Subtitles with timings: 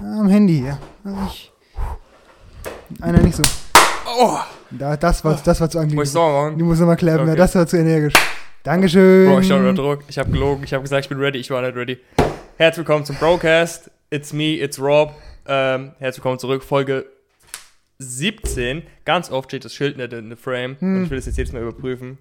[0.00, 0.78] Am Handy, ja.
[1.04, 1.52] Also ich,
[3.02, 3.42] einer nicht so.
[4.18, 4.38] Oh,
[4.70, 6.58] Da, das war, das war zu muss ich angenehm.
[6.58, 7.38] Du musst nochmal klappen, ja, Okay.
[7.38, 8.14] das war zu energisch.
[8.62, 9.28] Dankeschön.
[9.30, 10.04] Bro, ich stand unter Druck.
[10.08, 10.64] Ich habe gelogen.
[10.64, 11.38] Ich habe gesagt, ich bin ready.
[11.38, 11.98] Ich war nicht ready.
[12.56, 13.90] Herzlich willkommen zum Brocast.
[14.10, 15.12] It's me, it's Rob.
[15.46, 16.64] Ähm, herzlich willkommen zurück.
[16.64, 17.04] Folge
[17.98, 18.82] 17.
[19.04, 20.76] Ganz oft steht das Schild nicht in the frame.
[20.80, 20.96] Hm.
[20.96, 22.18] Und ich will das jetzt jedes Mal überprüfen.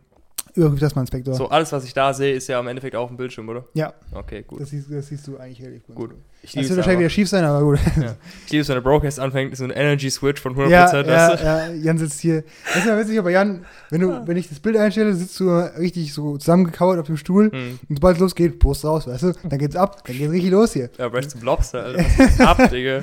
[0.55, 1.33] Überprüf das mal, Inspektor.
[1.33, 3.65] So, alles, was ich da sehe, ist ja im Endeffekt auch ein Bildschirm, oder?
[3.73, 4.61] Ja, Okay, gut.
[4.61, 5.95] das siehst, das siehst du eigentlich relativ gut.
[5.95, 6.11] Gut.
[6.43, 7.79] Ich Das wird es wahrscheinlich wieder schief sein, aber gut.
[7.99, 8.15] Ja.
[8.45, 10.69] Ich liebe es, wenn der Brocast anfängt, so ein Energy Switch von 100%.
[10.69, 11.43] Ja, weißt ja, du?
[11.43, 12.43] ja, Jan sitzt hier.
[12.67, 15.49] Das ist ja witzig, aber Jan, wenn, du, wenn ich das Bild einstelle, sitzt du
[15.77, 17.51] richtig so zusammengekauert auf dem Stuhl.
[17.51, 17.79] Hm.
[17.89, 19.33] Und sobald es losgeht, Brust raus, weißt du?
[19.49, 20.89] Dann geht's ab, dann geht's richtig los hier.
[20.97, 22.05] Ja, Brecht zum Lobster, Alter.
[22.17, 23.01] Was ist ab, Digga?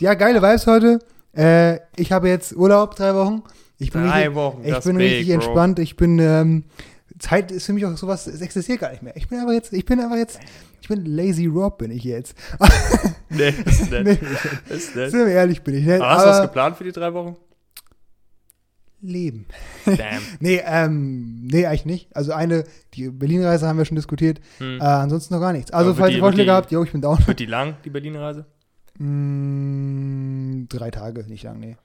[0.00, 0.98] Ja, geile Vibes heute.
[1.34, 3.42] Äh, ich habe jetzt Urlaub, drei Wochen.
[3.82, 4.62] Ich bin Drei richtig, Wochen.
[4.64, 5.34] ich bin big, richtig Bro.
[5.34, 5.78] entspannt.
[5.78, 6.64] Ich bin, ähm,
[7.18, 9.16] Zeit ist für mich auch sowas, es existiert gar nicht mehr.
[9.16, 10.40] Ich bin einfach jetzt, ich bin einfach jetzt,
[10.80, 12.34] ich bin Lazy Rob, bin ich jetzt.
[13.34, 14.04] Nee, ist nett.
[14.04, 14.18] nee,
[14.74, 15.10] Ist nett.
[15.10, 16.02] sind wir ehrlich, bin ich nicht.
[16.02, 17.34] Aber hast du was Aber geplant für die drei Wochen?
[19.00, 19.46] Leben.
[19.86, 19.96] Damn.
[20.40, 22.14] Nee, ähm, nee, eigentlich nicht.
[22.14, 24.38] Also eine, die Berlin-Reise haben wir schon diskutiert.
[24.58, 24.78] Hm.
[24.80, 25.70] Äh, ansonsten noch gar nichts.
[25.72, 27.18] Also, Aber falls ihr Vorschläge habt, jo, ich bin down.
[27.26, 28.44] Wird die lang, die Berlin-Reise?
[28.98, 31.76] Mm, drei Tage, nicht lang, nee.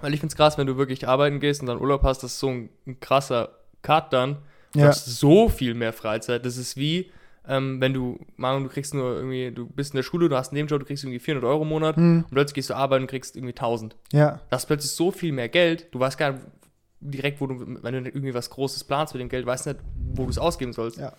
[0.00, 2.40] Weil ich find's krass, wenn du wirklich arbeiten gehst und dann Urlaub hast, das ist
[2.40, 3.50] so ein, ein krasser
[3.82, 4.38] Cut dann.
[4.72, 4.88] Du Ja.
[4.88, 6.44] hast so viel mehr Freizeit.
[6.44, 7.10] Das ist wie,
[7.48, 10.48] ähm, wenn du, Manu, du kriegst nur irgendwie, du bist in der Schule, du hast
[10.50, 13.04] einen Nebenjob, du kriegst irgendwie 400 Euro im Monat Hm, und plötzlich gehst du arbeiten
[13.04, 13.96] und kriegst irgendwie 1000.
[14.12, 16.42] ja, Das ist plötzlich so viel mehr Geld, du weißt gar nicht
[17.00, 19.78] direkt, wo du, wenn du irgendwie was Großes planst mit dem Geld, weißt nicht,
[20.14, 20.98] wo du es ausgeben sollst.
[20.98, 21.12] Ja.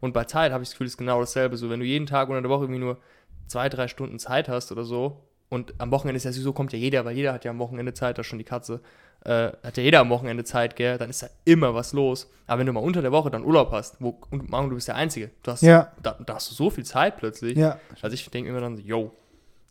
[0.00, 1.56] Und bei Zeit habe ich das Gefühl, ist genau dasselbe.
[1.56, 2.98] So, wenn du jeden Tag oder in der Woche irgendwie nur
[3.46, 5.20] zwei, drei Stunden Zeit hast oder so,
[5.54, 7.94] und am Wochenende ist ja sowieso, kommt ja jeder, weil jeder hat ja am Wochenende
[7.94, 8.80] Zeit, da ist schon die Katze,
[9.24, 12.30] äh, hat ja jeder am Wochenende Zeit, gell, dann ist da immer was los.
[12.46, 14.88] Aber wenn du mal unter der Woche dann Urlaub hast, wo, und Manu, du bist
[14.88, 17.56] der Einzige, du hast, ja, da, da hast du so viel Zeit plötzlich.
[17.56, 17.78] ja.
[18.02, 19.12] Also ich denke immer dann so, yo,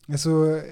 [0.10, 0.64] Also, äh,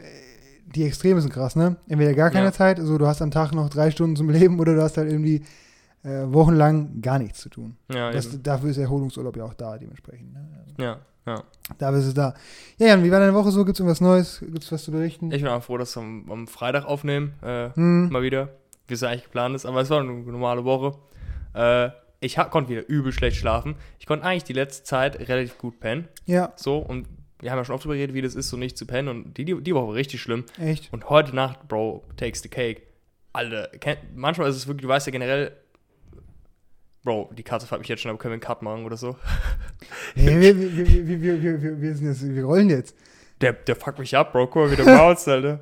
[0.74, 1.76] die Extreme sind krass, ne?
[1.88, 2.52] Entweder gar keine Ja.
[2.54, 5.12] Zeit, also du hast am Tag noch drei Stunden zum Leben oder du hast halt
[5.12, 5.44] irgendwie
[6.04, 7.76] äh, wochenlang gar nichts zu tun.
[7.94, 10.34] ja, Das, dafür ist Erholungsurlaub ja auch da, dementsprechend.
[10.34, 10.48] Ne?
[10.60, 11.44] Also, ja, ja.
[11.78, 12.34] dafür ist es da.
[12.78, 13.64] Ja, Jan, wie war deine Woche so?
[13.66, 14.40] Gibt es irgendwas Neues?
[14.40, 15.32] Gibt es was zu berichten?
[15.32, 18.50] Ich bin auch froh, dass wir am, am Freitag aufnehmen, äh, Hm, mal wieder,
[18.88, 20.98] wie es eigentlich geplant ist, aber es war eine normale Woche.
[21.54, 21.90] Äh,
[22.20, 23.76] ich konnte wieder übel schlecht schlafen.
[24.00, 27.08] Ich konnte eigentlich die letzte Zeit relativ gut pennen, ja, so, und
[27.40, 29.38] wir haben ja schon oft darüber geredet, wie das ist, so nicht zu pennen, und
[29.38, 30.46] die, die, die Woche war richtig schlimm.
[30.60, 30.94] echt.
[30.94, 32.84] Und heute Nacht, Bro, takes the cake.
[33.34, 33.70] Alter,
[34.14, 35.54] manchmal ist es wirklich, du weißt ja generell,
[37.04, 39.16] Bro, die Karte fragt mich jetzt schon, aber können wir einen Cut machen oder so?
[40.16, 42.96] Nee, wir, wir, wir, wir, wir, wir, sind jetzt, wir rollen jetzt.
[43.40, 44.48] Der, der fuckt mich ab, Bro.
[44.48, 45.62] Guck mal, wie du brauchst, Alter.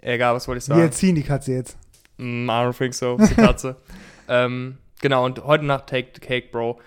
[0.00, 0.80] Egal, was wollte ich sagen?
[0.80, 1.76] Wir ziehen die Katze jetzt.
[2.16, 3.16] Mm, I don't think so.
[3.16, 3.76] Die Katze.
[4.28, 6.80] ähm, genau, und heute Nacht Take the Cake, Bro.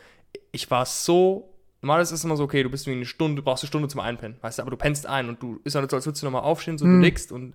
[0.52, 1.54] Ich war so.
[1.82, 3.88] Normal ist es immer so, okay, du bist irgendwie eine Stunde, du brauchst eine Stunde
[3.88, 6.08] zum Einpennen, weißt du, aber du pennst ein und du ist ja nicht so, als
[6.08, 6.92] würdest du nochmal aufstehen, so hm.
[6.92, 7.02] du mhm.
[7.02, 7.54] nickst und,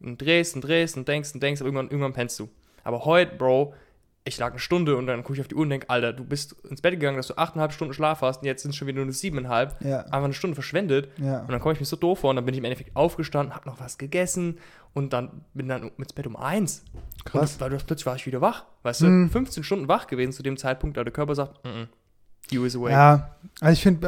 [0.00, 2.48] und drehst und drehst und denkst und denkst, aber irgendwann, irgendwann pennst du.
[2.82, 3.74] Aber heute, Bro,
[4.28, 6.24] ich lag eine Stunde und dann gucke ich auf die Uhr und denk, Alter, du
[6.24, 8.86] bist ins Bett gegangen, dass du achteinhalb Stunden Schlaf hast und jetzt sind es schon
[8.86, 9.82] wieder nur siebeneinhalb.
[9.84, 11.08] Ja, Einfach eine Stunde verschwendet.
[11.18, 11.40] ja.
[11.40, 13.54] Und dann komme ich mir so doof vor und dann bin ich im Endeffekt aufgestanden,
[13.54, 14.58] hab noch was gegessen
[14.94, 16.84] und dann bin dann ins Bett um eins.
[17.24, 17.54] Krass.
[17.54, 18.64] Und weil du plötzlich war ich wieder wach.
[18.82, 19.26] Weißt Mhm.
[19.26, 21.86] du, 15 Stunden wach gewesen zu dem Zeitpunkt, da der Körper sagt, mm -mm,
[22.50, 22.92] you is awake.
[22.92, 24.06] Ja, also ich finde,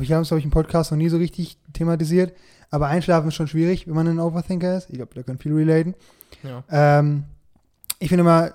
[0.00, 2.34] ich habe es, glaube ich, im Podcast noch nie so richtig thematisiert,
[2.70, 4.88] aber Einschlafen ist schon schwierig, wenn man ein Overthinker ist.
[4.90, 5.94] Ich glaube, da können viele relaten.
[6.42, 6.64] Ja.
[6.70, 7.24] Ähm,
[8.00, 8.54] ich finde immer,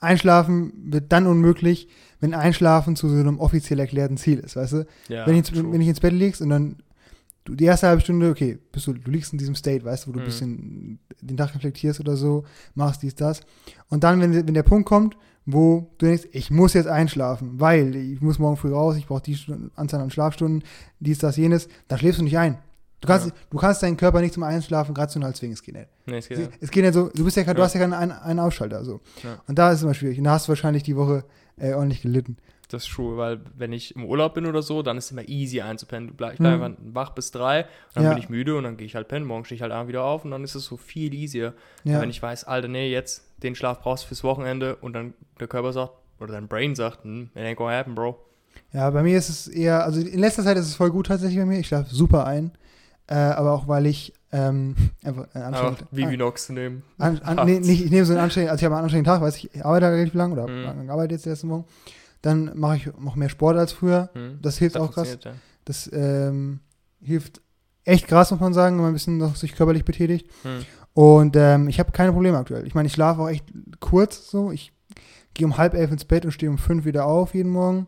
[0.00, 1.88] Einschlafen wird dann unmöglich,
[2.20, 4.86] wenn Einschlafen zu so einem offiziell erklärten Ziel ist, weißt du?
[5.08, 6.76] Ja, wenn, ich, wenn ich ins Bett liegst und dann
[7.44, 10.08] du, die erste halbe Stunde, okay, bist du, du liegst in diesem State, weißt du,
[10.08, 10.26] wo du ein Mhm.
[10.26, 12.44] bisschen den Tag reflektierst oder so,
[12.74, 13.40] machst dies, das.
[13.88, 15.16] Und dann, wenn, wenn der Punkt kommt,
[15.46, 19.22] wo du denkst, ich muss jetzt einschlafen, weil ich muss morgen früh raus, ich brauche
[19.22, 19.38] die
[19.76, 20.62] Anzahl an Schlafstunden,
[21.00, 22.58] dies, das, jenes, dann schläfst du nicht ein.
[23.00, 23.32] Du kannst, Ja.
[23.50, 25.88] du kannst deinen Körper nicht zum Einschlafen rational zwingen, es geht nicht.
[26.06, 26.48] nee, es geht ja.
[26.60, 27.64] es geht nicht so, du bist ja, du Ja.
[27.64, 29.00] hast ja keinen einen, einen Ausschalter, so.
[29.22, 29.40] Ja.
[29.46, 30.18] Und da ist es immer schwierig.
[30.18, 31.24] Und da hast du wahrscheinlich die Woche
[31.58, 32.36] äh, ordentlich gelitten.
[32.70, 35.26] Das ist true, weil wenn ich im Urlaub bin oder so, dann ist es immer
[35.28, 36.10] easy einzupennen.
[36.10, 36.62] Ich bleibe Mhm.
[36.62, 38.10] einfach wach bis drei, dann Ja.
[38.10, 39.24] bin ich müde und dann gehe ich halt pennen.
[39.26, 41.54] Morgen stehe ich halt abends wieder auf und dann ist es so viel easier.
[41.84, 42.00] Ja.
[42.00, 45.46] Wenn ich weiß, Alter, nee, jetzt den Schlaf brauchst du fürs Wochenende und dann der
[45.48, 48.18] Körper sagt, oder dein Brain sagt, hm, it ain't gonna happen, bro.
[48.72, 51.38] Ja, bei mir ist es eher, also in letzter Zeit ist es voll gut tatsächlich
[51.38, 51.58] bei mir.
[51.60, 52.50] Ich schlafe super ein.
[53.08, 56.82] Äh, aber auch weil ich ähm, einfach ein Aber anstrengend, Vivinox zu nehmen.
[56.98, 59.22] an, an, nee, nicht, ich nehme so einen anstrengenden, also ich habe einen anstrengenden Tag,
[59.22, 60.66] weiß ich, ich arbeite relativ lang oder Mhm.
[60.66, 61.64] habe gearbeitet jetzt erst Morgen.
[62.20, 64.10] Dann mache ich noch mehr Sport als früher.
[64.12, 64.38] Hm.
[64.42, 65.08] Das hilft auch krass.
[65.10, 66.60] funktioniert, Das ähm,
[67.00, 67.40] hilft
[67.84, 70.28] echt krass, muss man sagen, wenn man ein bisschen noch sich körperlich betätigt.
[70.44, 70.50] ja.
[70.50, 70.64] Hm.
[70.94, 72.66] Und ähm, ich habe keine Probleme aktuell.
[72.66, 73.44] Ich meine, ich schlafe auch echt
[73.78, 74.50] kurz so.
[74.50, 74.72] Ich
[75.32, 77.86] gehe um halb elf ins Bett und stehe um fünf wieder auf jeden Morgen.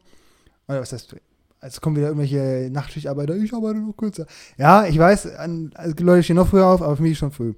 [0.68, 1.16] Oder was heißt
[1.60, 4.26] es kommen wieder irgendwelche Nachtschichtarbeiter, ich arbeite noch kürzer.
[4.56, 7.54] Ja, ich weiß, an, also Leute stehen noch früher auf, aber für mich schon früh.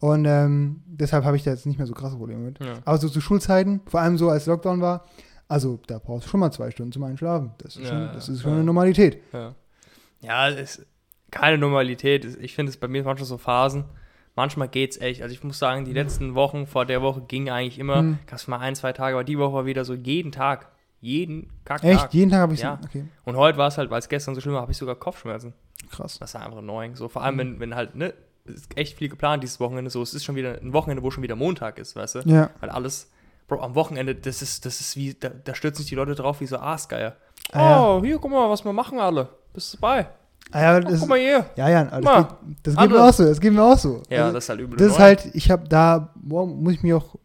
[0.00, 2.58] Und ähm, deshalb habe ich da jetzt nicht mehr so krasse Probleme mit.
[2.60, 2.74] Ja.
[2.84, 5.04] Aber so zu Schulzeiten, vor allem so als Lockdown war,
[5.48, 7.52] also da brauchst du schon mal zwei Stunden zum Einschlafen.
[7.58, 8.56] Das ist Ja, schon, das ist schon ja.
[8.56, 9.18] eine Normalität.
[9.32, 9.54] Ja,
[10.20, 10.86] ja es ist
[11.30, 12.24] keine Normalität.
[12.40, 13.84] Ich finde es bei mir manchmal so Phasen.
[14.36, 15.22] Manchmal geht's echt.
[15.22, 17.98] Also ich muss sagen, die letzten Wochen vor der Woche ging eigentlich immer.
[17.98, 18.18] Hm.
[18.26, 20.70] Gab es mal ein, zwei Tage, aber die Woche war wieder so jeden Tag.
[21.04, 21.90] Jeden Kacktag.
[21.90, 22.14] Echt?
[22.14, 22.78] Jeden Tag habe ich Ja.
[22.80, 22.88] so.
[22.88, 24.94] Okay, Und heute war es halt, weil es gestern so schlimm war, habe ich sogar
[24.94, 25.52] Kopfschmerzen.
[25.90, 26.18] krass.
[26.18, 26.96] Das ist einfach annoying.
[26.96, 28.14] So, vor allem, wenn, wenn halt, ne,
[28.46, 29.90] es ist echt viel geplant dieses Wochenende.
[29.90, 32.18] So, es ist schon wieder ein Wochenende, wo schon wieder Montag ist, weißt du?
[32.24, 32.48] Ja.
[32.60, 33.10] Weil alles,
[33.48, 36.40] Bro, am Wochenende, das ist, das ist wie, da, da stürzen sich die Leute drauf
[36.40, 37.16] wie so Aasgeier.
[37.52, 37.86] Ah, ja.
[37.86, 39.28] oh, hier, guck mal, was wir machen alle.
[39.52, 40.08] Bist du dabei?
[40.50, 41.44] Ah, ja, Oh, guck mal hier.
[41.56, 42.30] ja, ja, das, Mal, geht,
[42.62, 43.24] das geht mir auch so.
[43.24, 44.02] Das geht mir auch so.
[44.08, 44.76] Ja, also, das ist halt übel.
[44.78, 47.16] das ist halt, ich habe da, boah, muss ich mir auch,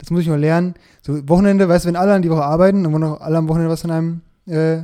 [0.00, 0.74] das muss ich noch lernen.
[1.02, 3.48] So Wochenende, weißt du, wenn alle an die Woche arbeiten, dann wollen auch alle am
[3.48, 4.82] Wochenende was von einem, äh,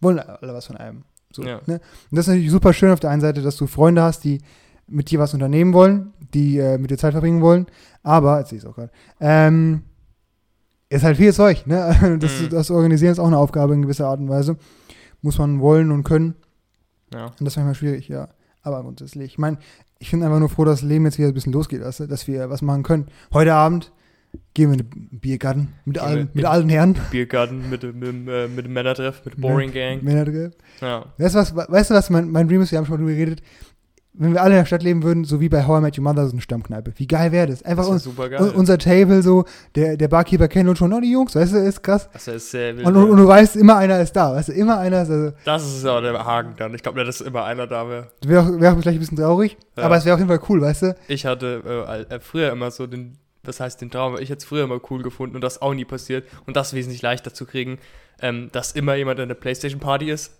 [0.00, 1.02] wollen alle was von einem.
[1.32, 1.60] So, Ja.
[1.66, 1.74] ne?
[2.10, 4.40] Und das ist natürlich super schön auf der einen Seite, dass du Freunde hast, die
[4.86, 7.66] mit dir was unternehmen wollen, die äh, mit dir Zeit verbringen wollen.
[8.02, 8.90] Aber, jetzt sehe ich es auch gerade,
[9.20, 9.82] ähm,
[10.90, 12.18] ist halt viel Zeug, ne?
[12.20, 12.48] Das, Mhm.
[12.50, 14.56] das Organisieren ist auch eine Aufgabe in gewisser Art und Weise.
[15.22, 16.34] Muss man wollen und können.
[17.14, 17.26] Ja.
[17.26, 18.28] Und das ist manchmal schwierig, ja.
[18.62, 19.56] Aber grundsätzlich, ich meine,
[19.98, 22.06] ich bin einfach nur froh, dass das Leben jetzt wieder ein bisschen losgeht, du?
[22.06, 23.06] dass wir was machen können.
[23.32, 23.92] Heute Abend
[24.54, 26.96] gehen wir in den Biergarten mit, Gehen allen, mit in- allen Herren.
[27.10, 30.02] Biergarten mit, dem- mit, äh, mit dem Männertreff, mit Boring Gang.
[30.02, 30.52] Männertreff.
[30.80, 31.06] Ja.
[31.18, 32.70] Weißt du, was, weißt du, was mein, mein Dream ist?
[32.72, 33.42] Wir haben schon mal drüber geredet.
[34.14, 36.04] Wenn wir alle in der Stadt leben würden, so wie bei How I Met Your
[36.04, 36.92] Mother, so eine Stammkneipe.
[36.96, 37.62] Wie geil wäre das?
[37.62, 38.52] Einfach Das super un- geil.
[38.54, 41.82] unser Table so, der, der Barkeeper kennt uns schon, oh, die Jungs, weißt du, ist
[41.82, 42.10] krass.
[42.12, 42.86] Das ist sehr wild.
[42.86, 45.32] Und, und, und du weißt, immer einer ist da, weißt du, immer einer ist, also,
[45.46, 46.74] das ist auch der Haken dann.
[46.74, 48.08] Ich glaube, dass immer einer da wäre.
[48.26, 49.84] wäre auch, wär auch vielleicht ein bisschen traurig, Ja.
[49.84, 50.96] aber es wäre auf jeden Fall cool, weißt du?
[51.08, 51.62] Ich hatte
[52.10, 54.80] äh, äh, früher immer so den, was heißt den Traum, ich hätte es früher immer
[54.90, 57.78] cool gefunden und das auch nie passiert und das wesentlich leichter zu kriegen,
[58.20, 60.38] ähm, dass immer jemand in der Playstation-Party ist.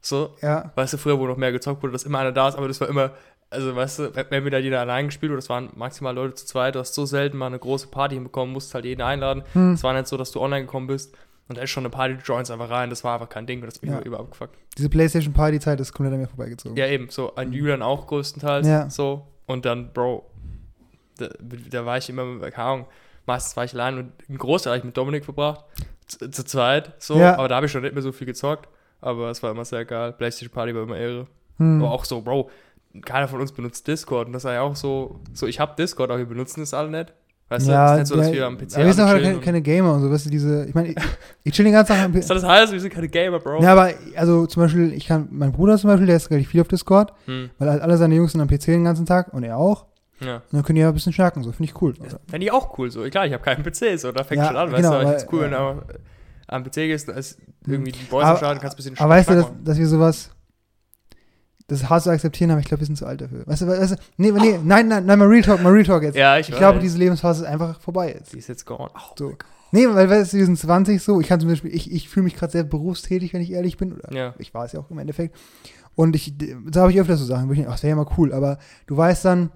[0.00, 2.54] So, Ja, weißt du, früher, wo noch mehr gezockt wurde, dass immer einer da ist,
[2.56, 3.10] aber das war immer,
[3.50, 6.46] also weißt du, wenn- wir da jeder allein gespielt oder das waren maximal Leute zu
[6.46, 9.42] zweit, du hast so selten mal eine große Party hinbekommen, musst halt jeden einladen.
[9.54, 9.72] Hm.
[9.74, 11.16] Es war nicht so, dass du online gekommen bist
[11.48, 13.60] und da ist schon eine Party, du joinst einfach rein, das war einfach kein Ding
[13.60, 13.96] und das mich Ja.
[13.98, 14.56] immer über abgefuckt.
[14.78, 16.76] diese Playstation-Party-Zeit ist komplett an mir vorbeigezogen.
[16.78, 18.66] Ja, eben, so an Julian auch größtenteils.
[18.66, 18.88] Ja.
[18.88, 19.26] So.
[19.46, 20.24] Und dann, Bro,
[21.18, 21.28] da,
[21.70, 22.86] da war ich immer, keine Ahnung,
[23.26, 25.64] meistens war ich allein und einen Großteil habe ich mit Dominik verbracht.
[26.06, 27.18] Zu, zu zweit, so.
[27.18, 27.36] Ja.
[27.36, 28.68] Aber da habe ich schon nicht mehr so viel gezockt.
[29.00, 30.12] Aber es war immer sehr geil.
[30.12, 31.26] PlayStation Party war immer Ehre.
[31.58, 31.82] Hm.
[31.82, 32.50] Aber auch so, Bro,
[33.04, 34.26] keiner von uns benutzt Discord.
[34.26, 36.90] Und das war ja auch so, so ich habe Discord, aber wir benutzen es alle
[36.90, 37.12] nicht.
[37.50, 39.08] Weißt du, ja, es ist nicht so, dass wir am PC aber wir sind auch
[39.08, 40.96] alle keine, Gamer und so, weißt du, diese, ich meine, ich,
[41.44, 42.22] ich chill den ganzen Tag am PC.
[42.24, 42.74] soll das heißen?
[42.74, 43.62] Wir sind keine Gamer, Bro.
[43.62, 46.60] Ja, aber, also zum Beispiel, ich kann, mein Bruder zum Beispiel, der ist relativ viel
[46.60, 49.44] auf Discord, Hm, weil halt alle seine Jungs sind am PC den ganzen Tag und
[49.44, 49.86] er auch.
[50.20, 50.36] Ja.
[50.36, 51.94] Und dann können die ja ein bisschen schnacken, so, finde ich cool.
[52.28, 53.02] Fände ich auch cool, so.
[53.08, 55.02] Klar, ich habe keinen PC, so, da fängt Ja, schon an, weißt genau, du, aber
[55.04, 55.98] ich find's cool, wenn du äh,
[56.48, 59.34] am PC gehst, da ist irgendwie die Start, du kannst ein bisschen Aber weißt du,
[59.34, 60.30] dass, dass wir sowas,
[61.66, 63.46] das ist hart zu akzeptieren, aber ich glaube, wir sind zu alt dafür.
[63.46, 66.02] Weißt du, weißt du, nee, nee, nein, nein, nein, mal Real Talk, mal Real Talk
[66.02, 66.16] jetzt.
[66.16, 68.32] Ja, ich, ich glaube, diese Lebensphase ist einfach vorbei jetzt.
[68.32, 68.88] die ist jetzt gone.
[68.94, 69.34] Oh, So.
[69.70, 72.24] Nee, weil, weißt du, wir sind 20 so, ich kann zum Beispiel, ich, ich fühle
[72.24, 74.34] mich gerade sehr berufstätig, wenn ich ehrlich bin, oder Ja.
[74.38, 75.36] ich war es ja auch im Endeffekt.
[75.94, 76.32] Und ich,
[76.70, 78.32] da habe ich öfter so Sachen, wo ich denke, ach, das wäre ja mal cool,
[78.32, 79.50] aber du weißt dann,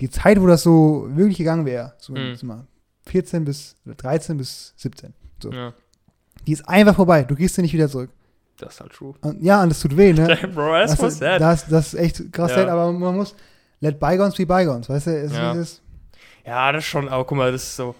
[0.00, 2.36] die Zeit, wo das so wirklich gegangen wäre, so Mhm.
[2.42, 2.66] mal,
[3.06, 5.72] 14 bis, oder 13 bis 17, so, Ja,
[6.46, 8.10] die ist einfach vorbei, du gehst dir nicht wieder zurück.
[8.58, 9.14] das ist halt true.
[9.20, 10.26] Und, ja, und das tut weh, ne?
[10.54, 11.40] Bro, that's das, sad.
[11.40, 12.56] das, das ist echt krass Ja.
[12.58, 13.34] sad, aber man muss,
[13.80, 15.10] let bygones be bygones, weißt du?
[15.18, 15.52] Es Ja.
[15.52, 15.82] ist,
[16.44, 17.94] Ja, das ist schon, aber guck mal, das ist so.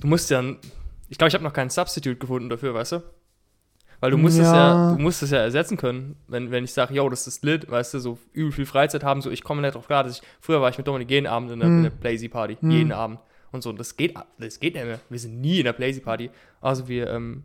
[0.00, 0.42] Du musst ja.
[1.08, 3.02] Ich glaube, ich habe noch keinen Substitute gefunden dafür, weißt du?
[4.04, 4.90] Weil du musst es Ja.
[4.90, 7.70] ja, du musst es ja ersetzen können, wenn, wenn ich sage, yo, das ist lit,
[7.70, 10.22] weißt du, so übel viel Freizeit haben, so ich komme nicht drauf klar, dass ich,
[10.40, 11.76] früher war ich mit Dominik jeden Abend in der, Hm.
[11.78, 12.70] in der Playsy Party, Hm.
[12.70, 13.18] jeden Abend.
[13.50, 15.00] Und so, das geht, das geht nicht mehr.
[15.08, 16.28] Wir sind nie in der Playsy Party.
[16.60, 17.44] Also wir ähm,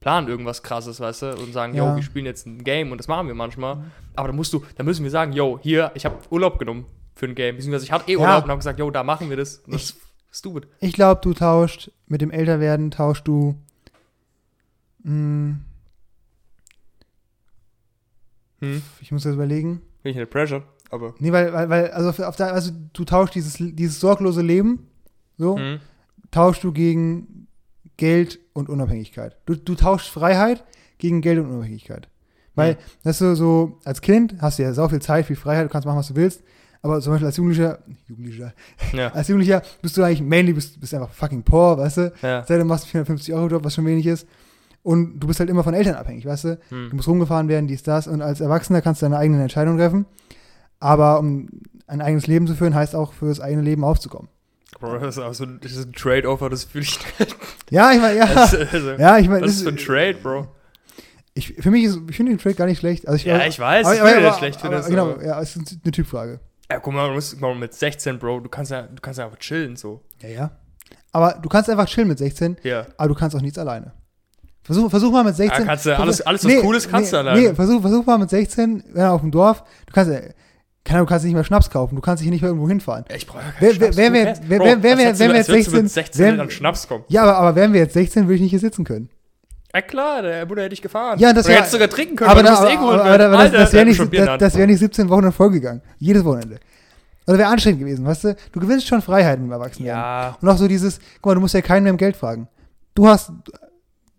[0.00, 1.90] planen irgendwas krasses, weißt du, und sagen, Ja.
[1.90, 3.84] yo, wir spielen jetzt ein Game und das machen wir manchmal.
[4.16, 7.26] Aber da musst du, da müssen wir sagen, yo, hier, ich habe Urlaub genommen für
[7.26, 7.54] ein Game.
[7.56, 8.18] Beziehungsweise ich hatte eh Ja.
[8.20, 9.58] Urlaub und habe gesagt, yo, da machen wir das.
[9.58, 10.66] Und das Ich- ist stupid.
[10.80, 13.54] ich glaube, du tauscht, mit dem Älterwerden tauscht du,
[15.04, 15.56] mh,
[18.60, 18.82] Hm.
[19.00, 21.14] ich muss das überlegen, Bin ich in der Pressure, aber.
[21.18, 24.86] Nee, weil, weil, weil also, auf, der, also du tauschst dieses, dieses sorglose Leben,
[25.36, 25.80] so, Hm.
[26.30, 27.48] tauschst du gegen
[27.96, 29.36] Geld und Unabhängigkeit.
[29.46, 30.64] Du, du tauschst Freiheit
[30.98, 32.08] gegen Geld und Unabhängigkeit.
[32.54, 35.64] Weil, das ist so, so, als Kind hast du ja so viel Zeit, viel Freiheit,
[35.64, 36.42] du kannst machen, was du willst.
[36.82, 37.78] Aber zum Beispiel als Jugendlicher,
[38.08, 38.52] Jugendlicher,
[38.92, 39.08] Ja.
[39.12, 42.12] als Jugendlicher bist du eigentlich mainly, bist, bist einfach fucking poor, weißt du?
[42.22, 42.44] ja.
[42.44, 44.26] Sei du machst einen 450 Euro Job, was schon wenig ist.
[44.82, 46.58] Und du bist halt immer von Eltern abhängig, weißt du?
[46.70, 46.90] Du Hm.
[46.96, 48.08] musst rumgefahren werden, dies, das.
[48.08, 50.06] Und als Erwachsener kannst du deine eigenen Entscheidungen treffen.
[50.80, 51.48] Aber um
[51.86, 54.28] ein eigenes Leben zu führen, heißt auch für das eigene Leben aufzukommen.
[54.80, 57.36] Bro, das ist auch so ist ein Trade-Offer, das fühle ich nicht.
[57.70, 58.26] Ja, ich meine, ja.
[58.26, 60.48] Das, also, ja, ich meine, das ist für ein Trade, Bro.
[61.34, 63.06] Ich, für mich ist, ich finde den Trade gar nicht schlecht.
[63.06, 65.54] Also ich, Ja, ich weiß, aber, ich aber, aber, das schlecht, finde genau, ja, es
[65.56, 66.40] ist eine Typfrage.
[66.70, 69.18] Ja, guck mal, du musst, guck mal, mit 16, Bro, du kannst ja, du kannst
[69.18, 70.02] ja einfach chillen, so.
[70.20, 70.50] Ja, ja.
[71.12, 72.86] Aber du kannst einfach chillen mit 16, Ja.
[72.96, 73.92] aber du kannst auch nichts alleine.
[74.64, 75.60] Versuch, versuch mal mit 16.
[75.60, 77.40] Ja, kannst du alles- alles, was cool ist, kannst nee, du alleine.
[77.48, 80.10] Nee, versuch, versuch mal mit 16, wenn auf dem Dorf, du kannst
[80.84, 83.04] keine Ahnung, du kannst nicht mehr Schnaps kaufen, du kannst dich nicht mehr irgendwo hinfahren.
[83.14, 83.96] Ich brauche ja keinen Wer- Schnaps.
[83.96, 87.04] wer- Who wer- wer- wer- würdest du 16 mit 16 wer- an Schnaps kommen.
[87.08, 89.08] Ja, aber, aber wären wir jetzt 16, würde ich nicht hier sitzen können.
[89.74, 91.18] Ja klar, der Bruder hätte ich gefahren.
[91.18, 93.58] Ja, das wär- hättest sogar trinken können, aber da, aber, eh aber, aber das, Alter,
[93.58, 95.82] das wäre nicht, das, das wär nicht 17 Wochen in Folge gegangen.
[95.98, 96.58] Jedes Wochenende.
[97.26, 98.36] Oder wäre anstrengend gewesen, weißt du?
[98.50, 99.96] Du gewinnst schon Freiheiten im Erwachsenenleben.
[99.98, 102.48] Ja, Und auch so dieses, guck mal, du musst ja keinen mehr um Geld fragen.
[102.94, 103.30] Du hast,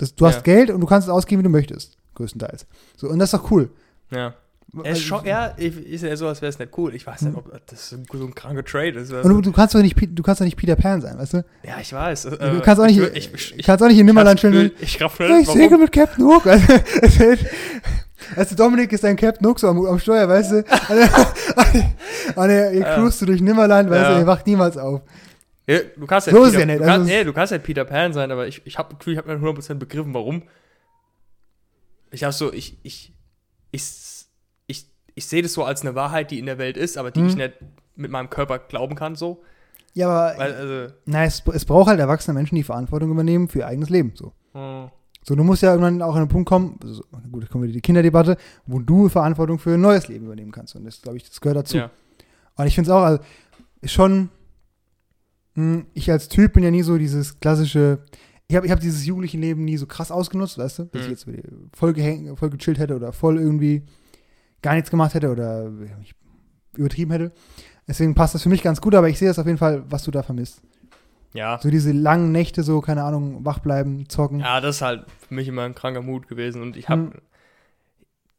[0.03, 0.41] das, du hast Ja.
[0.41, 1.97] Geld und du kannst es ausgeben, wie du möchtest.
[2.15, 2.65] Größtenteils.
[2.97, 3.69] So, und das ist doch cool.
[4.11, 4.33] ja.
[4.83, 6.95] Er ist schon, ja, ich- ist ja so, als wäre es nicht cool.
[6.95, 9.13] Ich weiß nicht, ob das so ein, so ein kranker Trade ist.
[9.13, 11.45] Und du, du kannst doch nicht, du kannst doch nicht Peter Pan sein, weißt du?
[11.61, 12.23] ja, ich weiß.
[12.23, 14.71] Du kannst auch nicht, Äh, Ich, ich, ich, kannst auch nicht in Nimmerland chillen.
[14.79, 16.43] Ich raff Ja, nicht, ich segel mit Captain Hook.
[16.47, 17.37] Weißt du,
[18.35, 20.55] weißt du, Dominik ist dein Captain Hook so am, am Steuer, weißt du?
[22.35, 22.95] Und ihr, ihr Ja.
[22.95, 24.13] cruist so durch Nimmerland, weißt Ja.
[24.15, 25.01] du, ihr wacht niemals auf.
[25.67, 27.51] Ja, du kannst So halt ist Peter, ja nicht, Du kannst, also nee, du kannst
[27.51, 30.43] halt Peter Pan sein, aber ich, ich habe Gefühl, ich habe nicht 100% begriffen, warum.
[32.11, 33.13] Ich habe so, ich, ich,
[33.71, 34.25] ich,
[34.67, 37.21] ich, ich sehe das so als eine Wahrheit, die in der Welt ist, aber die
[37.21, 37.27] Hm.
[37.27, 37.53] ich nicht
[37.95, 39.43] mit meinem Körper glauben kann, so.
[39.93, 43.59] Ja, aber Weil, also, na, es, es braucht halt erwachsene Menschen, die Verantwortung übernehmen für
[43.59, 44.13] ihr eigenes Leben.
[44.15, 44.33] So.
[44.53, 44.89] hm,
[45.23, 47.73] So, du musst ja irgendwann auch an einen Punkt kommen, also, gut, kommen wir in
[47.73, 50.75] die Kinderdebatte, wo du Verantwortung für ein neues Leben übernehmen kannst.
[50.75, 51.77] Und das, glaube ich, das gehört dazu.
[51.77, 51.89] ja.
[52.55, 53.23] Und ich finde es auch, also,
[53.85, 54.29] schon,
[55.93, 57.99] ich als Typ bin ja nie so dieses klassische,
[58.47, 61.07] ich habe ich hab dieses jugendliche Leben nie so krass ausgenutzt, weißt du, dass ich
[61.07, 61.11] Mhm.
[61.13, 61.27] jetzt
[61.75, 63.83] voll, gehäng, voll gechillt hätte oder voll irgendwie
[64.61, 66.15] gar nichts gemacht hätte oder mich
[66.75, 67.31] übertrieben hätte.
[67.87, 70.03] Deswegen passt das für mich ganz gut, aber ich sehe das auf jeden Fall, was
[70.03, 70.61] du da vermisst.
[71.33, 71.59] Ja.
[71.61, 74.39] So diese langen Nächte, so, keine Ahnung, wach bleiben, zocken.
[74.39, 77.11] ja, das ist halt für mich immer ein kranker Mut gewesen und ich habe Hm.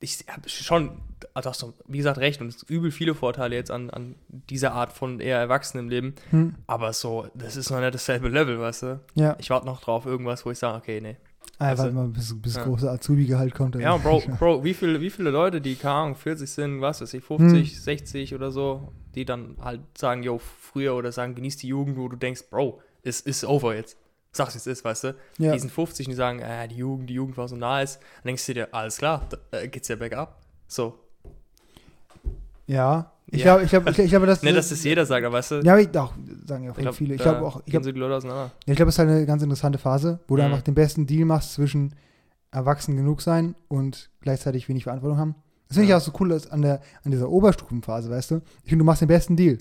[0.00, 0.90] ich habe schon,
[1.34, 4.14] also hast du, wie gesagt, recht und es gibt übel viele Vorteile jetzt an, an
[4.50, 8.28] dieser Art von eher Erwachsenen im Leben, Hm, aber so, das ist noch nicht dasselbe
[8.28, 9.00] Level, weißt du?
[9.14, 11.16] ja, Ich warte noch drauf, irgendwas, wo ich sage, okay, nee.
[11.58, 12.64] einfach also- mal bis, bis Ja.
[12.64, 13.74] große Azubi-Gehalt kommt.
[13.76, 17.12] Ja, Bro, Bro, wie viele, wie viele Leute, die, keine Ahnung, 40 sind, was weiß
[17.14, 17.80] ich, 50, Hm.
[17.80, 22.08] 60 oder so, die dann halt sagen, yo, früher oder sagen, genieß die Jugend, wo
[22.08, 23.96] du denkst, Bro, es ist over jetzt.
[24.32, 25.14] Sag's, wie es ist, weißt du?
[25.38, 25.52] Ja.
[25.52, 27.98] Die sind 50 und die sagen, äh, die Jugend, die Jugend war so nice.
[27.98, 30.40] Dann denkst du dir, alles klar, da äh, geht's ja bergab.
[30.66, 30.98] So.
[32.66, 33.44] Ja, ich Ja.
[33.56, 34.42] glaube, ich glaube, ich, ich glaube, das.
[34.42, 36.14] Nicht, dass das jeder sagt, aber weißt du, Ja, aber ich, doch,
[36.46, 37.14] sagen ja voll glaub, viele.
[37.14, 40.36] Ich glaube auch, ich glaube, ja, glaube, es ist halt eine ganz interessante Phase, wo
[40.36, 40.46] du Mhm.
[40.52, 41.94] einfach den besten Deal machst zwischen
[42.50, 45.34] erwachsen genug sein und gleichzeitig wenig Verantwortung haben.
[45.68, 45.96] Das finde Ja.
[45.96, 48.40] ich auch so cool dass an, der, an dieser Oberstufenphase, weißt du?
[48.62, 49.58] Ich finde, du machst den besten Deal.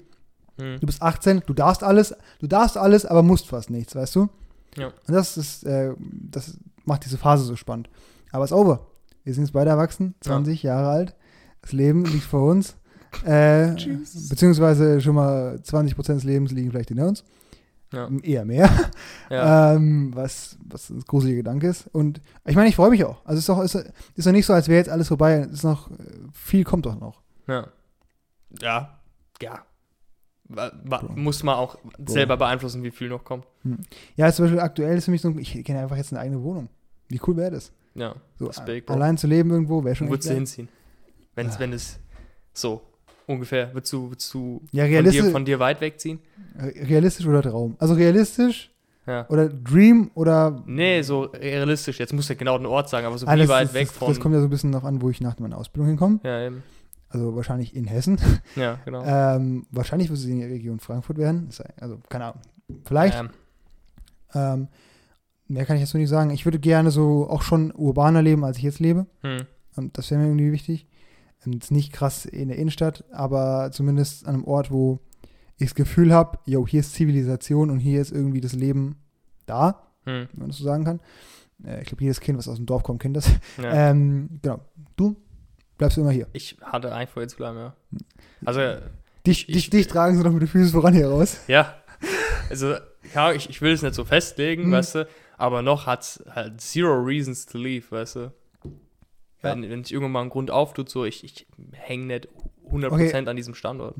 [0.60, 0.79] Hm.
[0.79, 4.29] Du bist 18, du darfst alles, du darfst alles, aber musst fast nichts, weißt du?
[4.77, 4.88] Ja.
[4.88, 7.89] Und das ist, äh, das macht diese Phase so spannend.
[8.31, 8.88] Aber es ist over.
[9.24, 11.15] Wir sind jetzt beide erwachsen, 20 Jahre alt.
[11.62, 12.75] Das Leben liegt vor uns.
[13.25, 14.29] Äh, Tschüss.
[14.29, 17.24] beziehungsweise schon mal 20% des Lebens liegen vielleicht hinter uns.
[17.93, 18.10] Ja.
[18.24, 18.70] Eher mehr.
[19.29, 19.74] Ja.
[19.75, 21.88] Ähm, was, was ein gruseliger Gedanke ist.
[21.93, 23.24] Und ich meine, ich freue mich auch.
[23.25, 23.75] Also es ist doch, ist,
[24.15, 25.46] ist doch nicht so, als wäre jetzt alles vorbei.
[25.48, 25.96] Es ist noch, äh,
[26.32, 27.22] viel kommt doch noch.
[27.48, 27.67] ja.
[28.62, 29.00] Ja.
[29.41, 29.60] Ja.
[30.46, 31.13] Wa- wa- Bro.
[31.15, 33.46] Muss man auch selber beeinflussen, wie viel noch kommt.
[34.15, 36.70] Ja, zum Beispiel aktuell ist für mich so, ich kenne einfach jetzt eine eigene Wohnung.
[37.10, 37.72] Wie cool wäre das?
[37.96, 38.15] Ja.
[38.38, 40.67] So, Das big, allein zu leben irgendwo wäre schon würdest du hinziehen?
[41.36, 41.60] Wenn's, Ah.
[41.60, 42.00] wenn es
[42.53, 42.82] so
[43.27, 46.20] ungefähr, würdest du, würdest du Ja, von, dir, von dir weit wegziehen?
[46.58, 47.75] realistisch oder Traum?
[47.80, 48.70] Also realistisch
[49.08, 49.27] Ja.
[49.30, 52.00] oder Dream oder Nee, so realistisch.
[52.00, 53.98] Jetzt musst du genau den Ort sagen, aber so Ah, wie weit das, weg das,
[53.98, 54.08] von.
[54.10, 56.20] Das kommt ja so ein bisschen darauf an, wo ich nach meiner Ausbildung hinkomme.
[56.24, 56.63] ja, eben.
[57.10, 58.18] Also wahrscheinlich in Hessen.
[58.56, 59.03] Ja, genau.
[59.06, 61.48] Ähm, wahrscheinlich wird es in der Region Frankfurt werden.
[61.80, 62.42] Also, keine Ahnung.
[62.86, 63.20] Vielleicht.
[63.20, 63.30] Ähm,
[64.36, 64.68] Ähm,
[65.48, 66.32] mehr kann ich jetzt so nicht sagen.
[66.32, 69.06] Ich würde gerne so auch schon urbaner leben, als ich jetzt lebe.
[69.22, 69.46] hm.
[69.75, 70.86] Und das wäre mir irgendwie wichtig.
[71.45, 75.00] Jetzt nicht krass in der Innenstadt, aber zumindest an einem Ort, wo
[75.57, 78.95] ich das Gefühl habe, jo, hier ist Zivilisation und hier ist irgendwie das Leben
[79.45, 80.27] da, Hm.
[80.31, 81.00] wenn man das so sagen kann.
[81.65, 83.29] Äh, ich glaube, jedes Kind, was aus dem Dorf kommt, kennt das.
[83.62, 83.71] Ja.
[83.91, 84.59] Ähm, genau.
[84.95, 85.15] Du
[85.77, 86.27] bleibst immer hier.
[86.33, 87.73] Ich hatte eigentlich vor, jetzt zu bleiben, ja.
[88.45, 88.62] Also,
[89.25, 91.39] Dich, Ich- dich, dich tragen sie noch mit den Füßen voran hier raus.
[91.47, 91.75] ja.
[92.50, 92.75] Also,
[93.15, 94.71] ja, ich, ich will es nicht so festlegen, Hm.
[94.73, 95.07] weißt du,
[95.38, 98.33] aber noch hat es halt zero reasons to leave, weißt du.
[99.43, 99.51] Ja.
[99.51, 102.27] Wenn, wenn sich irgendwann mal ein Grund auftut, so, ich, ich hänge nicht
[102.69, 103.95] 100% an diesem Standort.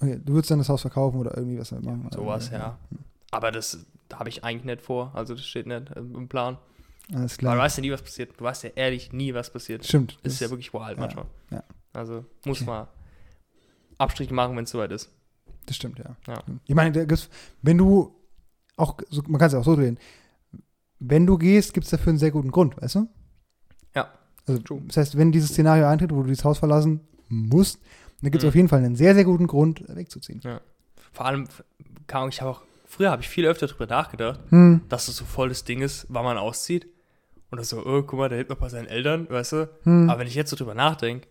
[0.00, 2.08] Okay, du würdest dann das Haus verkaufen oder irgendwie was damit machen.
[2.12, 2.78] Sowas, Äh, ja.
[3.30, 5.10] Aber das habe ich eigentlich nicht vor.
[5.14, 6.58] Also das steht nicht im im Plan.
[7.14, 7.54] Alles Aber klar.
[7.56, 8.38] du weißt ja nie, was passiert.
[8.38, 9.84] Du weißt ja ehrlich nie, was passiert.
[9.84, 10.18] Stimmt.
[10.22, 11.24] Das ist ja wirklich wild ja, manchmal.
[11.50, 11.62] ja.
[11.94, 12.70] Also muss Okay.
[12.70, 12.86] man
[13.98, 15.10] Abstriche machen, wenn es soweit ist.
[15.66, 16.16] Das stimmt, ja.
[16.26, 16.42] Ja.
[16.66, 16.94] Ich meine,
[17.62, 18.14] wenn du
[18.76, 19.98] auch, man kann es ja auch so drehen,
[20.98, 23.08] wenn du gehst, gibt es dafür einen sehr guten Grund, weißt du?
[23.94, 24.08] Ja.
[24.46, 24.82] Also, True.
[24.86, 27.78] das heißt, wenn dieses Szenario eintritt, wo du dieses Haus verlassen musst,
[28.20, 28.48] dann gibt es Mhm.
[28.48, 30.40] auf jeden Fall einen sehr, sehr guten Grund, wegzuziehen.
[31.12, 31.46] Vor allem,
[32.28, 35.48] ich habe auch, früher habe ich viel öfter darüber nachgedacht, Hm, dass das so voll
[35.48, 36.86] das Ding ist, wann man auszieht.
[37.50, 39.68] Und das so, oh, guck mal, der lebt noch bei seinen Eltern, weißt du?
[39.84, 40.08] hm.
[40.08, 41.28] Aber wenn ich jetzt so drüber nachdenke,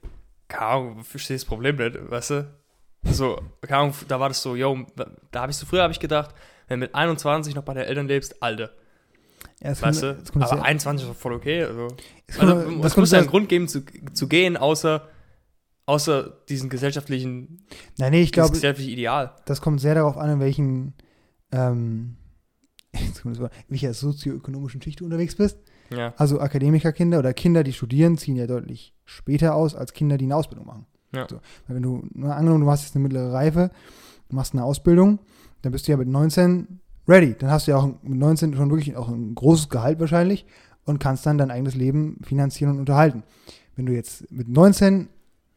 [0.48, 2.48] keine Ahnung, verstehe das Problem nicht, weißt du?
[3.06, 4.86] So, keine Ahnung, da war das so, yo,
[5.32, 6.36] da habe ich so, früher habe ich gedacht,
[6.68, 8.70] wenn du mit 21 noch bei den Eltern lebst, Alter,
[9.64, 10.20] ja, es weißt du?
[10.24, 11.88] es kommt Aber sehr- 21 ist voll okay, also.
[12.28, 13.82] es Also, kommt- es das kommt muss ja einen Grund geben, zu,
[14.14, 15.08] zu gehen, außer,
[15.86, 17.66] außer diesen gesellschaftlichen,
[17.98, 19.36] Nein, nee, ich glaube, gesellschaftliche Ideal.
[19.46, 20.94] das kommt sehr darauf an, in welchen,
[21.52, 22.18] ähm,
[22.94, 25.58] in welcher sozioökonomischen Schicht du unterwegs bist.
[25.94, 30.24] Ja, Also Akademikerkinder oder Kinder, die studieren, ziehen ja deutlich später aus als Kinder, die
[30.26, 30.86] eine Ausbildung machen.
[31.14, 31.28] Ja.
[31.30, 33.72] So, weil wenn du, na, angenommen, du hast jetzt eine mittlere Reife,
[34.30, 35.20] du machst eine Ausbildung,
[35.62, 37.36] dann bist du ja mit 19 ready.
[37.38, 40.46] Dann hast du ja auch mit 19 schon wirklich auch ein großes Gehalt wahrscheinlich
[40.86, 43.24] und kannst dann dein eigenes Leben finanzieren und unterhalten.
[43.76, 45.10] Wenn du jetzt mit 19,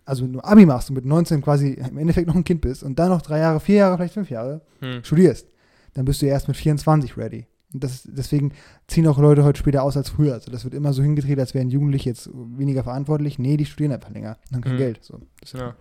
[0.05, 2.83] also wenn du Abi machst und mit 19 quasi im Endeffekt noch ein Kind bist
[2.83, 5.03] und dann noch drei Jahre, vier Jahre, vielleicht fünf Jahre hm.
[5.05, 5.49] studierst,
[5.95, 7.47] dann bist du erst mit 24 ready.
[7.73, 8.53] Und das, deswegen
[8.87, 10.35] ziehen auch Leute heute später aus als früher.
[10.35, 13.41] Also das wird immer so hingedreht, als wären Jugendliche jetzt weniger verantwortlich.
[13.41, 14.79] Nee, die studieren einfach länger und haben kein Mhm.
[14.79, 15.03] Geld.
[15.03, 15.21] So.
[15.55, 15.75] Ja.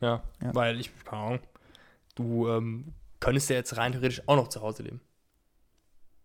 [0.00, 0.22] ja.
[0.42, 0.54] Ja.
[0.54, 1.38] weil ich, keine Ahnung,
[2.16, 2.84] du ähm,
[3.20, 5.00] könntest ja jetzt rein theoretisch auch noch zu Hause leben.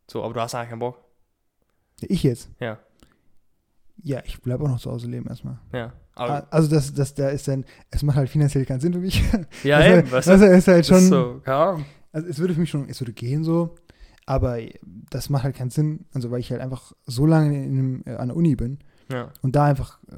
[0.10, 1.00] So, aber du hast eigentlich keinen Bock.
[2.02, 2.50] Ich jetzt?
[2.60, 2.80] Ja.
[4.04, 5.60] Ja, ich bleibe auch noch zu Hause leben erstmal.
[5.74, 5.94] Ja.
[6.16, 9.22] Ah, Also das, das, da ist dann, es macht halt finanziell keinen Sinn für mich.
[9.64, 10.48] ja, das eben, ist, weißt das du?
[10.48, 11.86] ist halt Das schon, ist so, Ahnung.
[12.12, 13.76] also es würde für mich schon, es würde gehen so,
[14.26, 14.60] aber
[15.10, 18.16] das macht halt keinen Sinn, also weil ich halt einfach so lange in, einem, äh,
[18.16, 18.80] an der Uni bin
[19.12, 19.32] Ja.
[19.42, 20.16] und da einfach äh,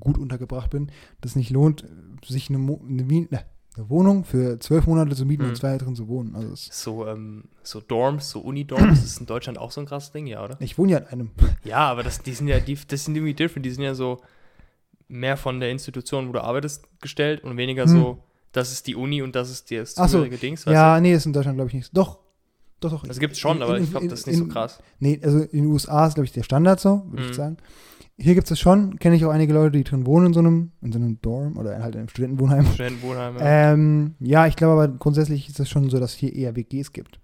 [0.00, 1.84] gut untergebracht bin, dass es nicht lohnt,
[2.24, 3.28] sich eine, Mo eine, ne,
[3.78, 5.48] eine Wohnung für zwölf Monate zu mieten Mhm.
[5.50, 6.34] und zwei Jahre drin zu wohnen.
[6.34, 10.12] Also es, So, ähm, so Dorms, so Uni-Dorms, ist in Deutschland auch so ein krasses
[10.12, 10.56] Ding, ja, oder?
[10.60, 11.30] ich wohne ja in einem.
[11.64, 14.20] Ja, aber das, die sind ja, die, das sind irgendwie different, die sind ja so
[15.08, 17.90] mehr von der Institution, wo du arbeitest, gestellt und weniger Hm.
[17.90, 21.12] so, das ist die Uni und das ist das Ach so, zugehörige Dings, Ja, nee,
[21.12, 21.96] das ist in Deutschland glaube ich nicht.
[21.96, 22.18] Doch,
[22.80, 23.02] doch, doch.
[23.02, 23.08] du?
[23.08, 24.78] Das gibt's schon, In- aber in- ich glaube, das ist nicht so in- krass.
[24.98, 27.30] Nee, also in den USA ist, glaube ich, der Standard so, würde Mhm.
[27.30, 27.56] ich sagen.
[28.20, 30.40] Hier gibt es das schon, kenne ich auch einige Leute, die drin wohnen in so
[30.40, 32.64] einem, in so einem Dorm oder halt in einem Studentenwohnheim.
[32.66, 33.72] Studentenwohnheim, ja.
[33.72, 36.92] Ähm, ja, ich glaube aber grundsätzlich ist es schon so, dass es hier eher WGs
[36.92, 37.20] gibt.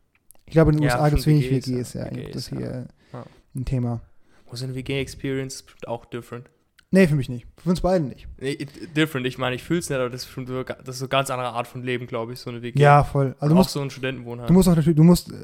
[0.47, 2.09] Ich glaube, in den Ja, USA gibt es wenig WGs, WGs, ja.
[2.09, 3.25] glaub, das ist WGs, hier Ja.
[3.57, 4.03] ein Thema.
[4.49, 6.49] Wo so eine WG-Experience auch different.
[6.93, 7.45] Nee, für mich nicht.
[7.61, 8.29] Für uns beiden nicht.
[8.39, 8.57] Nee,
[8.97, 11.07] different, ich meine, ich fühle es nicht, aber das ist schon so, das ist so
[11.07, 12.79] eine ganz andere Art von Leben, glaube ich, so eine WG.
[12.81, 13.35] Ja, voll.
[13.41, 14.47] Also auch musst, so ein Studentenwohnheim.
[14.47, 15.35] du musst auch natürlich, du musst, äh,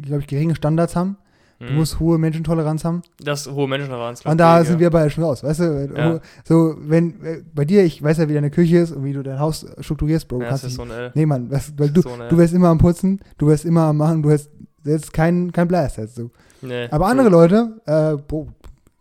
[0.00, 1.18] glaube ich, geringe Standards haben.
[1.58, 1.74] Du Mhm.
[1.76, 3.02] musst hohe Menschentoleranz haben.
[3.18, 4.24] das hohe Menschentoleranz.
[4.26, 5.90] Und da sind wir beide schon raus, weißt du?
[5.96, 6.20] Ja.
[6.44, 9.38] So, wenn, bei dir, ich weiß ja, wie deine Küche ist und wie du dein
[9.38, 10.42] Haus strukturierst, Bro.
[10.42, 11.12] Ja, kannst das ist so ein L.
[11.14, 13.96] nee, Mann, was, weil du, so du wärst immer am Putzen, du wärst immer am
[13.96, 14.50] Machen, du hast
[14.84, 16.30] jetzt kein, kein Blast, jetzt so.
[16.60, 17.10] Nee, Aber so.
[17.10, 18.48] andere Leute, äh, Bro,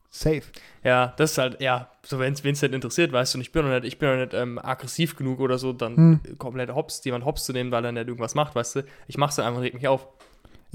[0.09, 0.43] safe.
[0.83, 3.65] Ja, das ist halt, ja, so wenn es halt interessiert, weißt du, und ich bin
[3.65, 6.19] noch nicht, ich bin noch nicht ähm, aggressiv genug oder so, dann Hm.
[6.37, 8.83] komplett hops, jemand hops zu nehmen, weil er nicht irgendwas macht, weißt du.
[9.07, 10.07] Ich mach's dann einfach, reg mich auf.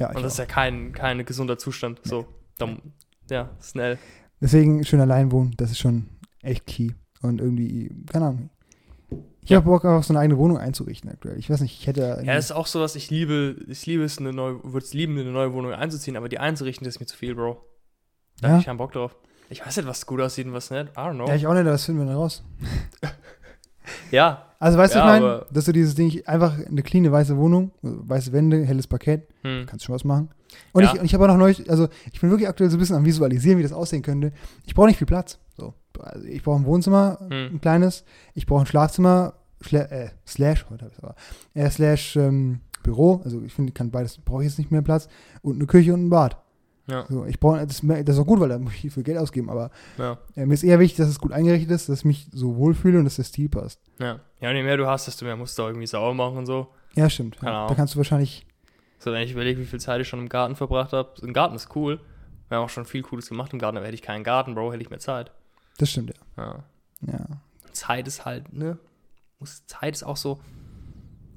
[0.00, 2.00] Ja, und das ist ja kein, kein gesunder Zustand.
[2.04, 2.26] So,
[2.58, 2.80] dann,
[3.30, 3.98] ja, schnell.
[4.40, 6.08] Deswegen schön allein wohnen, das ist schon
[6.42, 6.92] echt key.
[7.22, 8.50] Und irgendwie, keine Ahnung.
[9.42, 9.58] Ich Ja.
[9.58, 11.38] habe Bock, auch so eine eigene Wohnung einzurichten aktuell.
[11.38, 12.22] Ich weiß nicht, ich hätte.
[12.24, 15.18] Ja, das ist auch sowas, ich liebe, ich liebe es, eine neue, würde es lieben,
[15.18, 17.62] eine neue Wohnung einzuziehen, aber die einzurichten, das ist mir zu viel, Bro.
[18.40, 18.52] Da Ja?
[18.54, 19.14] hab ich keinen Bock drauf.
[19.50, 20.90] Ich weiß nicht, was gut aussieht und was nicht.
[20.92, 21.26] I don't know.
[21.26, 22.42] ja, ich auch nicht, aber das finden wir dann raus.
[24.10, 25.46] ja, Also, weißt du, Ja, was ich meine?
[25.51, 29.64] Dass du dieses Ding, einfach eine cleane weiße Wohnung, weiße Wände, helles Parkett, hm.
[29.66, 30.29] kannst schon was machen.
[30.73, 30.92] Und Ja.
[30.92, 32.96] ich, und ich habe auch noch neulich, also ich bin wirklich aktuell so ein bisschen
[32.96, 34.33] am Visualisieren, wie das aussehen könnte.
[34.66, 35.38] Ich brauche nicht viel Platz.
[35.57, 35.75] So.
[35.99, 37.55] Also ich brauche ein Wohnzimmer, Hm.
[37.55, 38.05] ein kleines.
[38.35, 41.14] Ich brauche ein Schlafzimmer, schla äh, slash, heute habe ich aber,
[41.55, 43.23] äh, slash ähm, Büro.
[43.25, 45.09] Also ich finde, ich kann beides, brauche ich jetzt nicht mehr Platz.
[45.42, 46.37] Und eine Küche und ein Bad.
[46.87, 49.19] Ja, So, ich brauche, das, das ist auch gut, weil da muss ich viel Geld
[49.19, 49.49] ausgeben.
[49.51, 52.29] Aber ja, äh, mir ist eher wichtig, dass es gut eingerichtet ist, dass ich mich
[52.33, 53.81] so wohlfühle und dass der Stil passt.
[53.99, 54.21] ja.
[54.40, 56.47] Ja, und je mehr du hast, desto mehr musst du auch irgendwie sauber machen und
[56.47, 56.69] so.
[56.95, 57.37] Ja, stimmt.
[57.43, 58.47] Ja, da kannst du wahrscheinlich,
[58.99, 61.11] So, wenn ich überlege, wie viel Zeit ich schon im Garten verbracht habe.
[61.23, 62.01] Ein Garten ist cool.
[62.49, 64.73] Wir haben auch schon viel Cooles gemacht im Garten, aber hätte ich keinen Garten, Bro,
[64.73, 65.31] hätte ich mehr Zeit.
[65.77, 66.64] das stimmt, ja.
[67.07, 67.12] Ja.
[67.12, 67.27] ja.
[67.73, 68.79] Zeit ist halt, ne?
[69.66, 70.40] Zeit ist auch so.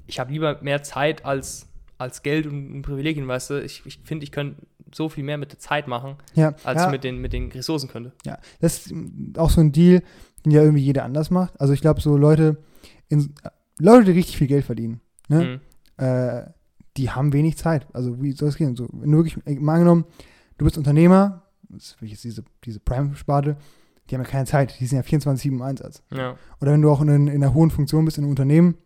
[0.06, 3.62] Ich habe lieber mehr Zeit als, als Geld und, und Privilegien, weißt du?
[3.62, 4.56] Ich, ich finde, ich könnte
[4.94, 6.90] so viel mehr mit der Zeit machen, Ja, als ja.
[6.90, 8.12] mit, den, mit den Ressourcen könnte.
[8.24, 8.94] Ja, das ist
[9.36, 10.02] auch so ein Deal,
[10.44, 11.60] den ja irgendwie jeder anders macht.
[11.60, 12.62] Also ich glaube, so Leute,
[13.08, 13.34] in,
[13.78, 15.60] Leute, die richtig viel Geld verdienen, ne?
[15.98, 16.04] Mhm.
[16.04, 16.50] äh,
[16.96, 17.88] die haben wenig Zeit.
[17.92, 18.76] Also wie soll es gehen?
[18.76, 20.04] So, wenn du wirklich, mal angenommen,
[20.58, 23.56] du bist Unternehmer, das ist wirklich jetzt diese, diese Prime-Sparte,
[24.08, 26.02] die haben ja keine Zeit, die sind ja 24-7 im Einsatz.
[26.12, 26.36] Ja.
[26.60, 28.76] Oder wenn du auch in, in einer hohen Funktion bist in einem Unternehmen,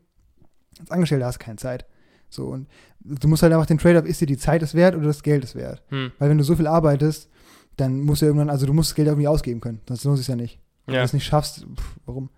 [0.80, 1.86] als Angestellter hast du keine Zeit.
[2.30, 2.66] So, und
[3.00, 5.44] du musst halt einfach den Trade-off, ist dir die Zeit es wert oder das Geld
[5.44, 5.82] es wert?
[5.88, 6.12] Hm.
[6.18, 7.28] Weil wenn du so viel arbeitest,
[7.76, 9.80] dann musst du irgendwann, also du musst das Geld irgendwie ausgeben können.
[9.88, 10.58] Sonst lohnt es ja nicht.
[10.86, 11.04] Wenn du Ja.
[11.04, 12.28] es nicht schaffst, pff, warum?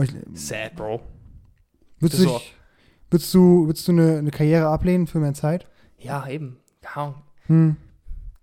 [0.00, 1.00] Ich, Sad, Bro.
[2.00, 2.54] würdest, du, dich-
[3.10, 5.66] würdest du, würdest du eine, eine Karriere ablehnen für mehr Zeit?
[5.98, 6.58] Ja, eben.
[6.94, 7.14] Ahnung.
[7.46, 7.76] Hm.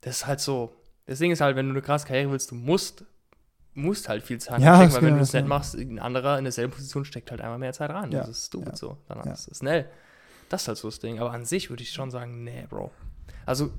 [0.02, 0.72] Das ist halt so.
[1.06, 3.06] Das Ding ist halt, wenn du eine krasse Karriere willst, du musst,
[3.74, 5.48] musst halt viel Zeit Ja, stecken, weil wenn genau du es das, nicht ja.
[5.48, 8.12] machst, ein anderer in derselben Position steckt halt einmal mehr Zeit rein.
[8.12, 8.98] Ja, Das ist stupid ja, so.
[9.08, 9.32] Dann ja.
[9.34, 9.88] ist es schnell.
[10.52, 11.20] Das ist halt so das Ding.
[11.20, 12.92] Aber an sich würde ich schon sagen, nee, Bro.
[13.46, 13.72] Also,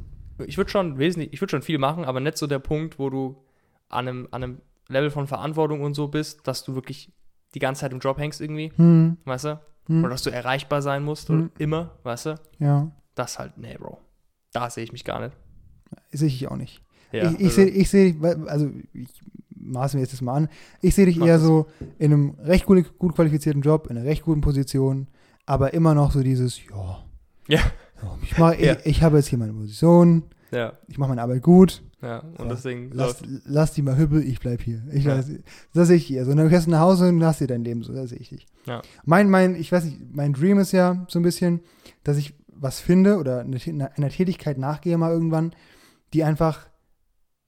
[0.47, 3.11] ich würde schon wesentlich, ich würde schon viel machen, aber nicht so der Punkt, wo
[3.11, 3.37] du
[3.89, 4.59] an einem, an einem
[4.89, 7.13] Level von Verantwortung und so bist, dass du wirklich
[7.55, 9.19] die ganze Zeit im Job hängst irgendwie, Hm.
[9.25, 9.61] weißt du?
[9.87, 10.01] Hm.
[10.03, 11.37] Oder dass du erreichbar sein musst, Hm.
[11.39, 12.35] oder immer, weißt du?
[12.59, 13.99] Ja, Das halt, nee, Bro.
[14.53, 15.37] Da sehe ich mich gar nicht.
[16.11, 16.83] sehe ich auch nicht.
[17.13, 19.09] Ja, ich ich also- sehe, ich seh, dich- also ich
[19.55, 20.49] maße mir jetzt das mal an,
[20.81, 21.43] ich sehe dich Mach eher das.
[21.43, 21.67] so
[21.99, 25.09] in einem recht gut, gut qualifizierten Job, in einer recht guten Position,
[25.47, 27.05] aber immer noch so dieses, ja,
[27.49, 27.61] Ja.
[28.23, 28.75] ich, mach, Ja.
[28.81, 32.19] ich, ich habe jetzt hier meine Position, Ja, ich mache meine Arbeit gut, ja.
[32.19, 34.83] Und Ja, deswegen lass, lass die mal hübbel, ich bleib hier.
[34.93, 35.17] Ich Ja.
[35.17, 35.31] lass,
[35.73, 36.25] das sehe ich hier.
[36.25, 38.19] So, und dann fährst du nach Hause und hast dir dein Leben so, da sehe
[38.19, 38.47] ich dich.
[38.67, 38.83] Ja.
[39.05, 41.61] Mein, mein, ich weiß nicht, mein Dream ist ja so ein bisschen,
[42.05, 45.55] dass ich was finde oder eine, eine- einer Tätigkeit nachgehe mal irgendwann,
[46.13, 46.67] die einfach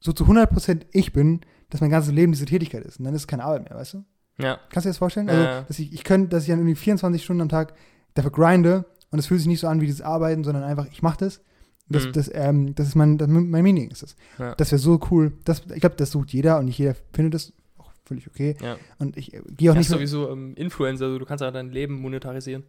[0.01, 2.99] so zu 100% ich bin, dass mein ganzes Leben diese Tätigkeit ist.
[2.99, 4.05] Und dann ist es keine Arbeit mehr, weißt du?
[4.39, 5.29] Ja, Kannst du dir das vorstellen?
[5.29, 5.63] Ja, Also, ja.
[5.63, 7.75] dass ich, ich könnte, dass ich dann irgendwie 24 Stunden am Tag
[8.15, 11.03] dafür grinde und es fühlt sich nicht so an wie dieses Arbeiten, sondern einfach, ich
[11.03, 11.41] mache das.
[11.89, 12.13] Das, Mhm.
[12.13, 14.17] das, ähm, das ist mein, das, mein Meaning ist das.
[14.39, 14.55] Ja.
[14.55, 15.33] Das wäre so cool.
[15.45, 17.53] Das, ich glaube, das sucht jeder und nicht jeder findet es.
[17.77, 18.57] Auch völlig okay.
[18.63, 18.77] ja.
[18.99, 21.71] Und ich äh, gehe auch Das nicht sowieso ähm, Influencer, also du kannst ja dein
[21.71, 22.65] Leben monetarisieren.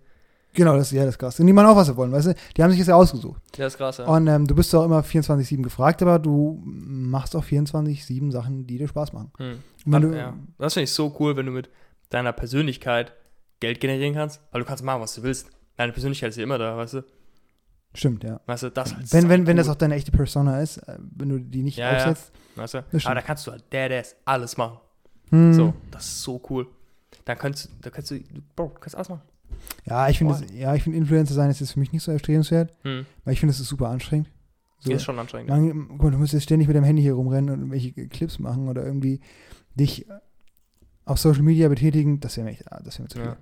[0.55, 1.39] Genau, das, ja, das ist krass.
[1.39, 2.33] Und die machen auch, was sie wollen, weißt du?
[2.55, 3.41] Die haben sich das ja ausgesucht.
[3.57, 4.05] Ja, ist krass, ja.
[4.05, 8.77] Und ähm, du bist auch immer 24-7 gefragt, aber du machst auch 24-7 Sachen, die
[8.77, 9.31] dir Spaß machen.
[9.37, 9.59] Hm.
[9.85, 10.33] Wenn Hat- du, ja.
[10.57, 11.69] Das finde ich so cool, wenn du mit
[12.09, 13.13] deiner Persönlichkeit
[13.59, 15.49] Geld generieren kannst, weil du kannst machen, was du willst.
[15.77, 17.03] Deine Persönlichkeit ist ja immer da, weißt du?
[17.93, 18.41] Stimmt, ja.
[18.45, 21.29] Weißt du, das halt Wenn, wenn, wenn das auch deine echte Persona ist, äh, wenn
[21.29, 21.97] du die nicht Ja, ja.
[21.97, 22.31] aufsetzt.
[22.55, 22.77] Weißt du?
[23.05, 24.79] Aber da kannst du halt Deadass alles machen.
[25.29, 25.53] Hm.
[25.53, 26.67] So, das ist so cool.
[27.23, 28.19] Dann kannst, da kannst du,
[28.55, 29.21] Bro, du kannst alles machen.
[29.85, 32.73] Ja, ich finde, ja, ich finde Influencer sein ist jetzt für mich nicht so erstrebenswert,
[32.83, 33.05] Hm.
[33.23, 34.29] weil ich finde, es ist super anstrengend.
[34.79, 35.49] So, Ist schon anstrengend.
[35.49, 38.37] man, guck mal, du musst jetzt ständig mit deinem Handy hier rumrennen und irgendwelche Clips
[38.39, 39.19] machen oder irgendwie
[39.75, 40.05] dich
[41.05, 42.19] auf Social Media betätigen.
[42.19, 43.27] Das wäre mir, echt- ah, das wäre mir zu viel.
[43.27, 43.37] Ja.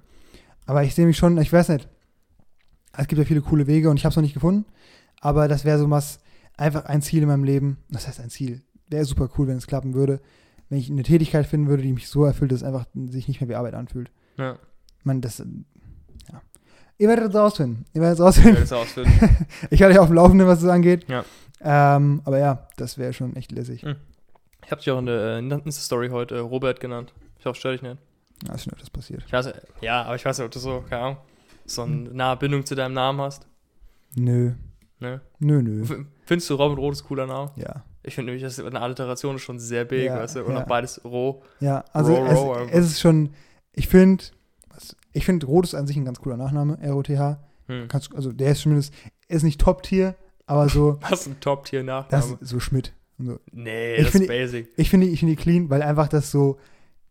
[0.65, 1.89] Aber ich sehe mich schon, ich weiß nicht.
[2.95, 4.65] Es gibt ja viele coole Wege und ich habe es noch nicht gefunden.
[5.19, 6.19] Aber das wäre so was,
[6.57, 7.77] einfach ein Ziel in meinem Leben.
[7.89, 8.61] Das heißt ein Ziel.
[8.87, 10.21] Wäre super cool, wenn es klappen würde.
[10.69, 13.41] Wenn ich eine Tätigkeit finden würde, die mich so erfüllt, dass es einfach sich nicht
[13.41, 14.11] mehr wie Arbeit anfühlt.
[14.37, 14.59] Ja.
[15.03, 15.45] Man, das, äh,
[16.31, 16.41] ja.
[16.99, 17.85] Ihr werdet es rausfinden.
[17.93, 18.53] Ihr werdet es Ich rausfinden.
[18.53, 19.47] werde es ausfinden.
[19.69, 21.05] Ich halte ja auf dem Laufenden, was es angeht.
[21.09, 21.25] Ja.
[21.61, 23.83] Ähm, aber ja, das wäre schon echt lässig.
[24.65, 27.13] Ich habe dich auch in der äh, Insta-Story heute äh, Robert genannt.
[27.39, 27.97] Ich hoffe, stör dich nicht.
[28.47, 29.23] Ja, ist schon öfters passiert.
[29.25, 31.17] Ich weiß, äh, ja, aber ich weiß nicht, ob du so, keine Ahnung,
[31.65, 33.47] so eine nahe Bindung zu deinem Namen hast.
[34.15, 34.51] Nö.
[34.99, 35.21] Ne?
[35.39, 35.81] Nö, nö.
[35.83, 37.51] F- Findest du Robin Roth ist cooler Name?
[37.55, 37.83] Ja.
[38.03, 40.43] Ich finde nämlich, das ist eine Alliteration ist schon sehr big, Ja, weißt du?
[40.43, 40.61] Und ja.
[40.63, 41.41] auch beides roh.
[41.59, 42.73] Ja, also Row, row, es, einfach.
[42.77, 43.29] es ist schon,
[43.71, 44.23] ich finde,
[45.11, 47.39] ich finde, Roth ist an sich ein ganz cooler Nachname, R-O-T-H.
[47.67, 47.87] Hm.
[47.87, 48.93] Kannst, also der ist zumindest,
[49.27, 52.37] er ist nicht Top-Tier, aber so, Was ein das Top-Tier-Nachname.
[52.41, 52.93] ist so Schmidt.
[53.19, 53.39] So.
[53.51, 54.67] Nee, Ich das finde- ist basic.
[54.75, 56.57] Ich finde ich finde die clean, weil einfach das so,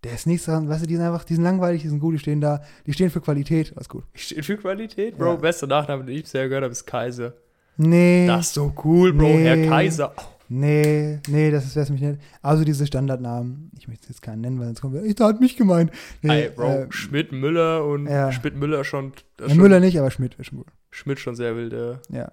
[0.04, 2.14] der ist nichts dran, weißt du, die sind einfach, die sind langweilig, die sind gut,
[2.14, 4.04] die stehen da, die stehen für Qualität, alles gut.
[4.14, 5.26] Steht für Qualität, Bro.
[5.26, 5.36] Ja.
[5.36, 7.34] Bester Nachname, den ich bisher gehört habe, ist Kaiser.
[7.78, 9.28] Nee, Das ist so cool, Bro.
[9.28, 9.44] Nee.
[9.44, 10.12] Herr Kaiser.
[10.52, 12.20] Nee, nee, das ist, wär's mich nicht.
[12.42, 15.56] Also diese Standardnamen, ich möchte jetzt keinen nennen, weil sonst kommt, ich da hat mich
[15.56, 15.90] gemeint.
[16.22, 18.30] Nee, Ey, Bro, äh, Schmidt, Müller und ja.
[18.32, 19.12] Schmidt, Müller schon.
[19.40, 20.68] ja, schon Müller nicht, aber Schmidt ist schon gut.
[20.90, 21.72] Schmidt schon sehr wild,
[22.10, 22.30] Ja.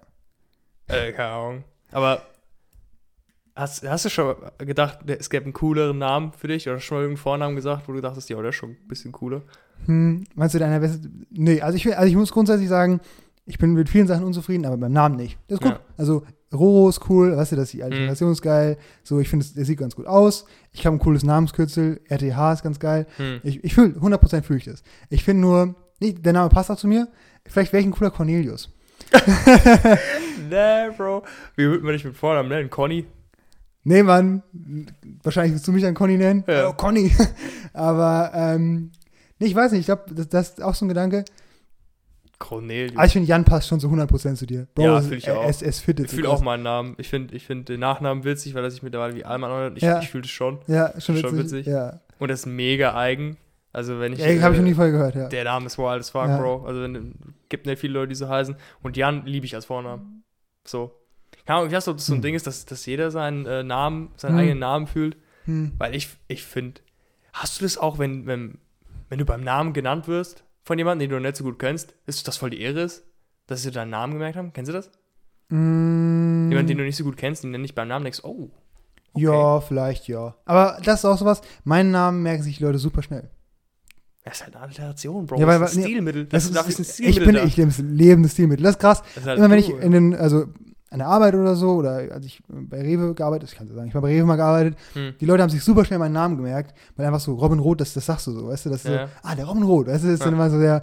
[0.88, 1.64] äh, keine Ahnung.
[1.92, 2.22] Aber
[3.56, 6.68] hast, hast du schon gedacht, es gäbe einen cooleren Namen für dich?
[6.68, 9.12] Oder schon mal irgendeinen Vornamen gesagt, wo du dachtest, ja, der ist schon ein bisschen
[9.12, 9.42] cooler?
[9.86, 11.08] Hm, meinst du deiner beste?
[11.30, 13.00] Nee, also ich, also ich muss grundsätzlich sagen,
[13.46, 15.38] ich bin mit vielen Sachen unzufrieden, aber beim Namen nicht.
[15.48, 15.72] Das ist gut.
[15.72, 15.80] Ja.
[15.96, 16.22] Also
[16.52, 18.76] Roro ist cool, weißt du, dass die Alliteration ist geil.
[19.04, 20.46] So, ich finde, es- der sieht ganz gut aus.
[20.72, 22.00] Ich habe ein cooles Namenskürzel.
[22.08, 23.06] RTH ist ganz geil.
[23.18, 23.40] Hm.
[23.44, 24.82] Ich, ich fühle, 100% fühle ich das.
[25.10, 27.08] Ich finde nur, nee, der Name passt auch zu mir.
[27.46, 28.68] Vielleicht wäre ich ein cooler Cornelius.
[30.48, 31.22] Nee, Bro.
[31.56, 32.70] Wie würde man dich mit Vornamen nennen?
[32.70, 33.06] Conny?
[33.84, 34.42] Nee, Mann.
[35.22, 36.44] Wahrscheinlich willst du mich dann Conny nennen.
[36.46, 36.68] Ja.
[36.68, 37.12] Oh, Conny.
[37.72, 38.90] aber, ähm,
[39.38, 39.80] nee, ich weiß nicht.
[39.80, 41.24] Ich glaube, das, das ist auch so ein Gedanke.
[42.40, 42.96] Cornelius.
[42.96, 44.66] Aber ich finde, Jan passt schon so 100% zu dir.
[44.76, 45.44] Ja, es- fühl ich es- auch.
[45.48, 46.94] Es, es fittet ich fühle auch meinen Namen.
[46.98, 49.76] Ich finde ich find den Nachnamen witzig, weil er sich mittlerweile wie Alman anhört.
[49.76, 50.00] Ich, Ja.
[50.00, 50.58] ich fühle das schon.
[50.66, 51.30] Ja, schon witzig.
[51.30, 51.66] Schon witzig.
[51.66, 53.36] Ja, Und das ist mega eigen.
[53.72, 54.18] Also wenn ich.
[54.18, 55.28] ja habe ich äh, noch nie vorher gehört, ja.
[55.28, 56.38] Der Name ist wild as fuck, Ja.
[56.38, 56.64] Bro.
[56.66, 57.14] Also wenn,
[57.48, 58.56] gibt nicht viele Leute, die so heißen.
[58.82, 60.24] Und Jan liebe ich als Vornamen.
[60.66, 60.90] So.
[61.46, 62.22] Keine Ahnung, ich weiß nicht, ob das so ein Hm.
[62.22, 64.38] Ding ist, dass, dass jeder seinen äh, Namen, seinen Hm.
[64.40, 65.16] eigenen Namen fühlt.
[65.44, 65.72] Hm.
[65.78, 66.80] Weil ich, ich finde,
[67.32, 68.58] hast du das auch, wenn, wenn,
[69.08, 72.28] wenn du beim Namen genannt wirst von jemandem, den du nicht so gut kennst, ist
[72.28, 73.02] das voll die Ehre ist,
[73.48, 74.52] dass sie deinen Namen gemerkt haben?
[74.52, 74.88] Kennst du das?
[75.48, 78.50] Mm, Jemand, den du nicht so gut kennst, den nicht beim Namen denkst, oh,
[79.16, 80.36] Ja, vielleicht, ja.
[80.44, 83.28] Aber das ist auch sowas, meinen Namen merken sich die Leute super schnell.
[84.22, 85.40] Das ist halt eine Alliteration, Bro.
[85.40, 86.26] Ja, weil- das ist ein nee, Stilmittel.
[86.26, 87.26] Das Das, ist, ist ein ich Stilmittel.
[87.26, 87.44] bin, da.
[87.44, 88.62] ich lebe lebendes Stilmittel.
[88.62, 89.02] Das ist krass.
[89.02, 90.44] Das ist halt Immer wenn ich in den, also
[90.90, 93.88] an der Arbeit oder so, oder als ich bei Rewe gearbeitet, ich kann es sagen,
[93.88, 95.14] ich habe bei Rewe mal gearbeitet, Hm.
[95.20, 97.94] die Leute haben sich super schnell meinen Namen gemerkt, weil einfach so Robin Roth, das,
[97.94, 99.06] das sagst du so, weißt du, das ist Ja.
[99.06, 100.38] so, ah, der Robin Roth, weißt du, das ist dann Ja.
[100.38, 100.82] immer so der,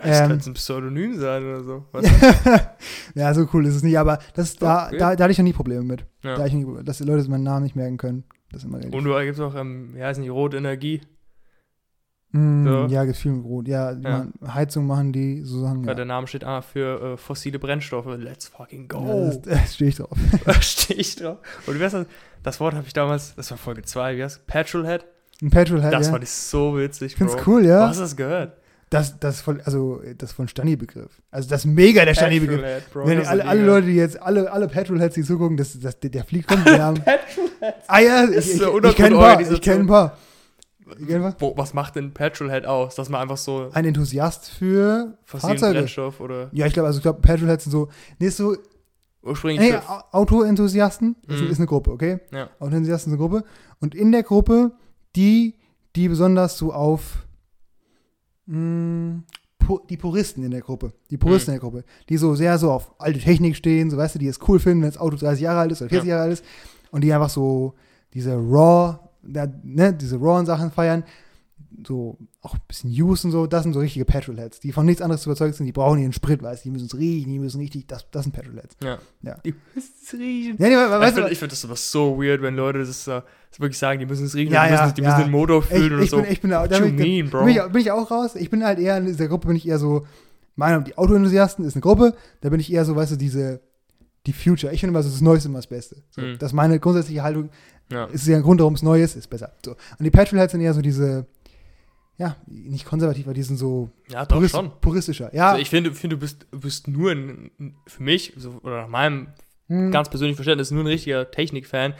[0.00, 1.84] Das ähm, könnte ein Pseudonym sein oder so.
[1.92, 2.60] Weißt du?
[3.20, 4.96] ja, so cool ist es nicht, aber das, da, Okay.
[4.98, 6.36] da, da hatte ich noch nie Probleme mit, Ja.
[6.36, 8.78] da ich nie, dass die Leute meinen Namen nicht merken können, das ist immer.
[8.78, 11.00] Und du gibt auch, ähm, wie heißen die, Rote Energie.
[12.32, 12.86] Mm, so.
[12.88, 13.98] Ja, gibt viel mit Rot, ja, Ja.
[14.00, 15.94] machen Heizung machen die, so Sachen, Weil ja.
[15.94, 18.06] der Name steht ah, für äh, fossile Brennstoffe.
[18.18, 19.24] Let's fucking Ja, go.
[19.26, 20.18] das, das stehe ich drauf.
[20.44, 21.38] Da stehe ich drauf.
[21.66, 22.06] Und wie heißt das?
[22.42, 24.44] Das Wort habe ich damals, das war Folge 2, wie heißt das?
[24.46, 25.06] Petrolhead?
[25.40, 26.12] Ein Petrolhead, Das ja.
[26.12, 27.42] fand ich so witzig, Ich find's Bro.
[27.46, 27.80] cool, ja.
[27.80, 28.52] Wo hast du das gehört?
[28.90, 31.20] Das, das voll, also, das ein Stani-Begriff.
[31.30, 32.90] Also, das mega der Stani-Begriff.
[32.92, 33.06] Bro.
[33.06, 33.62] Wenn alle, alle.
[33.64, 36.82] Leute, die jetzt, alle, alle Petrolheads, die zugucken, das, das, der, der fliegt kommt, wir
[36.82, 37.74] haben, Petrolhead.
[37.86, 39.52] ah ja, Das ich, ist ich, ich kenne ein paar, ich kenne ein paar.
[39.54, 40.18] Ich kenn ein paar.
[41.38, 42.94] Wo, was macht denn Petrolhead aus?
[42.94, 45.74] Dass man einfach so Ein Enthusiast für Fahrzeuge.
[45.80, 48.56] Brennstoff oder Ja, ich glaube, also ich glaube, Petrolheads sind so, nee, so,
[49.22, 49.76] ursprünglich nee,
[50.12, 51.50] Autoenthusiasten ist, Mhm.
[51.50, 52.20] ist eine Gruppe, okay?
[52.32, 52.48] Ja.
[52.60, 53.44] Autoenthusiasten ist eine Gruppe.
[53.80, 54.72] Und in der Gruppe,
[55.16, 55.54] die,
[55.96, 57.26] die besonders so auf,
[58.46, 59.22] mh,
[59.60, 61.56] pu- die Puristen in der Gruppe, die Puristen Mhm.
[61.56, 64.28] in der Gruppe, die so sehr so auf alte Technik stehen, so weißt du, die
[64.28, 66.44] es cool finden, wenn das Auto 30 Jahre alt ist oder 40 Jahre alt ist
[66.90, 67.74] und die einfach so
[68.14, 68.98] diese raw,
[69.32, 71.04] da, ne, diese rawen Sachen feiern,
[71.86, 75.02] so auch ein bisschen Use und so, das sind so richtige Petrolheads, die von nichts
[75.02, 77.60] anderes überzeugt sind, die brauchen ihren Sprit, weißt du, die müssen es riechen, die müssen
[77.60, 78.76] richtig, das, das sind Petrolheads.
[78.82, 78.98] Ja.
[79.22, 79.34] Ja.
[79.44, 80.56] Die müssen es riechen.
[80.58, 83.04] Ja, nee, we- ich weißt du, finde find das aber so weird, wenn Leute das,
[83.04, 83.22] das
[83.58, 85.08] wirklich sagen, die müssen es riechen, Ja, die, müssen, ja, die ja.
[85.10, 86.16] müssen den Motor ich, fühlen oder ich, so.
[86.22, 87.44] bin, ich bin da, bin, ich- mean, bro?
[87.44, 88.34] bin, ich, bin ich auch raus.
[88.34, 90.06] Ich bin halt eher in dieser Gruppe, bin ich eher so,
[90.56, 93.60] meine, die Autoenthusiasten ist eine Gruppe, da bin ich eher so, weißt du, diese,
[94.26, 94.72] die Future.
[94.72, 96.02] Ich finde immer so das Neueste immer das Beste.
[96.10, 96.38] So, Mhm.
[96.38, 97.50] Das ist meine grundsätzliche Haltung.
[97.90, 98.04] Ja.
[98.06, 99.52] Ist ja ein Grund, warum es neu ist, ist besser.
[99.64, 99.72] So.
[99.72, 101.26] Und die Petrolheads sind eher so diese,
[102.18, 104.72] ja, nicht konservativ, aber die sind so ja, doch purist, schon.
[104.80, 105.34] puristischer.
[105.34, 107.50] Ja, Also ich finde, finde du bist, bist nur ein,
[107.86, 109.28] für mich, so, oder nach meinem
[109.68, 111.94] hm, ganz persönlichen Verständnis, nur ein richtiger Technik-Fan.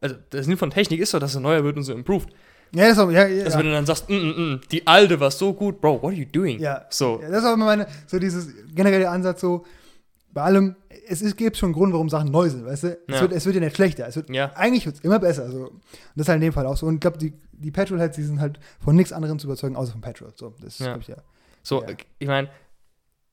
[0.00, 2.28] Also, der Sinn von Technik ist doch, dass er neuer wird und so improved.
[2.72, 4.86] ja, das ist auch, ja, ja, Also, wenn du dann sagst, mm, mm, mm, die
[4.86, 6.60] alte war so gut, Bro, what are you doing?
[6.60, 6.86] Ja.
[6.90, 9.64] So, Ja, das ist auch immer meine, so dieses generelle Ansatz so,
[10.38, 10.76] bei allem,
[11.08, 12.88] es ist, gibt schon einen Grund, warum Sachen neu sind, weißt du?
[13.08, 13.20] Es, Ja.
[13.22, 14.52] wird, es wird ja nicht schlechter, es wird, Ja.
[14.54, 15.66] eigentlich wird es immer besser, so.
[15.68, 15.82] Und
[16.14, 16.86] das ist halt in dem Fall auch so.
[16.86, 19.90] Und ich glaube, die, die Petrolheads, die sind halt von nichts anderem zu überzeugen, außer
[19.92, 20.54] von Petrol, so.
[20.62, 20.96] Das Ja.
[20.96, 21.16] ich, ja.
[21.64, 21.84] so
[22.20, 22.48] ich meine,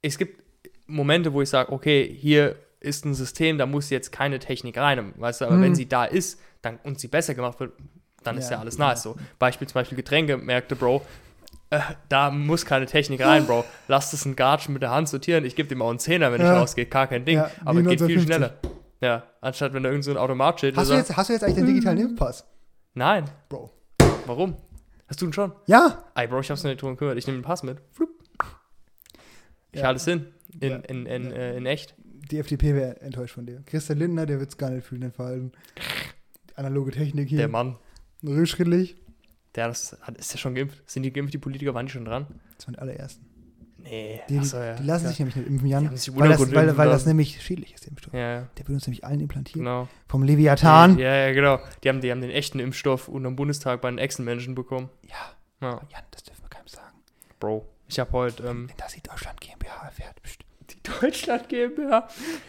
[0.01, 0.41] es gibt
[0.87, 5.13] Momente, wo ich sage, okay, hier ist ein System, da muss jetzt keine Technik rein,
[5.17, 5.61] weißt du, aber Mhm.
[5.61, 7.73] wenn sie da ist dann, und sie besser gemacht wird,
[8.23, 8.57] dann ist Ja.
[8.59, 9.03] alles nice.
[9.03, 11.03] So, Beispiel zum Beispiel Getränkemärkte, Bro,
[12.09, 13.65] da muss keine Technik rein, Bro.
[13.87, 15.45] Lass das ein Gatschen mit der Hand sortieren.
[15.45, 16.53] Ich gebe dem auch einen Zehner, wenn Ja.
[16.55, 16.85] ich rausgehe.
[16.85, 17.37] Gar kein Ding.
[17.37, 18.23] Ja, aber geht viel 1950.
[18.23, 18.53] schneller.
[19.01, 20.77] Ja, anstatt wenn da irgend so ein Automat steht.
[20.77, 22.45] Hast, du jetzt, hast du jetzt eigentlich den digitalen Impfpass,
[22.93, 23.25] Nein.
[23.49, 23.71] Bro?
[24.25, 24.55] Warum?
[25.07, 25.51] Hast du ihn schon?
[25.67, 26.03] Ja?
[26.15, 27.17] Ey, Bro, ich hab's noch nicht drum gekümmert.
[27.17, 27.77] Ich nehme den Pass mit.
[27.91, 28.09] Flup.
[29.71, 29.87] Ich Ja.
[29.87, 30.27] halte es hin.
[30.59, 30.75] In, Ja.
[30.77, 31.93] in, in, äh, in echt.
[32.31, 33.61] Die FDP wäre enttäuscht von dir.
[33.65, 35.51] Christian Lindner, der wird es gar nicht fühlen, den Verhalten.
[36.55, 37.37] Analoge Technik hier.
[37.39, 37.75] Der Mann.
[38.23, 38.95] Rückschrittlich.
[39.55, 40.81] Der das, hat, ist ja schon geimpft.
[40.89, 41.73] Sind die geimpft, die Politiker?
[41.73, 42.27] Waren die schon dran?
[42.57, 43.25] Das waren die allerersten.
[43.77, 44.21] Nee.
[44.29, 44.73] Die, Achso, ja.
[44.75, 45.09] die lassen ja.
[45.11, 45.87] sich nämlich nicht impfen, Die Jan.
[45.87, 48.13] haben sich Weil das, weil, weil das nämlich schädlich ist, der Impfstoff.
[48.13, 49.59] Ja, Der wird uns nämlich allen implantiert.
[49.59, 49.87] genau.
[50.07, 50.97] Vom Leviathan.
[50.97, 51.59] Ja, ja, genau.
[51.83, 54.89] Die haben, die haben den echten Impfstoff unterm Bundestag bei den Echsenmenschen bekommen.
[55.03, 56.97] Ja, Ja, Jan, das dürfen wir keinem sagen.
[57.39, 57.67] Bro.
[57.87, 60.39] Ich habe heute ähm, Wenn das die Deutschland GmbH erfährt, pst.
[60.71, 62.07] die Deutschland GmbH.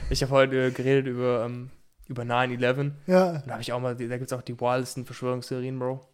[0.09, 1.71] Ich habe heute äh, geredet über, ähm,
[2.09, 2.93] über 9-11.
[3.07, 3.31] Ja.
[3.33, 6.09] Und da habe ich auch mal, da gibt es auch die wildesten Verschwörungstheorien, Bro.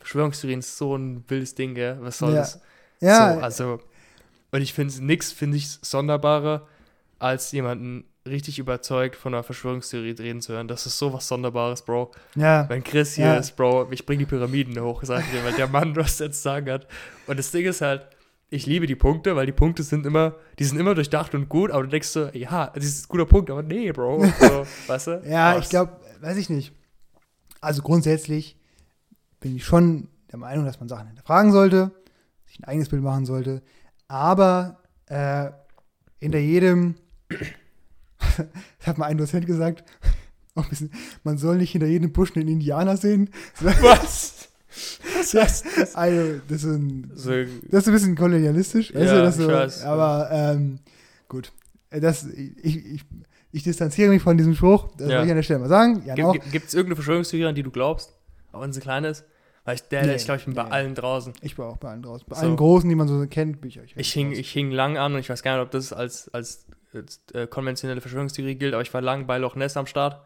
[0.00, 1.98] Verschwörungstheorien ist so ein wildes Ding, gell?
[2.00, 2.40] Was soll Ja.
[2.40, 2.60] das?
[3.00, 3.80] Ja, So, also,
[4.50, 6.66] und ich finde nix, finde ich sonderbarer,
[7.18, 10.68] als jemanden richtig überzeugt von einer Verschwörungstheorie reden zu hören.
[10.68, 12.12] Das ist so was Sonderbares, Bro.
[12.36, 12.68] ja.
[12.68, 13.38] Wenn Chris hier Ja.
[13.38, 16.36] ist, Bro, ich bring die Pyramiden hoch, sag ich dir, weil der Mann was jetzt
[16.38, 16.86] zu sagen hat.
[17.26, 18.06] Und das Ding ist halt,
[18.50, 21.70] ich liebe die Punkte, weil die Punkte sind immer, die sind immer durchdacht und gut,
[21.70, 24.24] aber du denkst so, ja, das ist ein guter Punkt, aber nee, Bro.
[24.38, 25.22] So, weißt du?
[25.26, 25.64] Ja, Was?
[25.64, 26.72] ich glaube, weiß ich nicht.
[27.60, 28.56] Also grundsätzlich
[29.40, 31.90] bin ich schon der Meinung, dass man Sachen hinterfragen sollte,
[32.46, 33.62] sich ein eigenes Bild machen sollte,
[34.08, 35.50] aber äh,
[36.18, 36.94] hinter jedem,
[38.18, 38.46] das
[38.86, 39.84] hat mal ein Dozent gesagt,
[40.68, 40.90] bisschen,
[41.24, 43.30] man soll nicht hinter jedem Busch einen Indianer sehen.
[43.60, 44.48] Was?
[45.32, 45.64] Das?
[45.94, 47.30] Also, das ist ein, So,
[47.70, 49.50] das ist ein bisschen kolonialistisch, Ja, so,
[49.86, 50.78] aber ähm,
[51.28, 51.52] gut.
[51.90, 53.04] Das, ich, ich,
[53.52, 55.18] ich distanziere mich von diesem Spruch, das Ja.
[55.18, 56.04] will ich an der Stelle mal sagen.
[56.52, 58.12] Gibt es irgendeine Verschwörungstheorie, an die du glaubst?
[58.52, 59.24] Auch wenn sie klein ist?
[59.64, 60.70] Weil ich, der, Nee, ich glaube, ich bin bei nee.
[60.70, 61.32] allen draußen.
[61.42, 62.26] Ich war auch bei allen draußen.
[62.28, 62.42] Bei So.
[62.42, 63.92] allen Großen, die man so kennt, bin ich euch.
[63.96, 66.66] Ich hing, ich hing lang an und ich weiß gar nicht, ob das als, als,
[67.34, 70.20] äh, konventionelle Verschwörungstheorie gilt, aber ich war lang bei Loch Ness am Start.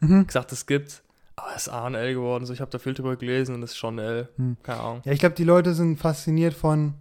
[0.00, 0.26] Mhm.
[0.26, 1.02] Gesagt, das gibt's.
[1.36, 2.46] Aber es ist A und L geworden.
[2.46, 4.28] So, ich habe da viel drüber gelesen und es ist schon L.
[4.36, 4.56] Hm.
[4.64, 5.02] Keine Ahnung.
[5.04, 6.94] Ja, ich glaube, die Leute sind fasziniert von.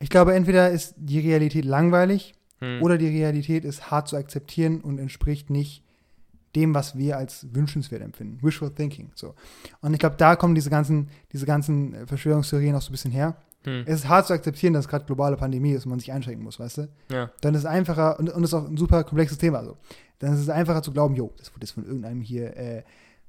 [0.00, 2.82] Ich glaube, entweder ist die Realität langweilig Hm.
[2.82, 5.84] oder die Realität ist hart zu akzeptieren und entspricht nicht
[6.56, 8.38] dem, was wir als wünschenswert empfinden.
[8.42, 9.10] Wishful thinking.
[9.14, 9.34] So.
[9.80, 13.12] Und ich glaube, da kommen diese ganzen, diese ganzen äh, Verschwörungstheorien auch so ein bisschen
[13.12, 13.36] her.
[13.64, 13.84] Hm.
[13.86, 16.58] Es ist hart zu akzeptieren, dass gerade globale Pandemie ist und man sich einschränken muss,
[16.58, 16.88] weißt du?
[17.10, 17.30] Ja.
[17.40, 19.76] Dann ist es einfacher, und, und ist auch ein super komplexes Thema, so.
[20.18, 22.82] Dann ist es einfacher zu glauben, jo, das wurde jetzt von irgendeinem hier, äh,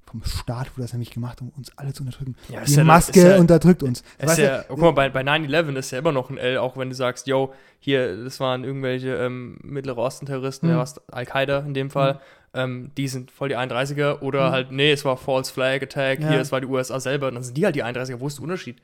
[0.10, 2.36] vom Staat wurde das nämlich gemacht, um uns alle zu unterdrücken.
[2.50, 4.04] Ja, Die Maske ist ja, unterdrückt uns.
[4.18, 6.90] ist ja, guck mal, bei, bei 9-11 ist ja immer noch ein L, auch wenn
[6.90, 10.84] du sagst, yo, hier, das waren irgendwelche ähm, Mittlere Osten-Terroristen, Mhm.
[11.12, 12.20] Al-Qaida in dem Fall,
[12.54, 14.52] ähm, die sind voll die 31er oder Mhm.
[14.54, 16.30] halt, nee, es war False Flag Attack, Ja.
[16.30, 18.44] hier, es war die USA selber, dann sind die halt die 31er, wo ist der
[18.44, 18.82] Unterschied?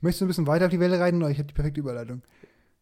[0.00, 2.22] Möchtest du ein bisschen weiter auf die Welle reiten oder ich habe die perfekte Überleitung?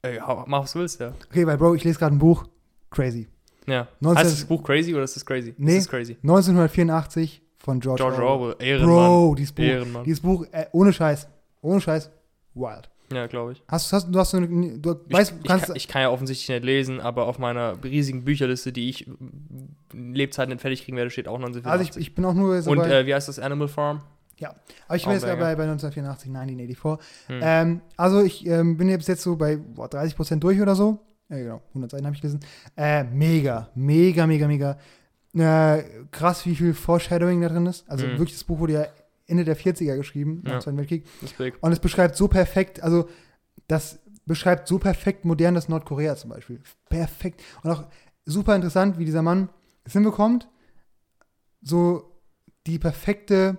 [0.03, 1.13] Ey, mach was du willst, ja.
[1.29, 2.47] Okay, weil Bro, ich lese gerade ein Buch,
[2.91, 3.29] crazy.
[3.67, 3.89] Ja.
[4.01, 5.55] 19 heißt das Buch crazy oder ist das crazy?
[5.59, 5.75] Nee.
[5.75, 6.17] Das ist crazy.
[6.23, 8.55] 1984 von George, George Orwell.
[8.55, 8.97] Orwell, Ehrenmann.
[8.97, 10.05] Bro, dieses Buch, Ehrenmann.
[10.05, 11.29] dieses Buch, äh, ohne Scheiß,
[11.61, 12.11] ohne Scheiß,
[12.55, 12.91] wild.
[13.13, 13.63] Ja, glaube ich.
[13.69, 16.49] Hast, hast, du hast eine, du Ich, weißt, ich, kannst, kann, ich kann ja offensichtlich
[16.49, 19.09] nicht lesen, aber auf meiner riesigen Bücherliste, die ich
[19.93, 21.89] in Lebzeiten nicht fertig kriegen werde, steht auch 1984.
[21.89, 23.39] also ich, ich bin auch nur so Und äh, wie heißt das?
[23.39, 24.03] Animal Farm?
[24.87, 27.07] aber ich bin jetzt bei, bei 1984, 1984.
[27.27, 27.41] Hm.
[27.43, 30.99] Ähm, also ich ähm, bin jetzt, jetzt so bei boah, 30 Prozent durch oder so.
[31.29, 32.41] Ja, genau, 100 Seiten habe ich gelesen.
[32.77, 34.79] Äh, mega, mega, mega, mega.
[35.35, 37.89] Äh, krass, wie viel Foreshadowing da drin ist.
[37.89, 38.19] Also Mhm.
[38.19, 38.87] wirklich, das Buch wurde ja
[39.27, 40.59] Ende der 40er geschrieben, nach Ja.
[40.59, 41.05] dem Zweiten Weltkrieg.
[41.21, 41.33] Das.
[41.61, 43.09] Und es beschreibt so perfekt, also
[43.69, 46.61] das beschreibt so perfekt modernes Nordkorea zum Beispiel.
[46.89, 47.41] Perfekt.
[47.63, 47.85] Und auch
[48.27, 49.49] super interessant, wie dieser Mann
[49.85, 50.49] es hinbekommt,
[51.63, 52.11] so
[52.67, 53.59] die perfekte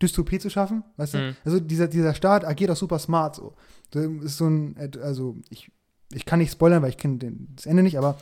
[0.00, 0.84] Dystopie zu schaffen.
[0.96, 1.18] Weißt du?
[1.18, 1.36] Mhm.
[1.44, 3.54] Also dieser, dieser Staat agiert auch super smart so.
[3.90, 5.70] Das ist so ein, also ich,
[6.12, 7.18] ich kann nicht spoilern, weil ich kenne
[7.56, 8.16] das Ende nicht, aber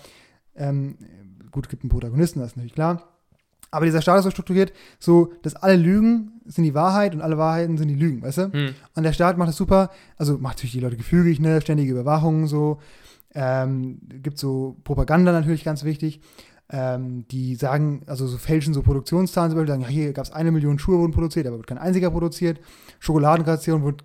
[0.56, 0.96] ähm,
[1.50, 3.02] gut, gibt einen Protagonisten, das ist natürlich klar.
[3.70, 7.36] Aber dieser Staat ist so strukturiert, so, dass alle Lügen sind die Wahrheit und alle
[7.36, 8.52] Wahrheiten sind die Lügen, weißt du?
[8.52, 8.74] Hm.
[8.94, 12.46] Und der Staat macht das super, also macht natürlich die Leute gefügig, ne, ständige Überwachung
[12.46, 12.78] so.
[13.34, 16.20] Ähm, gibt so Propaganda natürlich ganz wichtig.
[16.70, 20.32] Ähm, die sagen, also so fälschen so Produktionszahlen zum Beispiel, sagen, ja, hier gab es
[20.32, 22.60] eine Million Schuhe wurden produziert, aber wird kein einziger produziert.
[23.00, 24.04] Schokoladenration wurde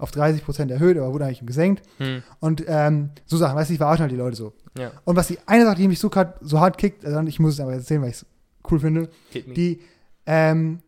[0.00, 1.82] auf 30 Prozent erhöht, aber wurde eigentlich gesenkt.
[1.98, 2.22] Hm.
[2.40, 4.52] Und ähm, so Sachen, weißt du, die verarschen halt die Leute so.
[4.78, 4.90] Ja.
[5.04, 7.54] Und was die eine Sache, die mich so, grad, so hart kickt, also ich muss
[7.54, 8.26] es aber erzählen, weil ich es
[8.70, 9.80] cool finde, die
[10.26, 10.80] ähm,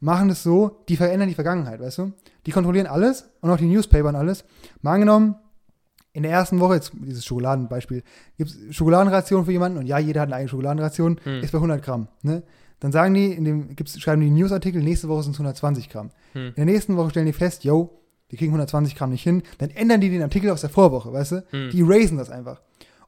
[0.00, 2.12] machen es so, die verändern die Vergangenheit, weißt du?
[2.46, 4.44] Die kontrollieren alles und auch die Newspaper und alles.
[4.80, 5.36] Mal angenommen,
[6.12, 8.02] in der ersten Woche, jetzt dieses Schokoladenbeispiel,
[8.36, 11.42] gibt es Schokoladenration für jemanden und ja, jeder hat eine eigene Schokoladenration, Hm.
[11.42, 12.08] ist bei 100 Gramm.
[12.22, 12.42] Ne?
[12.80, 16.10] Dann sagen die, in dem, gibt's, schreiben die Newsartikel, nächste Woche sind es 120 Gramm.
[16.32, 16.48] Hm.
[16.48, 18.01] In der nächsten Woche stellen die fest, yo,
[18.32, 19.42] die kriegen 120 Gramm nicht hin.
[19.58, 21.44] Dann ändern die den Artikel aus der Vorwoche, weißt du?
[21.50, 21.70] Hm.
[21.70, 22.60] Die erasen das einfach.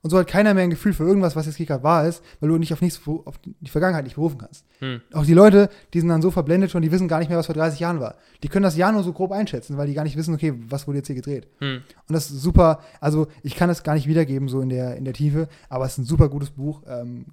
[0.03, 2.51] Und so hat keiner mehr ein Gefühl für irgendwas, was jetzt gerade wahr ist, weil
[2.51, 4.67] du nicht auf nichts, auf die Vergangenheit nicht berufen kannst.
[4.81, 5.01] Hm.
[5.15, 7.47] Auch die Leute, die sind dann so verblendet schon, die wissen gar nicht mehr, was
[7.47, 8.17] vor 30 Jahren war.
[8.43, 10.87] Die können das Jahr nur so grob einschätzen, weil die gar nicht wissen, okay, was
[10.87, 11.49] wurde jetzt hier gedreht.
[11.59, 11.77] Hm.
[12.07, 15.07] Und das ist super, also ich kann es gar nicht wiedergeben, so in der, in
[15.07, 16.83] der Tiefe, aber es ist ein super gutes Buch.
[16.87, 17.25] Ähm,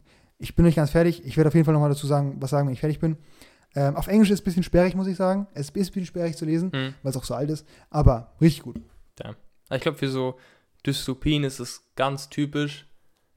[0.42, 1.26] ich bin nicht ganz fertig.
[1.26, 3.18] Ich werde auf jeden Fall nochmal dazu sagen, was sagen, wenn ich fertig bin.
[3.76, 5.48] Ähm, auf Englisch ist es ein bisschen sperrig, muss ich sagen.
[5.54, 6.94] Es ist ein bisschen sperrig zu lesen, Hm.
[7.04, 8.82] weil es auch so alt ist, aber richtig gut.
[9.24, 9.36] Aber
[9.78, 10.38] Ich glaube, für so
[10.86, 12.86] Dystopien ist es ganz typisch.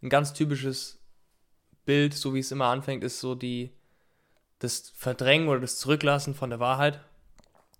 [0.02, 0.98] Ein ganz typisches
[1.84, 3.70] Bild, so wie es immer anfängt, ist so die
[4.58, 7.00] das Verdrängen oder das Zurücklassen von der Wahrheit.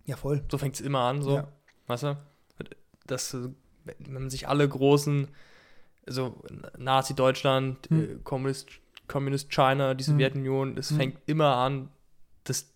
[0.05, 0.45] Ja, voll.
[0.51, 1.37] So fängt es immer an, so.
[1.37, 1.49] Ja.
[1.87, 2.17] Weißt du?
[3.07, 3.49] Das, äh,
[3.85, 5.29] wenn man sich alle großen,
[6.07, 6.41] also
[6.79, 8.01] Nazi-Deutschland, Hm.
[8.03, 8.69] äh, Kommunist,
[9.09, 10.13] Kommunist China, die Hm.
[10.15, 10.83] Sowjetunion, Hm.
[10.83, 11.89] fängt immer an,
[12.45, 12.67] dass,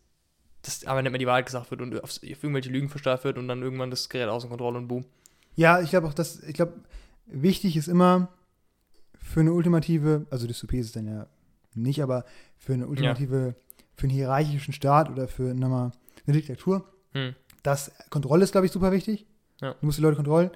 [0.62, 3.38] dass aber nicht mehr die Wahrheit gesagt wird und auf, auf irgendwelche Lügen verstärkt wird
[3.38, 5.04] und dann irgendwann das gerät außer Kontrolle und boom.
[5.54, 6.74] Ja, ich glaube auch, dass, ich glaube,
[7.26, 8.28] wichtig ist immer
[9.20, 11.26] für eine ultimative, also Dystopie ist es dann ja
[11.74, 12.24] nicht, aber
[12.57, 13.54] für eine ultimative,
[13.94, 15.92] für einen hierarchischen Staat oder für nochmal
[16.26, 17.35] eine Diktatur, Hm.
[17.62, 19.26] das Kontrolle ist, glaube ich, super wichtig.
[19.61, 19.74] Ja.
[19.74, 20.52] Du musst die Leute kontrollieren.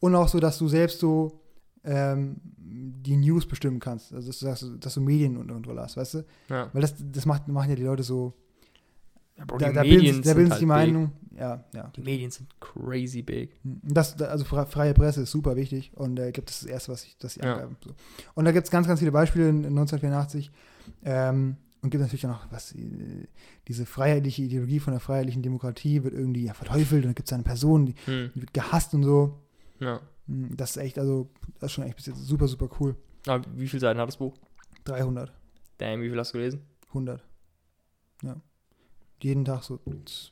[0.00, 1.40] Und auch so, dass du selbst so
[1.84, 4.12] ähm, die News bestimmen kannst.
[4.12, 6.24] Also dass du sagst, dass du Medien unter Kontrolle hast, weißt du?
[6.48, 6.68] Ja.
[6.72, 8.34] Weil das, das macht, machen ja die Leute so.
[9.46, 10.68] Bro, da, die da bilden, da bilden halt die big.
[10.68, 11.12] Meinung.
[11.38, 11.90] Ja, ja.
[11.96, 13.58] Die Medien sind crazy big.
[13.64, 16.64] Das, da- also fre- freie Presse ist super wichtig und äh, ich glaube, das ist
[16.64, 17.54] das Erste, was ich, das ich Ja.
[17.54, 17.76] angreifen.
[17.84, 17.90] So.
[18.34, 20.50] Und da gibt es ganz, ganz viele Beispiele in, in 1984
[21.04, 23.26] ähm, und gibt natürlich auch noch, was äh,
[23.66, 27.32] diese freiheitliche Ideologie von der freiheitlichen Demokratie wird irgendwie ja, verteufelt und dann gibt es
[27.32, 28.30] eine Person, die, Hm.
[28.34, 29.40] die wird gehasst und so.
[29.80, 30.00] Ja.
[30.28, 31.30] Hm, Das ist echt, also,
[31.60, 32.94] das ist schon echt bis jetzt super, super cool.
[33.26, 34.34] Aber wie viele Seiten hat das Buch?
[34.84, 35.32] 300,
[35.78, 36.60] Damn, wie viel hast du gelesen?
[36.88, 37.24] 100.
[38.22, 38.36] Ja.
[39.22, 39.78] Jeden Tag so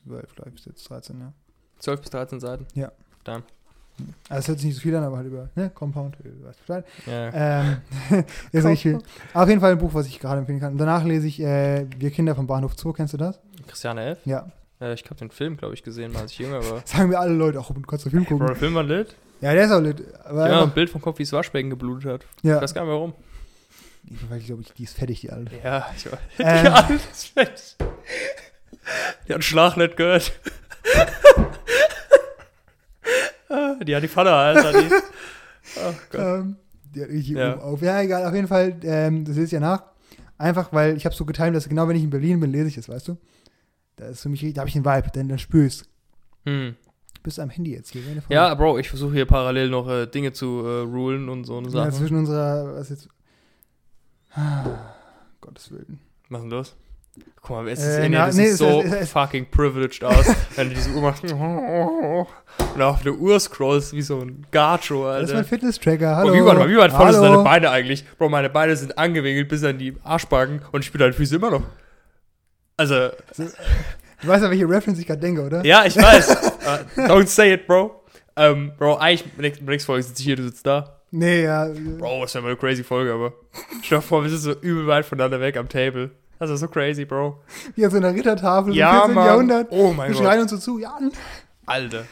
[0.05, 1.33] 12, glaube ich, bis jetzt 13, ja.
[1.79, 2.67] 12 bis 13 Seiten?
[2.73, 2.91] Ja.
[3.23, 3.43] Damn.
[4.29, 5.69] Also es hört sich nicht so viel an, aber halt über ne?
[5.69, 6.85] Compound, du weißt Bescheid.
[7.05, 7.61] Ja.
[7.61, 7.77] Ähm,
[8.51, 8.99] ist nicht viel.
[9.33, 10.73] Auf jeden Fall ein Buch, was ich gerade empfehlen kann.
[10.73, 13.39] Und danach lese ich äh, Wir Kinder vom Bahnhof Zoo, kennst du das?
[13.67, 14.19] Christiane F.
[14.25, 14.51] Ja.
[14.79, 16.81] Ja, ich habe den Film, glaube ich, gesehen, als ich jünger war.
[16.85, 18.47] Sagen wir alle Leute, auch du kannst den Film Bro, gucken.
[18.47, 19.15] der Film war lit.
[19.39, 20.03] Ja, der ist auch lit.
[20.23, 22.25] Aber Ja, ein Bild vom Kopf, wie das Waschbecken geblutet hat.
[22.41, 22.55] ja.
[22.55, 23.13] Ich weiß gar nicht warum.
[24.05, 25.51] Ich, weiß, ich glaube, die ist fertig, die alte.
[25.63, 26.17] Ja, ich war.
[26.39, 26.63] Ähm.
[26.63, 27.75] Die Alte ist fertig.
[29.27, 30.31] Die hat Schlag nicht gehört.
[33.49, 34.71] Ah, die hat die Pfanne, Alter.
[34.71, 34.89] Die.
[35.75, 36.21] Oh Gott.
[36.21, 36.55] Ähm,
[36.95, 37.53] die hat richtig Ja.
[37.53, 37.81] oben auf.
[37.81, 39.83] Ja, egal, auf jeden Fall, ähm, das lese ich ja nach.
[40.37, 42.77] Einfach, weil ich habe so getimt, dass genau wenn ich in Berlin bin, lese ich
[42.77, 43.17] es, weißt du?
[43.97, 45.83] Da ist für mich, richtig- da habe ich einen Vibe, denn dann spür ich's.
[46.45, 46.75] Hm.
[47.13, 48.01] Du bist am Handy jetzt hier.
[48.29, 51.67] Ja, Bro, ich versuche hier parallel noch äh, Dinge zu äh, rulen und so eine
[51.67, 51.91] ja, Sachen.
[51.91, 53.09] zwischen unserer, was jetzt,
[54.33, 54.65] ah,
[55.41, 55.99] Gottes Willen.
[56.29, 56.75] Was ist denn los?
[57.41, 60.25] Guck mal, es ist, Äh, nee, na, nee, es- so es- es- fucking privileged aus,
[60.55, 65.15] wenn du diese Uhr machst und auf der Uhr scrollst wie so ein Gacho, Das
[65.23, 65.33] ist Alter.
[65.35, 66.29] mein Fitness-Tracker, hallo.
[66.29, 68.05] Bro, wie, weit, wie weit vorne sind deine Beine eigentlich?
[68.17, 71.51] Bro, meine Beine sind angewinkelt bis an die Arschbacken und ich spüre deine Füße immer
[71.51, 71.63] noch.
[72.77, 73.09] Also,
[74.21, 75.65] Du weißt ja, welche Reference ich gerade denke, oder?
[75.65, 76.29] ja, ich weiß.
[76.97, 78.03] uh, don't say it, Bro.
[78.35, 81.01] Ähm, Bro, eigentlich, nächste, nächste Folge sitze ich hier, du sitzt da.
[81.09, 81.67] Nee, ja.
[81.97, 83.33] Bro, das wäre mal eine crazy Folge, aber
[83.83, 86.11] stell dir vor, wir sind so übel weit voneinander weg am Table.
[86.41, 87.39] Das ist so crazy, Bro.
[87.75, 89.13] Hier so eine Rittertafel Ja, im 14.
[89.13, 89.25] Mann.
[89.27, 89.67] Jahrhundert.
[89.69, 90.25] Oh mein Wir Gott.
[90.25, 91.11] schreien uns so zu, Jan,
[91.67, 92.05] Alter.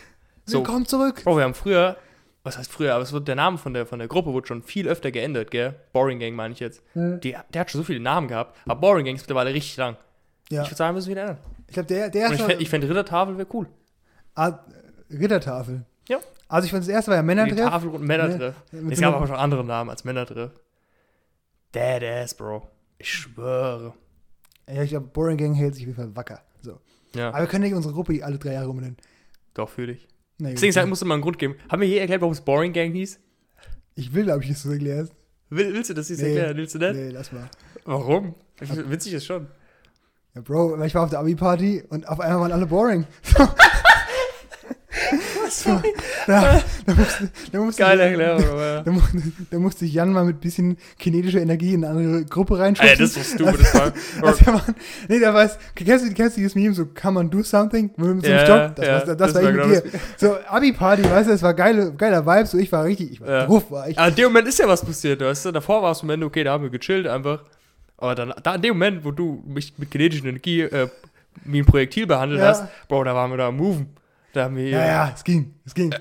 [0.45, 1.23] So, willkommen zurück.
[1.23, 1.97] Bro, wir haben früher,
[2.43, 4.61] was heißt früher, aber es wird, der Name von der, von der Gruppe wurde schon
[4.61, 5.73] viel öfter geändert, gell?
[5.93, 6.83] Boring Gang meine ich jetzt.
[6.93, 7.19] Hm.
[7.21, 9.97] Die, der hat schon so viele Namen gehabt, aber Boring Gang ist mittlerweile richtig lang.
[10.51, 11.37] Ja, Ich würde sagen, wir müssen wieder ändern.
[11.65, 13.65] ich glaube, der, der Und ich erste fände fänd Rittertafel wäre cool.
[14.35, 14.59] Ah,
[15.09, 15.85] Rittertafel.
[16.07, 16.19] Ja.
[16.47, 17.67] Also ich fand, das erste war ja Die Männertreff.
[17.67, 18.53] Tafel und Männertreff.
[18.73, 20.51] Mit Es gab aber schon andere Namen als Männertreff.
[21.73, 22.67] Deadass, Bro.
[22.99, 23.93] Ich schwöre.
[24.71, 26.41] Ja, ich glaube, Boring Gang hält sich auf jeden Fall wacker.
[26.61, 26.79] So.
[27.15, 28.97] Ja, Aber wir können nicht unsere Gruppe alle drei Jahre umbenennen.
[29.53, 30.07] doch, fühle ich.
[30.37, 31.55] Nee, Deswegen sag, musst du mal einen Grund geben.
[31.69, 33.19] Haben wir je erklärt, warum es Boring Gang hieß?
[33.95, 35.13] ich will, glaube ich, dass du es erklärst.
[35.49, 36.27] Will, willst du das nicht Nee.
[36.35, 36.57] erklären?
[36.57, 36.93] Willst du nicht?
[36.93, 37.49] Nee, lass mal.
[37.85, 38.35] Warum?
[38.59, 39.47] Witzig ist schon.
[40.35, 43.05] Ja, Bro, ich war auf der Abi-Party und auf einmal waren alle boring.
[45.49, 45.81] So,
[46.27, 48.83] da, da musste, da musste, Geile Erklärung, aber.
[48.85, 48.91] Da,
[49.51, 52.91] da musste ich Jan mal mit bisschen kinetischer Energie in eine andere Gruppe reinschubsen.
[52.93, 53.93] Ey, das ist so stupid, das war.
[54.21, 54.61] Also,
[55.07, 57.91] nee, der weiß, kennst du, kennst du dieses Meme, so, come on, do something?
[57.97, 58.75] Mit so einem Ja, Stock?
[58.75, 59.99] Das, ja, war, das, das war war ich mit dir.
[60.17, 63.29] So, Abi-Party, weißt du, es war geile, geiler Vibe, so, ich war richtig, ich war
[63.29, 63.45] Ja.
[63.45, 63.97] drauf, war ich.
[63.97, 65.51] Aber in dem Moment ist ja was passiert, weißt du?
[65.51, 67.43] Davor war es im Moment, okay, da haben wir gechillt einfach.
[67.97, 70.87] Aber dann, da in dem Moment, wo du mich mit kinetischer Energie äh,
[71.45, 72.47] wie ein Projektil behandelt Ja.
[72.49, 73.87] hast, Bro, da waren wir da am Moven.
[74.33, 75.93] Da wir Ja, ja, es ging, es ging.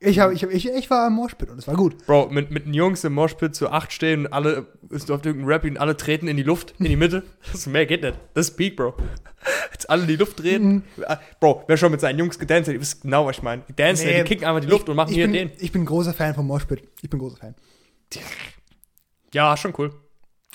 [0.00, 2.04] Ich, hab, ich, hab, ich, ich war am Moshpit und es war gut.
[2.06, 5.48] Bro, mit, mit den Jungs im Moshpit zu acht stehen und alle ist auf irgendeinem
[5.48, 7.22] Rap und alle treten in die Luft, in die Mitte.
[7.52, 8.18] Das mehr geht nicht.
[8.34, 8.94] Das ist Peak, Bro.
[9.72, 10.84] Jetzt alle in die Luft treten.
[11.06, 13.62] Ah, Bro, wer schon mit seinen Jungs gedanced hat, ihr wisst genau, was ich meine.
[13.68, 15.52] Die dancen, Nee, die kicken einfach die Luft und machen ich hier bin, den.
[15.58, 16.86] Ich bin ein großer Fan vom Moshpit.
[17.00, 17.54] Ich bin großer Fan.
[19.32, 19.92] Ja, schon cool.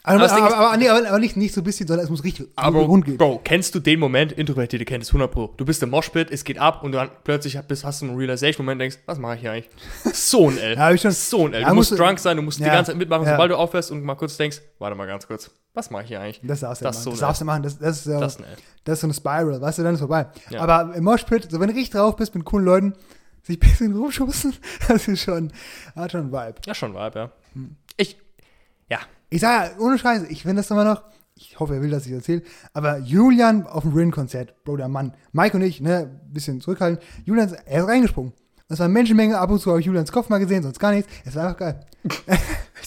[0.09, 2.23] Aber, Aber das aber, aber, nee, aber, nicht, nicht so ein bisschen, sondern es muss
[2.23, 3.17] richtig Aber rund gehen.
[3.17, 5.53] Bro, kennst du den Moment, Introvertierte kennt es 100 Pro.
[5.55, 8.81] Du bist im Moshpit, es geht ab und dann plötzlich bist, hast du einen Realization-Moment
[8.81, 9.69] denkst, was mache ich hier eigentlich?
[10.13, 10.75] So ein L.
[10.77, 11.63] Ja, ich schon- so ein L.
[11.63, 13.31] Du musst musst drunk sein, du musst die Ja, ganze Zeit mitmachen, ja.
[13.33, 16.21] sobald du aufhörst und mal kurz denkst, warte mal ganz kurz, was mache ich hier
[16.21, 16.41] eigentlich?
[16.43, 17.03] Das darfst du Das machen.
[17.03, 17.61] so das darfst du machen.
[17.63, 18.57] Das, das, ist, ja, Das das, ist ein
[18.87, 18.93] L.
[18.93, 20.25] ist so eine Spiral, weißt du, dann ist vorbei.
[20.49, 20.61] Ja.
[20.61, 22.93] Aber im Moshpit, so wenn du richtig drauf bist mit coolen Leuten,
[23.43, 24.53] sich ein bisschen rumschubsen,
[24.87, 25.53] das ist schon,
[25.95, 26.55] hat schon Vibe.
[26.65, 27.31] Ja, schon Vibe, ja.
[27.53, 27.75] Hm.
[27.97, 28.17] Ich,
[28.89, 28.99] ja,
[29.29, 31.03] Ich sage ohne Scheiße, ich finde das immer noch,
[31.35, 32.41] ich hoffe, er will, dass ich das erzähle,
[32.73, 37.55] aber Julian auf dem Rin-Konzert, Bro, der Mann, Mike und ich, ne, bisschen zurückhalten, Julian,
[37.65, 38.33] er ist reingesprungen.
[38.67, 40.91] Das war eine Menschenmenge, ab und zu habe ich Julians Kopf mal gesehen, sonst gar
[40.91, 41.11] nichts.
[41.25, 41.79] Es war einfach geil.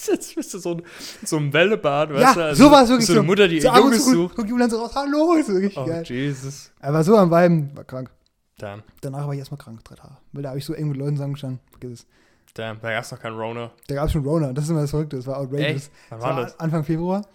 [0.07, 0.81] jetzt bist du so ein,
[1.25, 2.43] so ein Bällebad, weißt ja, du?
[2.45, 3.13] Also, so war es wirklich so.
[3.13, 4.35] eine Mutter, die so ihr Junges sucht.
[4.35, 6.03] Guckt Julian so raus, hallo, ist wirklich Oh, geil.
[6.05, 6.71] Jesus.
[6.79, 8.09] Er war so am Weiben, war krank.
[8.57, 10.15] Damn, Danach war ich erstmal krank, drei Tage.
[10.31, 11.59] Weil da habe ich so eng mit Leuten zusammengestanden.
[11.71, 12.07] Vergiss es.
[12.53, 13.71] Damn, da gab's noch keinen Rona.
[13.87, 15.65] Da gab es schon Rona, das ist immer das Verrückte, das war outrageous.
[15.87, 15.91] Echt?
[16.09, 16.59] Wann war war das?
[16.59, 17.25] Anfang Februar.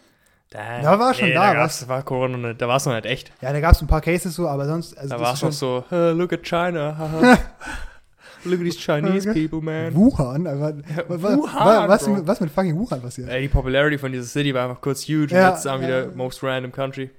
[0.50, 0.82] Damn.
[0.82, 3.32] Da war schon da, da gab's, war Corona nicht, da war es noch nicht echt.
[3.42, 4.96] Ja, da gab es ein paar Cases so, aber sonst.
[4.96, 6.96] Also Da war es noch so, "Huh, look at China,
[8.44, 9.94] look at these Chinese people, man.
[9.94, 13.28] Wuhan, aber, wa- Wuhan, wa- was, mit, was mit fucking Wuhan passiert?
[13.28, 16.04] Ey, die Popularity von dieser City war einfach kurz huge Ja, und jetzt sagen wieder
[16.06, 16.10] ja.
[16.14, 17.10] most random country.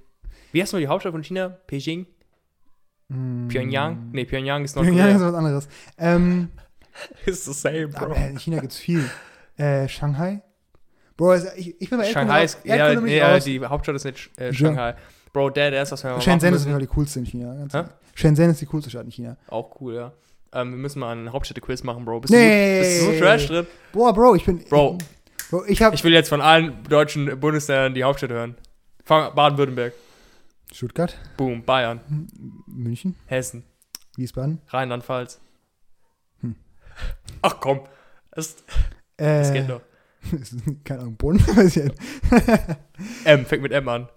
[0.51, 1.55] Wie heißt mal die Hauptstadt von China?
[1.67, 2.07] Beijing?
[3.47, 4.09] Pyongyang?
[4.11, 4.83] Nee, Pyongyang ist Hm.
[4.85, 5.67] Pyongyang ist was anderes.
[5.97, 6.49] Ähm,
[7.25, 8.15] Ist the same, aber bro.
[8.15, 9.09] in China gibt's viel.
[9.57, 10.41] Äh, Shanghai?
[11.17, 14.29] Bro, also ich, ich bin bei Shanghai ist, ja, nee, ja, die Hauptstadt ist nicht
[14.39, 14.53] äh, Ja.
[14.53, 14.95] Shanghai.
[15.33, 17.67] Bro, der, der ist, was wir mal Shenzhen ist die coolste in China.
[18.15, 19.37] Shenzhen ist die coolste Stadt in China.
[19.47, 20.13] Auch cool, ja.
[20.53, 22.21] Ähm, wir müssen mal einen Hauptstädte-Quiz machen, Bro.
[22.21, 22.77] Bist, Nee.
[22.77, 23.67] du, bist du so trash drin?
[23.91, 24.63] Boah, Bro, ich bin.
[24.63, 24.97] Bro.
[24.99, 25.93] Ich, Bro, ich hab.
[25.93, 28.55] Ich will jetzt von allen deutschen Bundesländern die Hauptstädte hören.
[29.05, 29.93] Baden-Württemberg,
[30.71, 31.99] Stuttgart, boom, Bayern,
[32.67, 33.63] München, Hessen,
[34.15, 34.61] Wiesbaden.
[34.69, 35.39] Rheinland-Pfalz.
[37.41, 37.81] Ach komm.
[38.31, 38.55] Das,
[39.17, 39.81] Äh, das geht doch.
[40.31, 41.37] ist, keine Ahnung, Bonn?
[41.65, 41.77] Ich.
[43.25, 44.09] M, fängt mit M an.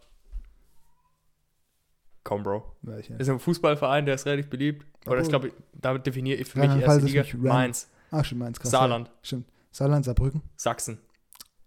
[2.24, 2.64] Komm, Bro.
[3.00, 3.08] Ich.
[3.08, 4.86] Das ist ein Fußballverein, der ist relativ beliebt.
[5.06, 7.24] Oder das Obwohl- glaube ich, damit definiere ich für mich die erste Liga.
[7.38, 8.70] Mainz, Ach, stimmt, meins krass.
[8.70, 9.48] Saarland, stimmt.
[9.72, 10.42] Saarland, Saarbrücken.
[10.56, 10.98] Sachsen.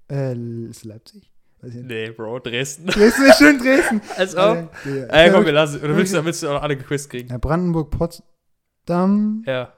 [0.10, 0.34] Äh,
[0.70, 1.30] ist Leipzig?
[1.64, 1.74] Ich.
[1.74, 2.86] Nee, Bro, Dresden.
[2.88, 4.02] Dresden ist schön Dresden.
[4.18, 4.70] Als ob.
[4.86, 5.82] Ey, komm, wir lassen.
[5.84, 7.28] Oder willst du, willst du auch alle gequizt kriegen?
[7.30, 9.74] ja, Brandenburg, Potsdam, Ja.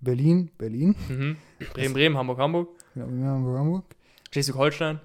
[0.00, 0.94] Berlin, Berlin.
[1.08, 1.36] Mhm.
[1.72, 2.68] Bremen, Bremen, Hamburg, Hamburg.
[2.94, 3.84] Genau, haben Hamburg, Hamburg.
[4.32, 5.00] Schleswig-Holstein.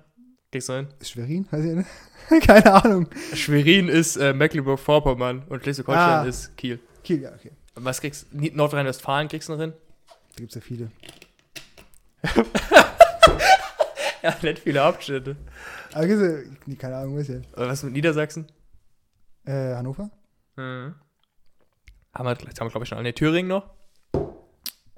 [0.51, 0.87] Kriegst du hin?
[1.01, 1.47] Schwerin?
[1.49, 1.89] Weiß ich nicht.
[2.47, 3.07] Keine Ahnung.
[3.33, 6.23] Schwerin ist äh, Mecklenburg-Vorpommern und Schleswig-Holstein Ah.
[6.25, 6.79] ist Kiel.
[7.03, 7.51] Kiel, ja, okay.
[7.75, 8.37] Was kriegst du?
[8.53, 9.73] Nordrhein-Westfalen kriegst du noch hin?
[10.07, 10.91] Da gibt es ja viele.
[14.23, 15.35] Ja, nicht viele Hauptstädte.
[15.93, 16.43] Aber ja-
[16.77, 17.57] keine Ahnung, ich nicht.
[17.57, 18.45] Aber was mit Niedersachsen?
[19.45, 20.11] Äh, Hannover?
[20.57, 20.93] Mhm.
[22.13, 23.15] Haben wir, jetzt haben wir glaube ich schon alle.
[23.15, 23.71] Thüringen noch.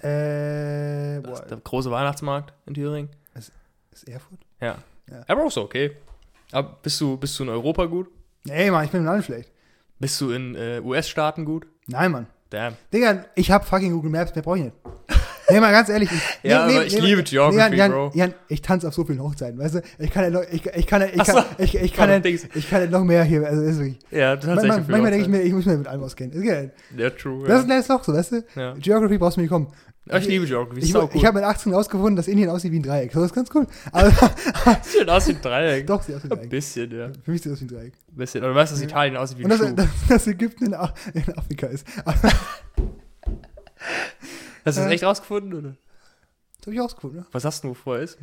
[0.03, 3.09] Äh, Das ist der große Weihnachtsmarkt in Thüringen.
[3.35, 3.51] ist
[4.07, 4.39] Erfurt?
[4.61, 4.77] Ja.
[5.09, 5.21] Ja.
[5.27, 5.91] Aber auch so, okay.
[6.51, 8.07] Aber bist du, bist du in Europa gut?
[8.45, 9.51] Nee, Mann, ich bin in allem schlecht.
[9.99, 11.67] Bist du in äh, US-Staaten gut?
[11.87, 12.27] Nein, Mann.
[12.49, 12.75] Damn.
[12.93, 14.75] Digga, ich hab fucking Google Maps, mehr brauche ich nicht.
[15.49, 16.09] Nee, mal ganz ehrlich.
[16.11, 18.11] Ich, Ja, nee, aber ich liebe Geography, Jan, Jan, Bro.
[18.13, 19.81] Jan, ich tanze auf so vielen Hochzeiten, weißt du?
[19.99, 22.47] Ich kann ja noch, ich, ich kann ja, ich kann, ich, ich kann ja, Dings.
[22.53, 23.99] ich kann ja noch mehr hier, also ist wirklich.
[24.11, 26.31] Ja, du hast Manchmal, denke ich mir, ich muss mir mit allem auskennen.
[26.33, 26.71] Ist geil.
[26.95, 27.45] Ja, true.
[27.47, 27.75] Das ist Ja.
[27.77, 28.43] das noch so, weißt du?
[28.55, 28.73] ja.
[28.75, 29.67] Geography brauchst du mir nicht kommen.
[30.05, 30.81] Ich liebe Geography.
[30.81, 31.09] Ich, cool.
[31.13, 33.11] ich habe mit 18 rausgefunden, dass Indien aussieht wie ein Dreieck.
[33.13, 33.65] Das ist ganz cool.
[34.83, 35.87] Sieht aus wie ein Dreieck.
[35.87, 36.49] doch, sieht aus wie ein Ein Dreieck.
[36.49, 37.09] bisschen, ja.
[37.23, 37.93] Für mich sieht das aus wie ein Dreieck.
[38.11, 38.43] Ein bisschen.
[38.43, 39.75] Oder du weißt, dass Italien aussieht wie Und ein dass, Schuh.
[39.75, 41.87] dass, dass Ägypten in, Af- in Afrika ist.
[42.03, 42.21] Das
[44.65, 45.75] Hast du das äh, echt rausgefunden, oder?
[46.65, 47.25] habe ich rausgefunden, ne?
[47.31, 48.17] Was hast du, wovor ist?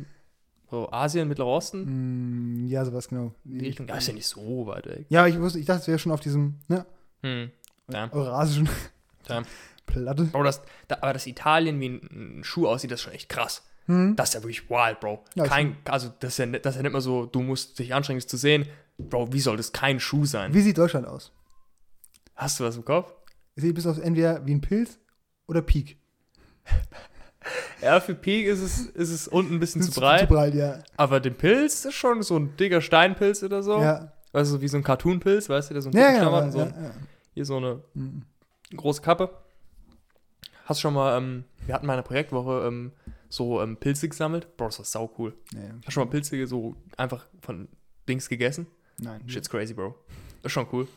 [0.71, 2.63] So Asien, Mittlerer Osten?
[2.63, 3.33] Mm, ja, sowas genau.
[3.43, 3.87] Die Richtung?
[3.87, 5.05] Ja, ist ja nicht so weit weg.
[5.09, 6.85] Ja, ich wusste, ich dachte, es wäre schon auf diesem, ne,
[7.23, 7.51] Hm.
[7.91, 8.11] Ja.
[8.11, 8.69] eurasischen
[9.27, 9.43] Ja.
[9.85, 10.25] Platte.
[10.25, 13.29] Bro, das, da, aber das Italien wie ein, ein Schuh aussieht, das ist schon echt
[13.29, 13.63] krass.
[13.87, 14.15] Hm?
[14.15, 15.23] Das ist ja wirklich wild, Bro.
[15.35, 17.77] Ja, kein, also das ist, ja, nicht- das ist ja nicht mal so, du musst
[17.79, 18.67] dich anstrengen, es zu sehen.
[18.97, 20.53] Bro, wie soll das kein Schuh sein?
[20.53, 21.31] Wie sieht Deutschland aus?
[22.35, 23.13] Hast du was im Kopf?
[23.55, 24.97] Sieht bis auf entweder wie ein Pilz
[25.47, 25.97] oder Peak.
[27.81, 30.29] Ja, für Peak ist es, ist es unten ein bisschen zu Zu breit.
[30.29, 30.83] breit, ja.
[30.97, 33.79] Aber den Pilz ist schon so ein dicker Steinpilz oder so.
[33.81, 36.59] Ja, Also wie so ein Cartoon-Pilz, weißt du, der so einen ja, Ja, und so
[36.59, 36.91] ja, ein, ja.
[37.33, 38.21] hier so eine Mhm.
[38.75, 39.31] große Kappe.
[40.71, 42.93] Hast du schon mal, ähm, wir hatten mal eine Projektwoche ähm,
[43.27, 44.55] so ähm, Pilze gesammelt.
[44.55, 45.33] Bro, das war sau cool.
[45.53, 47.67] Nee, Hast du schon mal Pilze so einfach von
[48.07, 48.67] Dings gegessen?
[48.97, 49.21] Nein.
[49.27, 49.95] Shit's crazy, Bro.
[50.41, 50.87] Das ist schon cool.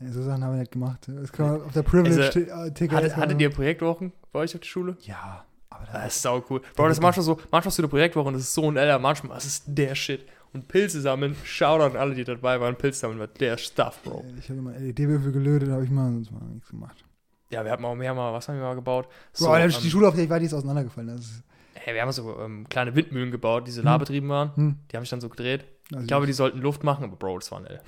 [0.00, 1.06] Ja, so Sachen haben wir nicht gemacht.
[1.06, 2.92] Das kann man auf der Privilege-Ticket.
[2.92, 4.96] Hattet, hattet ihr Projektwochen bei euch auf der Schule?
[5.02, 6.60] Ja, aber Das das ist sau cool.
[6.74, 8.76] Bro, das ist manchmal so, manchmal hast du eine Projektwoche und das ist so ein
[8.76, 10.26] Eller, manchmal, das ist der Shit.
[10.52, 14.24] Und Pilze sammeln, Shoutout an alle, die dabei waren, Pilze sammeln war der Stuff, Bro.
[14.40, 17.04] Ich habe mal LED-Würfel gelötet, habe ich mal, sonst mal nichts gemacht.
[17.50, 19.06] Ja, wir hatten auch mehr mal, was haben wir mal gebaut?
[19.08, 21.08] Bro, So, Alter, ähm, die Schule, auf der ich war, die ist auseinandergefallen.
[21.18, 21.42] Ist,
[21.74, 24.50] Hey, wir haben so ähm, kleine Windmühlen gebaut, die solarbetrieben waren.
[24.54, 25.64] hm, Die haben sich dann so gedreht.
[25.90, 27.80] also Ich glaube, die sollten Luft machen, aber Bro, das war eine.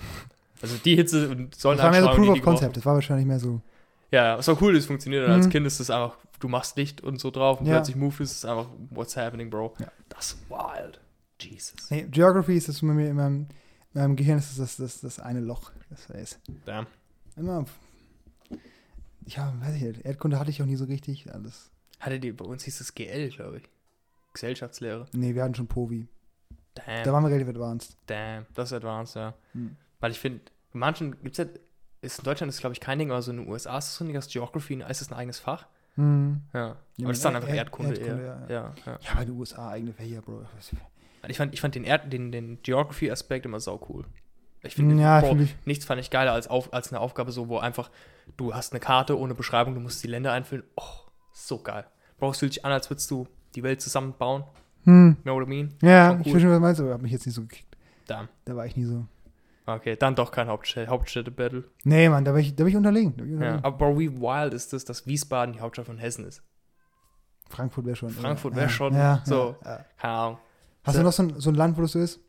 [0.62, 2.42] Also die Hitze und sollen das war mehr so Proof of.
[2.42, 2.76] Concept.
[2.76, 3.60] Das war wahrscheinlich mehr so.
[4.10, 5.26] Ja, es war cool, das funktioniert.
[5.26, 5.50] Und als Mhm.
[5.50, 7.74] Kind ist das einfach, du machst Licht und so drauf und Ja.
[7.74, 9.74] plötzlich move ist es einfach, what's happening, Bro?
[9.80, 9.88] Ja.
[10.08, 11.00] Das ist wild.
[11.40, 11.90] Jesus.
[11.90, 13.46] Nee, Geography ist das bei mir in meinem,
[13.94, 15.72] in meinem Gehirn ist das, das, das, das eine Loch.
[15.90, 16.86] Das ist Damn.
[17.36, 17.64] immer.
[19.34, 20.04] Ja, weiß ich nicht.
[20.04, 21.32] Erdkunde hatte ich auch nie so richtig.
[21.32, 21.70] Alles.
[21.98, 23.64] Hatte die, bei uns hieß es GL, glaube ich.
[24.32, 25.06] Gesellschaftslehre.
[25.12, 26.06] Nee, wir hatten schon Povi.
[26.74, 27.04] Damn.
[27.04, 27.96] Da waren wir relativ advanced.
[28.06, 28.46] Damn.
[28.54, 29.34] Das ist advanced, ja.
[29.52, 29.76] Hm.
[29.98, 30.40] Weil ich finde,
[30.72, 31.52] in manchen gibt es ja,
[32.00, 33.96] ist in Deutschland ist glaube ich kein Ding, aber so in den USA ist es
[33.96, 35.66] so ein Ding, Geography ist das ein eigenes Fach.
[35.96, 36.40] Hm.
[36.54, 36.60] Ja.
[36.60, 38.46] Ja, aber das mit ist dann einfach Erd- Erdkunde, Erdkunde, eher.
[38.48, 38.98] ja, Ja, ja.
[39.02, 40.44] Ja, bei den USA eigene Fächer, Bro.
[41.28, 44.04] Ich fand, ich fand den, Erd, den, den Geography-Aspekt immer sau cool.
[44.62, 45.56] Ich finde, Ja, ich.
[45.64, 47.90] nichts fand ich geiler als, auf, als eine Aufgabe so, wo einfach,
[48.36, 50.64] du hast eine Karte ohne Beschreibung, du musst die Länder einfüllen.
[50.76, 50.82] Oh,
[51.32, 51.86] so geil.
[52.20, 54.44] Es fühlt sich an, als würdest du die Welt zusammenbauen.
[54.84, 55.16] Hm.
[55.22, 55.74] Know what I mean?
[55.82, 56.30] Ja, Schon ich cool.
[56.32, 57.76] verstehe, was du meinst, aber hab mich jetzt nicht so gekickt.
[58.06, 58.28] Damn.
[58.44, 59.06] Da war ich nie so.
[59.66, 61.64] Okay, dann doch kein Hauptstädte- Hauptstädte-Battle.
[61.84, 63.12] Nee, Mann, da bin ich, da bin ich unterlegen.
[63.14, 63.36] Bin ich Ja.
[63.36, 63.64] unterlegen.
[63.64, 66.42] Aber Bro, wie wild ist das, dass Wiesbaden die Hauptstadt von Hessen ist?
[67.48, 68.10] Frankfurt wäre schon.
[68.10, 69.56] Frankfurt ja, wär ja, schon ja, so.
[69.64, 69.84] Ja, ja.
[69.98, 70.38] Keine Ahnung.
[70.84, 72.20] Hast So- du noch so ein, so ein Land, wo das so ist?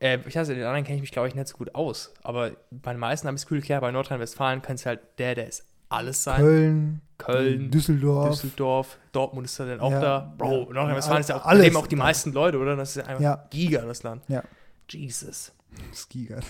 [0.00, 2.12] Äh, ich weiß, in den anderen kenne ich mich, glaube ich, nicht so gut aus.
[2.22, 5.48] Aber bei den meisten habe ich das Gefühl, bei Nordrhein-Westfalen kann es halt der, der
[5.48, 6.36] ist alles sein.
[6.40, 8.30] Köln, Köln, Düsseldorf.
[8.30, 10.34] Düsseldorf, Dortmund ist da dann auch Ja, da.
[10.38, 10.74] Bro, ja.
[10.74, 12.02] Nordrhein-Westfalen ist ja auch, Alles leben auch die da.
[12.02, 12.76] meisten Leute, oder?
[12.76, 13.44] Das ist einfach Ja.
[13.50, 14.22] giga, das Land.
[14.28, 14.42] Ja.
[14.90, 15.52] Jesus.
[15.94, 16.44] Skigert.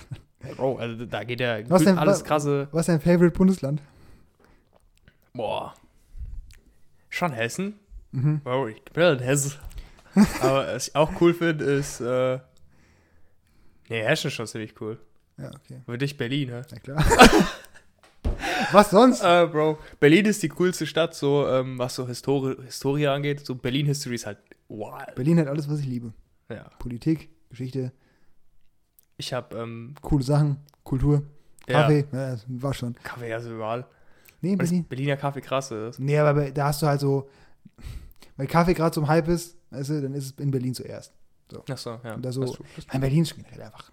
[0.57, 2.69] Bro, also da geht ja Was denn- alles krasse.
[2.73, 3.81] Was ist dein Favorite Bundesland?
[5.33, 5.75] Boah.
[7.09, 7.79] Schon Hessen.
[8.13, 8.41] Mhm.
[8.41, 9.53] Bro, ich bin halt Hessen.
[10.41, 12.39] Aber was ich auch cool finde, ist, äh,
[13.89, 14.99] nee, Hessen ist schon ziemlich cool.
[15.37, 15.83] Ja, okay.
[15.87, 16.63] Für dich Berlin, ne?
[16.71, 17.05] Na klar.
[18.73, 19.23] Was sonst?
[19.23, 23.47] Äh, Bro, Berlin ist die coolste Stadt, so ähm, was so Histori Historie angeht.
[23.47, 25.15] So Berlin History ist halt wild.
[25.15, 26.13] Berlin hat alles, was ich liebe.
[26.49, 26.69] Ja.
[26.79, 27.93] Politik, Geschichte,
[29.17, 31.23] Ich habe ähm, coole Sachen, Kultur,
[31.69, 32.07] ja, Kaffee.
[32.13, 32.95] Ja, das war schon.
[33.03, 33.87] Kaffee also überall.
[34.41, 34.85] Nee, Berlin.
[34.85, 35.99] Berliner Kaffee krass ist.
[35.99, 37.29] Nee, aber da hast du halt so,
[38.37, 41.13] weil Kaffee gerade so im Hype ist, weißt du, dann ist es in Berlin zuerst.
[41.71, 42.15] Achso, ja.
[42.15, 43.91] Und da so- das ist true, das Nein, Berlin ist generell einfach.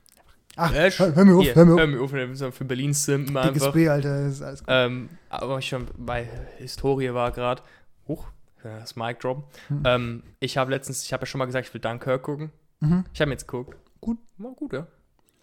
[0.57, 0.89] Ach, true.
[0.97, 1.79] hör, hör mir auf, hör mir auf.
[1.79, 3.73] hör mir auf, wir müssen für Berlin simpen Dickes einfach.
[3.73, 4.67] B, Alter, ist alles gut.
[4.69, 6.27] Ähm, aber ich schon bei
[6.57, 7.61] Historie war gerade.
[8.07, 8.27] Huch,
[8.63, 9.49] ja, das Mic Drop.
[9.67, 9.83] Hm.
[9.85, 12.51] Ähm, ich habe letztens, ich habe ja schon mal gesagt, ich will Dunkirk gucken.
[12.79, 13.03] Mhm.
[13.13, 13.77] Ich habe jetzt geguckt.
[14.01, 14.17] Gut.
[14.37, 14.87] War gut, ja.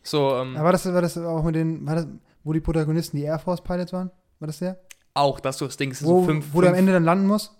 [0.02, 2.06] So, ähm, Aber war das, war das auch mit den, war das,
[2.44, 4.10] wo die Protagonisten die Air Force Pilots waren?
[4.38, 4.78] War das der?
[5.14, 6.46] auch, dass du das Ding ist Wo, so fünf.
[6.52, 7.54] wo der am fünf Ende dann landen muss?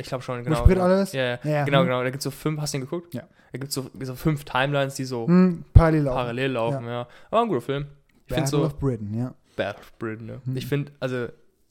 [0.00, 0.56] Ich glaube schon, Wo genau.
[0.56, 0.84] Sprit genau.
[0.84, 1.12] alles?
[1.12, 1.38] Ja, ja.
[1.44, 1.64] Ja, ja.
[1.64, 1.86] Genau, Hm.
[1.86, 2.02] genau.
[2.02, 3.14] Da gibt es so fünf, hast du den geguckt?
[3.14, 3.22] Ja.
[3.52, 6.16] Da gibt es so, so fünf Timelines, die so Hm, parallel laufen.
[6.16, 7.08] parallel laufen, ja.
[7.30, 7.86] Aber ein guter Film.
[8.26, 8.64] Ich Battle so.
[8.64, 9.34] of Britain, ja.
[9.56, 10.40] Bad of Britain, ne?
[10.44, 10.56] Hm.
[10.56, 11.26] Ich finde, also,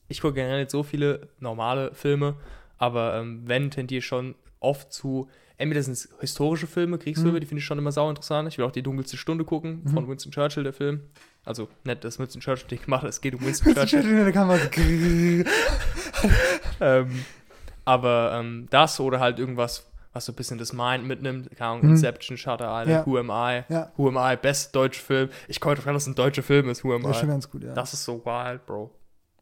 [0.08, 2.34] ich gucke generell nicht so viele normale Filme,
[2.78, 7.40] aber ähm, wenn, tendiere ich schon oft zu, entweder sind es historische Filme, Kriegsfilme, Hm.
[7.40, 8.48] die finde ich schon immer sau interessant.
[8.48, 10.08] Ich will auch die dunkelste Stunde gucken, von Mhm.
[10.10, 11.00] Winston Churchill, der Film.
[11.44, 14.00] Also, nicht das Winston Churchill-Ding gemacht, es geht um Winston Churchill.
[14.06, 14.58] in der Kamera.
[16.80, 17.24] ähm,
[17.84, 21.84] aber ähm, das oder halt irgendwas, was so ein bisschen das Mind mitnimmt, keine Ahnung,
[21.84, 21.90] Mhm.
[21.92, 23.06] Inception, Shutter Island, Ja.
[23.06, 23.92] Who Am I, Ja.
[23.96, 25.28] Who Am I, best deutsche Film.
[25.48, 27.32] Ich komme drauf dass es ein deutscher Film ist, Who Am Das ist schon I.
[27.32, 27.72] ganz gut, ja.
[27.74, 28.90] Das ist so wild, Bro.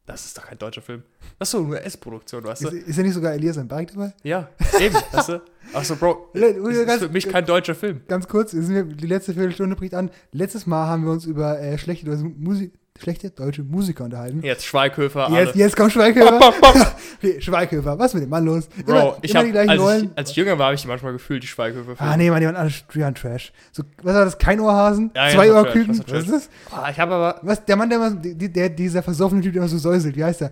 [0.06, 1.02] Das ist doch kein deutscher Film.
[1.38, 2.68] Das ist so eine US-Produktion, weißt du?
[2.68, 4.14] ist ja nicht sogar Elias ein Berg dabei?
[4.22, 4.48] Ja,
[4.80, 5.42] eben, weißt du?
[5.74, 8.00] Achso, Bro, Le- das ist ganz- für mich kein deutscher Film.
[8.08, 10.10] Ganz kurz, die letzte Viertelstunde bricht an.
[10.32, 14.42] Letztes Mal haben wir uns über äh, schlechte, deutsche Musi schlechte deutsche Musiker unterhalten.
[14.42, 15.44] Jetzt Schweighöfer, alle.
[15.44, 16.52] Jetzt, jetzt kommt Schweighöfer.
[16.62, 18.68] Okay, Schweighöfer, was ist mit dem Mann los?
[18.84, 20.04] Bro, immer, ich immer hab, die gleichen als, Rollen.
[20.04, 21.94] ich, als ich jünger war, habe ich die manchmal gefühlt, die Schweighöfer.
[21.98, 23.52] ah, nee, man, die waren alle waren Trash.
[23.72, 24.38] So, was war das?
[24.38, 25.10] Kein Ohrhasen?
[25.14, 25.98] Ja, ja, zwei war Ohrküken?
[25.98, 26.50] War Was ist das?
[26.70, 27.40] Ah, ich habe aber.
[27.42, 30.24] Was, der Mann, der, immer, die, der dieser versoffene Typ, der immer so säuselt, wie
[30.24, 30.50] heißt der?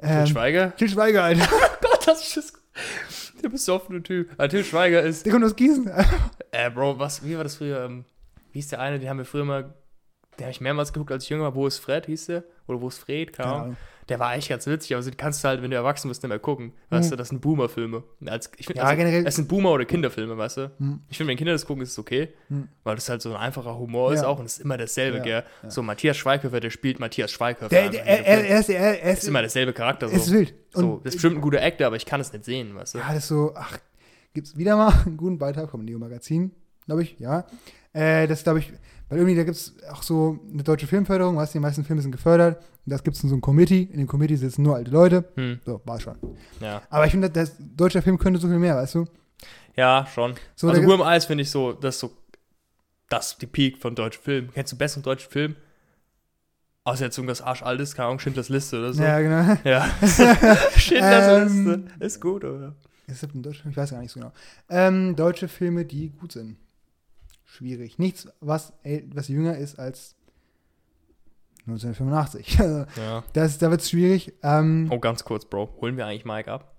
[0.00, 0.76] Till Ähm, Schweiger?
[0.76, 1.48] Til Schweiger, Alter.
[1.80, 2.52] Gott, das ist.
[3.42, 4.30] Der besoffene Typ.
[4.38, 5.24] Ah, Till Schweiger ist.
[5.24, 5.90] Der kommt aus Gießen.
[6.50, 7.84] Äh, Bro, was, wie war das früher?
[7.84, 8.04] Ähm,
[8.52, 9.74] wie hieß der eine, den haben wir früher mal.
[10.38, 11.54] Den habe ich mehrmals geguckt, als ich jünger war.
[11.54, 12.44] Wo ist Fred, hieß der?
[12.66, 13.32] Oder wo ist Fred?
[13.32, 13.52] Keine.
[13.52, 13.76] Ahnung.
[14.08, 16.28] Der war eigentlich ganz witzig, aber den kannst du halt, wenn du erwachsen bist, nicht
[16.28, 16.72] mehr gucken.
[16.90, 17.10] Weißt Mhm.
[17.10, 18.04] du, das sind Boomer-Filme.
[18.26, 20.70] Als, ich find, Ja, also, generell- Es sind Boomer- oder Kinderfilme, weißt du?
[20.78, 21.00] Hm.
[21.08, 22.68] Ich finde, wenn Kinder das gucken, ist es okay, Hm.
[22.84, 24.28] weil das halt so ein einfacher Humor ist Ja.
[24.28, 25.44] auch und es ist immer dasselbe, Ja, gell?
[25.64, 25.70] ja.
[25.70, 27.68] So, Matthias Schweighöfer, der spielt Matthias Schweighöfer.
[27.68, 30.06] Der, der, er, er, er ist, er, ist ist, immer derselbe Charakter.
[30.06, 30.32] es ist So.
[30.34, 30.54] wild.
[30.72, 32.98] so, das ist bestimmt ein guter Actor, aber ich kann es nicht sehen, weißt du?
[32.98, 33.76] Ja, das ist so, ach,
[34.34, 36.52] gibt's wieder mal einen guten Beitrag vom Neo Magazin,
[36.86, 37.46] glaube ich, ja.
[37.92, 38.72] Äh, das glaube ich,
[39.08, 42.12] weil irgendwie da gibt's auch so eine deutsche Filmförderung, weißt du, die meisten Filme sind
[42.12, 42.58] gefördert.
[42.58, 43.82] Und das gibt's in so einem Committee.
[43.82, 45.24] In dem Committee sitzen nur alte Leute.
[45.36, 46.16] Hm, So, war schon.
[46.60, 46.82] ja.
[46.90, 49.04] Aber ich finde, das deutscher Film könnte so viel mehr, weißt du?
[49.76, 50.34] Ja, schon.
[50.54, 52.10] So, also da Who Am I finde ich so, das ist so,
[53.08, 54.50] das die Peak von deutschen Filmen.
[54.52, 55.56] Kennst du besseren deutschen Film?
[56.84, 59.02] Außer jetzt irgendwas arschaltes, keine Ahnung, Schindlers Liste oder so.
[59.02, 59.56] Ja, genau.
[59.64, 59.88] Ja.
[60.76, 62.04] Schindlers Ähm, Liste.
[62.04, 62.74] Ist gut, oder?
[63.08, 63.70] Ist das ein deutscher Film?
[63.72, 64.32] Ich weiß gar nicht so genau.
[64.68, 66.56] Ähm, deutsche Filme, die gut sind.
[67.56, 67.98] Schwierig.
[67.98, 68.72] Nichts, was,
[69.14, 70.14] was jünger ist als
[71.66, 72.60] 1985.
[72.60, 73.24] Also, Ja.
[73.32, 74.34] das, da wird es schwierig.
[74.42, 75.74] Ähm, Oh, ganz kurz, Bro.
[75.80, 76.74] Holen wir eigentlich Mike ab?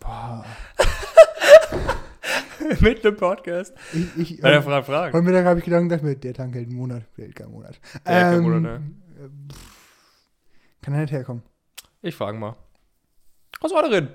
[0.00, 0.44] boah,
[2.80, 3.74] Mit dem Podcast.
[3.92, 5.12] ich, ich, Bei der Frage fragen.
[5.12, 7.78] Heute Mittag habe ich gedacht, gedacht der Tank hält einen Monat, der hält keinen Monat.
[8.06, 9.28] Der hält keinen Ähm, Monat, äh,
[10.82, 11.42] Kann er nicht herkommen.
[12.02, 12.56] Ich frage mal.
[13.60, 14.08] Was war drin?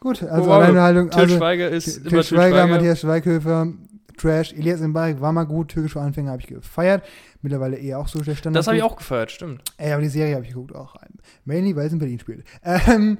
[0.00, 1.10] Gut, also war Alleinhaltung.
[1.10, 2.66] Till Also, Schweiger ist Til immer Till Schweiger, Schweiger.
[2.66, 3.72] Matthias Schweighöfer,
[4.16, 7.04] Trash, Elias Mbarek war mal gut, türkische Anfänger habe ich gefeiert.
[7.42, 8.60] Mittlerweile eher auch so der Standard.
[8.60, 9.62] Das habe ich auch gefeiert, stimmt.
[9.76, 10.96] Ey, aber die Serie habe ich geguckt auch.
[11.44, 12.44] Mainly, weil es in Berlin spielt.
[12.62, 13.18] Ähm,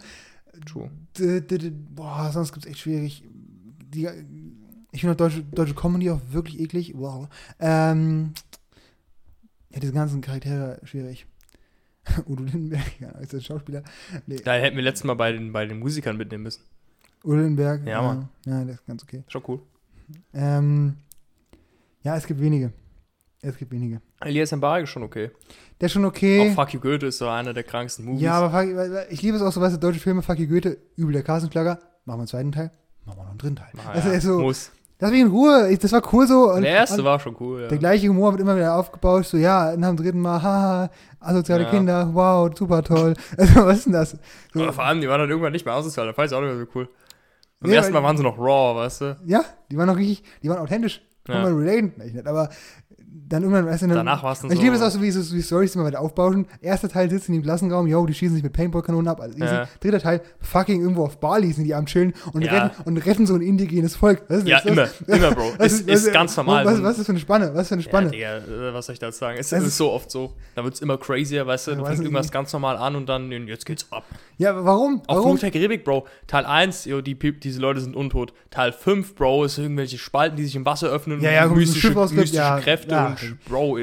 [0.65, 0.91] True.
[1.95, 3.25] boah, sonst gibt es echt schwierig.
[3.95, 4.09] Die,
[4.93, 6.93] ich finde auch deutsche, deutsche Comedy auch wirklich eklig.
[6.97, 7.29] Wow.
[7.61, 8.33] Ähm,
[9.71, 11.27] ja, diese ganzen Charaktere schwierig.
[12.27, 13.83] Udo Lindenberg, ja, ist der Schauspieler.
[14.27, 16.63] Nee, Da hätten wir letztes Mal bei den, bei den Musikern mitnehmen müssen.
[17.25, 17.87] Udo Lindenberg.
[17.87, 18.29] Ja, Mann.
[18.45, 19.25] Ja, das ist ganz okay.
[19.29, 19.61] Schon cool.
[20.33, 20.97] Ähm,
[22.03, 22.73] ja, es gibt wenige.
[23.43, 24.01] Es gibt wenige.
[24.21, 25.31] Elias Mbarek ist schon okay.
[25.81, 26.51] Der ist schon okay.
[26.51, 28.23] Auch Fuck You Goethe ist so einer der kranksten Movies.
[28.23, 30.79] Ja, aber fuck, ich liebe es auch so, weißt du, deutsche Filme, Fuck you Goethe,
[30.97, 31.79] übel der Kassenschlager.
[32.05, 32.71] Machen wir einen zweiten Teil,
[33.05, 33.69] machen wir noch einen dritten Teil.
[33.77, 34.71] Ah, also, ja, so, muss.
[34.99, 36.53] Lass mich in Ruhe, das war cool so.
[36.53, 37.69] Und, Der erste und war schon cool, ja.
[37.69, 40.91] der gleiche Humor wird immer wieder aufgebaut, so, ja, nach dem dritten Mal, haha,
[41.21, 41.71] asoziale Ja.
[41.71, 43.15] Kinder, wow, super toll.
[43.37, 44.17] Also, was ist denn das?
[44.55, 46.41] So, Aber vor allem, die waren dann irgendwann nicht mehr asozial, da fand ich auch
[46.41, 46.89] nicht mehr so cool.
[47.61, 49.17] Beim Ja, ersten Mal waren sie noch raw, weißt du?
[49.27, 51.01] ja, die waren noch richtig, die waren authentisch.
[51.25, 51.43] Kann Ja.
[51.43, 52.51] man relaten, aber
[53.29, 54.63] dann irgendwann, weißt du, dann, Danach war es dann ich so.
[54.63, 56.47] liebe es auch so, wie so wie Storys immer weiter aufbauschen.
[56.61, 59.37] Erster Teil sitzen die im Klassenraum, yo, die schießen sich mit Paintball-Kanonen ab, also.
[59.39, 59.69] Ja.
[59.81, 62.53] Dritter Teil, fucking irgendwo auf Bali sind die am Chillen und, Ja.
[62.67, 64.23] retten, und retten so ein indigenes Volk.
[64.29, 64.67] Was Ja, das?
[64.67, 65.53] immer, immer, Bro.
[65.59, 66.65] Was Ist, ist ganz normal.
[66.65, 67.51] Was, was ist das für eine Spanne?
[67.55, 68.17] Was ist für eine Spanne?
[68.17, 69.39] Ja, Digga, was soll ich dazu sagen?
[69.39, 70.33] Es Das ist, ist- so oft so.
[70.55, 71.71] Da wird es immer crazier, weißt du?
[71.73, 74.05] Ja, Du fängst irgendwas ganz normal an und dann, jetzt geht's ab.
[74.39, 75.03] Ja, warum?
[75.09, 75.31] Warum?
[75.31, 76.07] Fluch der Karibik, Bro.
[76.27, 78.35] Teil 1, yo, die, diese Leute sind untot.
[78.51, 81.21] Teil 5, Bro, ist irgendwelche Spalten, die sich im Wasser öffnen.
[81.23, 83.16] Ja, ja, und mystische, mystische Kräfte ja.
[83.23, 83.79] Und, Bro,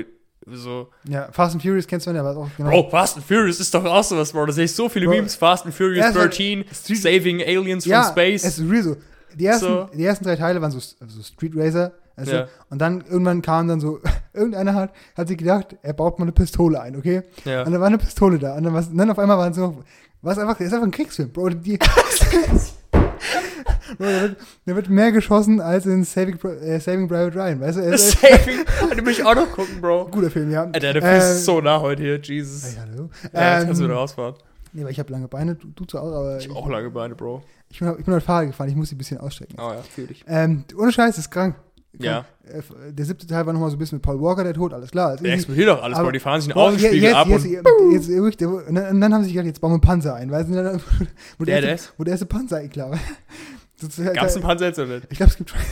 [0.48, 0.90] so.
[1.08, 2.70] Ja, Fast and Furious kennst du ja, aber auch genau.
[2.70, 4.48] Bro, Fast and Furious ist doch auch sowas, Bro.
[4.48, 5.36] Da sehe ich so viele Bro, Memes.
[5.36, 8.44] Fast and Furious erst mal 13, Street- Saving Aliens ja, from Space.
[8.44, 8.98] es ist real so.
[9.36, 9.90] Die ersten, So.
[9.96, 11.94] die ersten drei Teile waren so, so Street Racer.
[12.16, 12.48] Also, Ja.
[12.70, 14.00] Und dann irgendwann kam dann so,
[14.34, 17.24] irgendeiner hat, hat sich gedacht, er baut mal eine Pistole ein, okay?
[17.46, 17.64] ja.
[17.64, 18.56] Und dann war eine Pistole da.
[18.56, 19.84] Und dann, was, dann auf einmal waren so,
[20.22, 21.50] was einfach, ist einfach ein Kriegsfilm, Bro.
[21.50, 21.88] Die, Bro,
[24.00, 27.82] da, wird, da wird mehr geschossen als in Saving, äh, Saving Private Ryan, weißt du?
[27.82, 28.66] Er ist- Saving.
[28.96, 30.08] Den will ich auch noch gucken, Bro.
[30.12, 30.64] guter Film, ja.
[30.64, 32.66] Alter, der Fuß ist so nah heute hier, Jesus.
[32.66, 33.10] Ey, hallo.
[33.34, 34.36] Ja, jetzt kannst du Ähm, wieder rausfahren.
[34.74, 36.90] nee, aber ich habe lange Beine, du, du zwar auch, aber Ich hab auch lange
[36.90, 37.44] Beine, Bro.
[37.70, 39.56] ich bin, ich bin heute Fahrrad gefahren, ich muss die ein bisschen ausstrecken.
[39.60, 40.24] Oh ja, fühl dich.
[40.28, 41.56] Ähm, ohne Scheiß, ist krank.
[42.00, 42.26] Ja.
[42.46, 44.90] Äh, Der siebte Teil war nochmal so ein bisschen mit Paul Walker, der Tod, alles
[44.92, 45.10] klar.
[45.10, 46.12] Also Der explodiert doch alles, Aber- Bro.
[46.14, 47.52] Die fahren sich einen Boah, Außenspiegel jetzt, ab jetzt, und.
[47.94, 50.32] jetzt, jetzt, und, dann, haben sie sich gedacht, jetzt bauen wir einen Panzer ein?
[50.32, 50.82] Und dann-
[51.38, 53.00] Wo Der, der, erste, wo der erste Panzer einklar war.
[53.82, 55.08] Das ist halt- einen Panzer jetzt oder nicht?
[55.12, 55.60] Ich glaube, es gibt schon.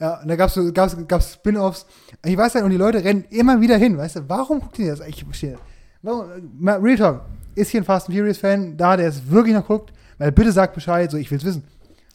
[0.00, 1.84] Ja, und da gab's so, gab's, gab's Spin-Offs.
[2.24, 4.20] Ich weiß halt, und die Leute rennen immer wieder hin, weißt du?
[4.28, 5.06] Warum guckt ihr das?
[5.06, 5.58] Ich verstehe.
[6.00, 6.30] Warum?
[6.58, 7.20] Mal Real Talk.
[7.54, 9.92] Ist hier ein Fast and Furious Fan da, der es wirklich noch guckt?
[10.16, 11.64] Weil bitte sagt Bescheid, so ich will's wissen.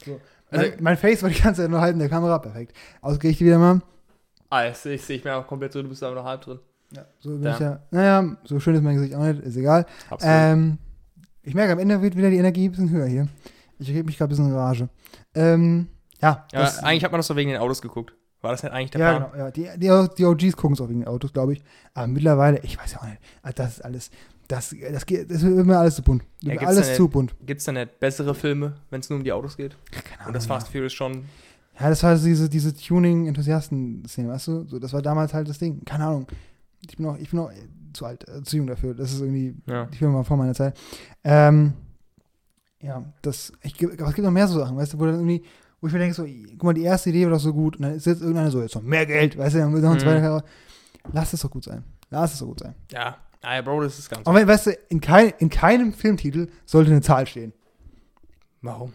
[0.04, 0.20] So.
[0.50, 2.76] Also- mein, mein Face war die ganze Zeit nur halb in der Kamera, perfekt.
[3.00, 3.80] Ausgerichtet wieder mal.
[4.48, 6.40] Ah, jetzt sehe ich, seh ich mir auch komplett drin, du bist aber noch halb
[6.42, 6.58] drin.
[6.92, 7.54] Ja, so bin Ja.
[7.54, 7.80] ich ja.
[7.90, 9.86] Naja, so schön ist mein Gesicht auch nicht, ist egal.
[10.08, 10.34] Absolut.
[10.36, 10.78] Ähm,
[11.42, 13.28] ich merke, am Ende wird wieder die Energie ein bisschen höher hier.
[13.78, 14.88] Ich rede mich gerade ein bisschen in Rage.
[15.34, 15.88] Ähm,
[16.22, 18.14] ja, ja, eigentlich hat man das so wegen den Autos geguckt.
[18.40, 19.32] War das nicht eigentlich der ja, Plan?
[19.32, 19.44] genau.
[19.44, 21.62] Ja, die, die, die OGs gucken es auch wegen den Autos, glaube ich.
[21.94, 24.10] Aber mittlerweile, ich weiß ja auch nicht, also das ist alles,
[24.48, 26.22] das, das, geht, das wird mir alles zu bunt.
[26.42, 27.34] Ja, gibt's alles zu bunt.
[27.44, 29.76] Gibt's da nicht bessere Filme, wenn es nur um die Autos geht?
[29.90, 31.24] Keine Und das Ahnung, Fast Furious schon.
[31.78, 34.64] Ja, das war so diese, diese Tuning-Enthusiasten-Szene, weißt du?
[34.66, 35.84] So, das war damals halt das Ding.
[35.84, 36.26] Keine Ahnung.
[36.88, 37.50] Ich bin auch, ich bin auch
[37.92, 38.94] zu alt, äh, zu jung dafür.
[38.94, 39.88] Das ist irgendwie, Ja.
[39.92, 40.78] ich bin mal vor meiner Zeit.
[41.24, 41.72] Ähm,
[42.80, 45.42] ja, das, ich, aber es gibt noch mehr so Sachen, weißt du, wo dann irgendwie,
[45.80, 47.82] wo ich mir denke, so, guck mal, die erste Idee war doch so gut und
[47.82, 49.96] dann ist jetzt irgendeiner so, jetzt noch mehr Geld, weißt du, dann wird noch ein
[49.96, 50.00] Mhm.
[50.00, 50.44] zweiter.
[51.12, 51.84] Lass es doch gut sein.
[52.10, 52.74] Lass es doch gut sein.
[52.92, 53.16] Ja.
[53.48, 54.26] Ah, ja, Bro, das ist ganz.
[54.26, 57.52] Aber weißt du, in, kein, in keinem Filmtitel sollte eine Zahl stehen.
[58.62, 58.92] Warum?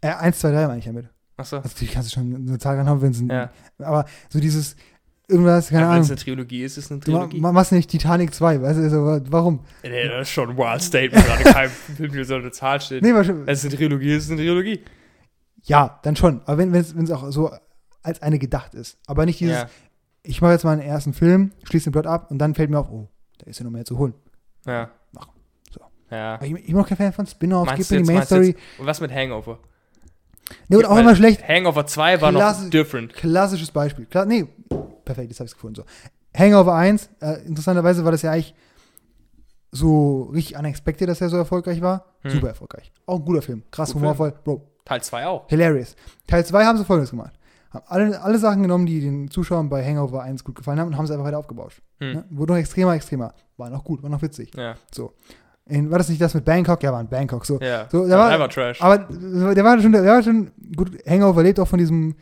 [0.00, 1.08] Äh, 1, 2, 3 meine ich damit.
[1.36, 1.56] Achso.
[1.56, 3.50] Also natürlich kannst du schon eine Zahl haben, wenn es ein, Ja.
[3.78, 4.76] aber so dieses,
[5.28, 6.16] irgendwas, keine Ja, Wenn es Ahnung.
[6.18, 7.40] eine Trilogie ist, ist es eine Du Trilogie.
[7.40, 9.60] ma- machst nicht Titanic 2, weißt du, so, warum?
[9.82, 11.26] Nee, das ist schon ein wild Statement.
[11.26, 13.00] Gerade kein Film hier soll eine Zahl stehen.
[13.02, 14.80] Nee, schon, Wenn es eine Trilogie ist, ist es eine Trilogie.
[15.64, 16.40] ja, dann schon.
[16.46, 17.50] Aber wenn es auch so
[18.02, 18.98] als eine gedacht ist.
[19.06, 19.68] Aber nicht dieses, Ja.
[20.22, 22.78] ich mache jetzt mal einen ersten Film, schließe den Plot ab und dann fällt mir
[22.78, 23.08] auf, oh,
[23.44, 24.14] da ist ja noch mehr zu holen.
[24.66, 24.90] Ja.
[25.12, 25.28] Mach.
[25.70, 25.80] So.
[26.10, 26.40] Ja.
[26.42, 28.34] Ich, ich bin auch kein Fan von Spin-Offs, gib mir die jetzt, Main meinst du
[28.36, 28.46] Story.
[28.48, 29.58] jetzt, und was mit Hangover?
[30.68, 31.46] Nee, und auch immer schlecht.
[31.46, 33.14] Hangover 2 war noch Klasse- different.
[33.14, 34.06] Klassisches Beispiel.
[34.06, 34.46] Klar, nee,
[35.04, 35.76] perfekt, jetzt habe ich es gefunden.
[35.76, 35.84] So.
[36.38, 38.54] Hangover 1, äh, interessanterweise war das ja eigentlich
[39.70, 42.04] so richtig unexpected, dass er so erfolgreich war.
[42.22, 42.30] Hm.
[42.30, 42.92] Super erfolgreich.
[43.06, 43.62] Auch ein guter Film.
[43.70, 44.34] Krass, Guter humorvoll.
[44.44, 45.48] Bro, Teil 2 auch.
[45.48, 45.96] hilarious.
[46.26, 47.34] Teil 2 haben sie folgendes gemacht.
[47.74, 50.96] Haben alle, alle Sachen genommen, die den Zuschauern bei Hangover 1 gut gefallen haben und
[50.96, 51.72] haben sie einfach weiter aufgebaut.
[52.00, 52.12] Hm.
[52.12, 52.24] Ne?
[52.30, 53.34] Wurde noch extremer, extremer.
[53.56, 54.52] War noch gut, war noch witzig.
[54.56, 54.74] Ja.
[55.66, 56.82] In, war das nicht das mit Bangkok?
[56.82, 57.44] Ja, war in Bangkok.
[57.46, 57.58] So.
[57.60, 57.86] Ja.
[57.90, 58.80] So, der war- war Trash.
[58.82, 62.14] Aber der war schon, der war schon, gut, Hangover lebt auch von diesem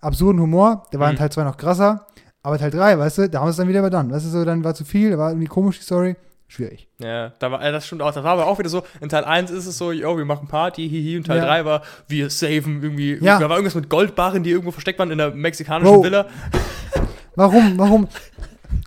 [0.00, 0.84] absurden Humor.
[0.92, 1.18] Der war in Mhm.
[1.18, 2.06] Teil 2 noch krasser.
[2.42, 4.12] Aber Teil 3, weißt du, da haben sie es dann wieder überdone.
[4.12, 6.16] Weißt du, so, dann war zu viel, da war irgendwie komisch die Story.
[6.48, 6.86] Schwierig.
[6.98, 8.12] Ja, da war, äh, das stimmt auch.
[8.12, 10.46] Das war aber auch wieder so, in Teil 1 ist es so, yo, wir machen
[10.46, 11.44] Party, hihi, und Teil Ja.
[11.46, 13.38] 3 war, wir saven irgendwie, Ja.
[13.40, 16.04] da war irgendwas mit Goldbarren, die irgendwo versteckt waren in der mexikanischen Bro.
[16.04, 16.26] Villa.
[17.34, 18.08] Warum, warum?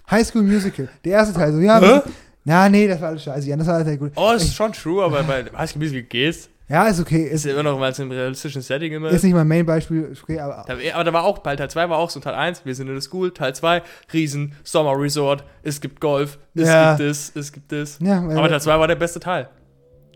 [0.10, 2.02] High School Musical, der erste Teil, so, ja, Hä?
[2.46, 3.48] ja, nee, das war alles scheiße.
[3.48, 4.12] Ja, das war alles gut.
[4.16, 6.50] Oh, das ist schon true, aber bei High School Musical geht's.
[6.70, 7.24] Ja, ist okay.
[7.24, 10.64] Ist Ist, immer noch, es im realistischen Setting immer ist nicht mein Main-Beispiel, okay, aber
[10.68, 12.88] Da, aber da war auch, bei Teil 2 war auch so, Teil 1, wir sind
[12.88, 13.82] in der School, Teil 2,
[14.14, 16.96] Riesen, Sommerresort, es gibt Golf, es Ja.
[16.96, 17.98] gibt das, es gibt das.
[18.02, 19.50] ja, Aber Teil 2 war der beste Teil.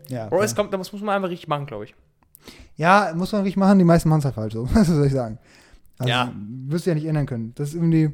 [0.08, 0.44] ja, Bro, ja.
[0.44, 1.94] es kommt, das muss man einfach richtig machen, glaube ich.
[2.76, 4.68] ja, muss man richtig machen, die meisten machen es halt falsch so.
[4.74, 5.38] Was soll ich sagen?
[5.98, 6.32] Also, Ja.
[6.68, 7.52] Wirst du ja nicht ändern können.
[7.56, 8.12] Das ist irgendwie.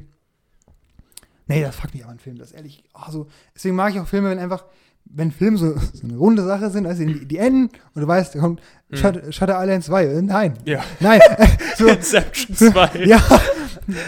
[1.47, 2.37] Nee, das fuckt mich aber an Film.
[2.37, 2.83] Das ist ehrlich.
[2.93, 3.27] Oh, so.
[3.55, 4.65] Deswegen mag ich auch Filme, wenn einfach,
[5.13, 8.35] wenn Filme so, so eine runde Sache sind, also die, die enden und du weißt,
[8.35, 8.97] da kommt Mhm.
[8.97, 10.05] Shutter, Shutter Island 2.
[10.05, 10.53] Äh, Nein.
[10.65, 10.83] Ja.
[10.99, 11.21] Nein.
[11.77, 13.05] so, Inception 2.
[13.05, 13.19] ja.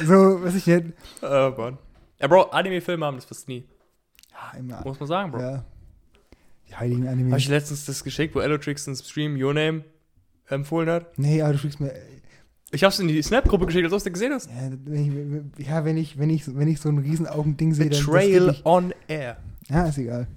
[0.06, 0.88] So, was ich nicht.
[1.22, 1.78] Oh, Mann.
[2.20, 3.66] Ja, Bro, Anime-Filme haben das fast nie.
[4.32, 4.82] Ja, immer.
[4.84, 5.40] Muss man sagen, Bro.
[5.40, 5.64] Ja.
[6.68, 7.38] Die heiligen Habe Anime.
[7.38, 9.86] ich letztens das geschickt, wo Elotrix im Stream Your Name
[10.48, 11.18] empfohlen hat?
[11.18, 11.94] Nee, aber du schickst mir.
[12.72, 14.50] Ich hab's in die Snap-Gruppe geschickt, als du es gesehen hast.
[14.50, 17.90] Ja, wenn ich, ja, wenn ich, wenn ich, wenn ich so ein riesen Augending sehe,
[17.90, 18.66] dann nicht.
[18.66, 19.38] on air.
[19.70, 20.28] Ja, ist egal.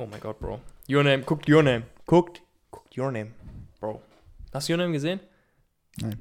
[0.00, 0.60] Oh mein Gott, Bro.
[0.88, 1.82] Your Name, guckt Your Name.
[2.06, 2.40] Guckt,
[2.70, 3.32] guckt Your Name,
[3.80, 4.00] Bro.
[4.54, 5.18] Hast du Your Name gesehen?
[6.00, 6.20] Nein.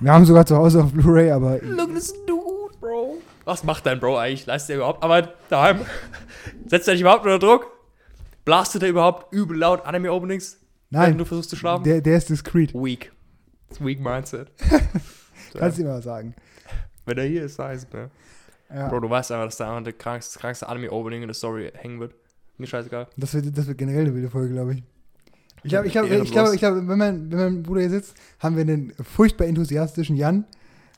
[0.00, 3.22] Wir haben sogar zu Hause auf Blu-ray, aber Look this dude, Bro.
[3.46, 4.44] Was macht dein Bro eigentlich?
[4.44, 5.80] Leistet er überhaupt Arbeit daheim?
[6.66, 7.70] Setzt er dich überhaupt unter Druck?
[8.44, 10.58] Blastet er überhaupt übel laut Anime-Openings?
[10.90, 11.84] Wenn nein, du versuchst zu schlafen?
[11.84, 12.74] der, der ist diskret.
[12.74, 13.12] Weak.
[13.80, 14.52] Weak Mindset.
[15.52, 16.34] So, Kannst du immer sagen.
[17.06, 18.10] Wenn er hier ist, heißt ne?
[18.72, 18.88] Ja.
[18.88, 22.00] Bro, du weißt einfach, dass da einfach das krankste, krankste Anime-Opening in der Story hängen
[22.00, 22.14] wird.
[22.58, 23.08] Mir scheißegal.
[23.16, 24.82] Das wird, das wird generell eine wilde Folge, glaube ich.
[25.64, 28.14] Ich glaube, ich glaube, ich glaube, ich glaube, wenn mein, wenn mein Bruder hier sitzt,
[28.38, 30.44] haben wir einen furchtbar enthusiastischen Jan.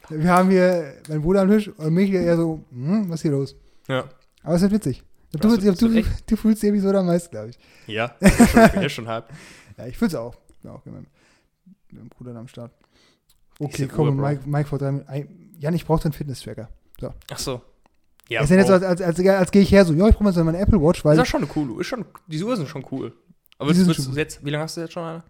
[0.09, 3.31] Wir haben hier meinen Bruder am Tisch und mich eher so, hm, was ist hier
[3.31, 3.57] los?
[3.89, 4.05] Ja.
[4.43, 5.03] Aber es wird witzig.
[5.33, 7.59] Glaub, Du, du, du, wird du fühlst die Episode am meisten, glaube ich.
[7.87, 9.31] Ja, ich bin schon, bin schon halb.
[9.79, 10.35] Ja, ich fühl's auch.
[10.49, 11.07] Ich bin auch mit meinem,
[11.91, 12.73] mit meinem Bruder am Start.
[13.59, 14.17] Okay, komm.
[14.17, 15.53] Mike, Mike vor drei Minuten.
[15.59, 16.69] Jan, ich brauche deinen Fitness-Tracker.
[17.31, 17.63] Ach so.
[18.29, 20.09] Ja, Ja, ist ja nicht so, als, als, als, als gehe ich her so, ja,
[20.09, 21.81] ich brauche mal so meine Apple Watch, weil ist das schon eine coole Uhr.
[21.81, 23.13] Ist schon, die Uhren sind schon cool.
[23.59, 25.23] Aber sind würdest schon du jetzt, wie lange hast du jetzt schon eine?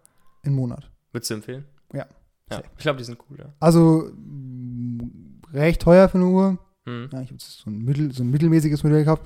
[0.43, 0.91] im Monat.
[1.13, 1.65] Würdest du empfehlen?
[1.93, 2.07] Ja.
[2.51, 3.47] Ja, ich glaube, die sind cool, ja.
[3.59, 5.05] Also mh,
[5.53, 6.59] recht teuer für eine Uhr.
[6.85, 7.09] Hm.
[7.13, 9.23] Ja, ich habe so ein, mittel, so ein mittelmäßiges Modell gekauft.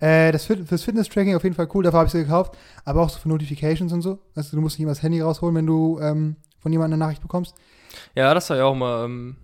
[0.00, 2.58] Äh, das Fit, fürs Fitness-Tracking auf jeden Fall cool, dafür habe ich sie gekauft.
[2.84, 4.18] Aber auch so für Notifications und so.
[4.34, 7.22] Also du musst nicht immer das Handy rausholen, wenn du ähm, von jemandem eine Nachricht
[7.22, 7.54] bekommst.
[8.16, 9.04] Ja, das war ja auch mal.
[9.04, 9.36] Ähm,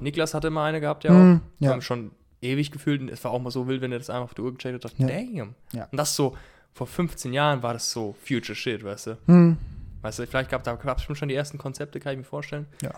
[0.00, 1.10] Niklas hatte immer eine gehabt, ja.
[1.10, 1.72] Hm, Wir ja.
[1.72, 3.00] haben schon ewig gefühlt.
[3.00, 4.74] Und es war auch mal so wild, wenn er das einfach auf die Uhr gecheckt
[4.74, 4.84] hat.
[4.84, 5.08] Dachte, Ja.
[5.08, 5.54] damn.
[5.72, 5.84] Ja.
[5.90, 6.36] Und das so,
[6.72, 9.18] vor 15 Jahren war das so Future Shit, weißt du?
[9.26, 9.56] Hm.
[10.02, 12.66] Weißt du, vielleicht gab es schon die ersten Konzepte, kann ich mir vorstellen.
[12.82, 12.92] Ja.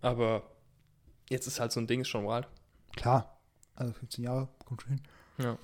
[0.00, 0.42] Aber
[1.28, 2.46] jetzt ist halt so ein Ding, ist schon wild.
[2.96, 3.38] Klar.
[3.74, 5.00] Also 15 Jahre, kommt schon hin.
[5.38, 5.58] Ja.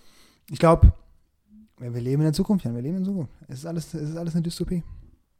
[0.50, 0.92] Ich glaube,
[1.78, 3.32] wir leben in der Zukunft, Jan, wir leben in der Zukunft.
[3.48, 4.82] Es ist alles, es ist alles eine Dystopie.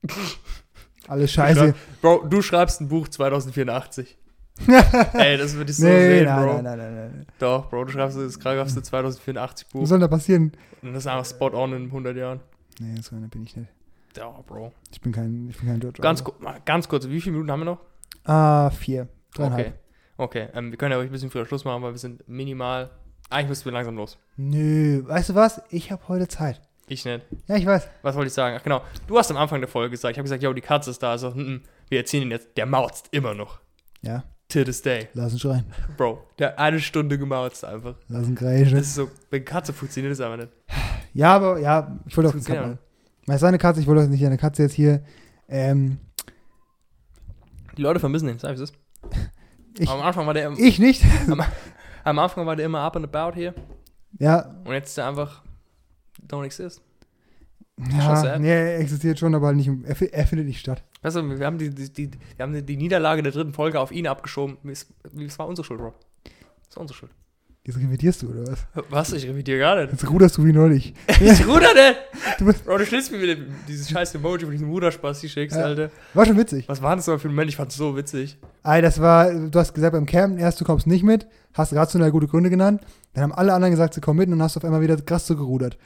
[1.08, 1.74] alles scheiße.
[2.00, 4.16] Bro, du schreibst ein Buch 2084.
[5.14, 6.54] Ey, das würde ich so nee, sehen, nein, Bro.
[6.54, 7.26] nein, nein, nein, nein.
[7.38, 9.86] Doch, Bro, du schreibst das krankhaftste 2084 Was Buch.
[9.86, 10.52] soll da passieren?
[10.82, 12.40] Und das ist einfach spot on in 100 Jahren.
[12.78, 13.68] Nee, so einer bin ich nicht.
[14.16, 14.72] Ja, Bro.
[14.92, 16.32] Ich bin kein, ich bin kein George Ganz, ku-
[16.64, 17.80] ganz kurz, wie viele Minuten haben wir noch?
[18.24, 19.08] Ah, vier.
[19.34, 19.66] Dreieinhalb.
[19.66, 19.74] Okay.
[20.16, 22.90] Okay, ähm, wir können ja ruhig ein bisschen früher Schluss machen, weil wir sind minimal.
[23.30, 24.16] Eigentlich müssen wir langsam los.
[24.36, 25.60] Nö, weißt du was?
[25.70, 26.60] Ich habe heute Zeit.
[26.86, 27.24] Ich nicht.
[27.48, 27.88] Ja, ich weiß.
[28.02, 28.56] Was wollte ich sagen?
[28.58, 30.90] Ach genau, du hast am Anfang der Folge gesagt, ich habe gesagt, yo, die Katze
[30.90, 31.10] ist da.
[31.10, 32.56] Also, mm, mm, wir erzählen ihn jetzt.
[32.56, 33.58] Der mauzt immer noch.
[34.02, 34.22] Ja,
[34.54, 35.08] To this day.
[35.14, 35.64] lass ihn schreien.
[35.96, 37.96] Bro, der hat eine Stunde gemauzt einfach.
[38.08, 38.76] Lass ihn kreischen.
[38.78, 40.48] Das ist so, wenn Katze funktioniert das aber nicht.
[41.12, 42.78] Ja, aber ja, ich wollte auch eine Katze.
[43.26, 45.02] Weil seine Katze, ich wollte auch nicht eine Katze jetzt hier.
[45.48, 45.98] Ähm,
[47.76, 48.72] Die Leute vermissen ihn, sag ich es.
[49.76, 51.02] Ich- Am Anfang war der im, ich nicht.
[52.04, 53.54] am Anfang war der immer up and about hier
[54.20, 55.42] ja, und jetzt ist er einfach
[56.28, 56.80] don't exist.
[57.90, 60.84] ja, nee, er existiert schon, aber nicht, er, er findet nicht statt.
[61.04, 63.92] Weißt du, wir haben die, die, die, wir haben die, Niederlage der dritten Folge auf
[63.92, 64.56] ihn abgeschoben.
[64.70, 64.86] Es,
[65.38, 65.92] war unsere Schuld, Bro.
[66.68, 67.12] Es war unsere Schuld.
[67.66, 68.66] Jetzt revidierst du, oder was?
[68.90, 69.12] Was?
[69.12, 69.92] Ich revidiere gar nicht.
[69.92, 70.92] Jetzt ruderst du wie neulich.
[71.20, 71.98] Ich ruder nicht!
[72.38, 73.36] Du bist, Bro, du stellst mir wieder
[73.68, 75.64] dieses scheiß Emoji von diesem Ruderspaß, die schickst, Ja.
[75.64, 75.90] Alter.
[76.14, 76.68] war schon witzig.
[76.68, 77.50] Was war das aber für ein Moment?
[77.50, 78.36] Ich fand's so witzig.
[78.64, 82.10] Ey, das war, du hast gesagt beim Campen erst, du kommst nicht mit, hast rational
[82.10, 82.82] gute Gründe genannt.
[83.14, 84.96] Dann haben alle anderen gesagt, sie kommen mit und dann hast du auf einmal wieder
[84.96, 85.78] krass so gerudert.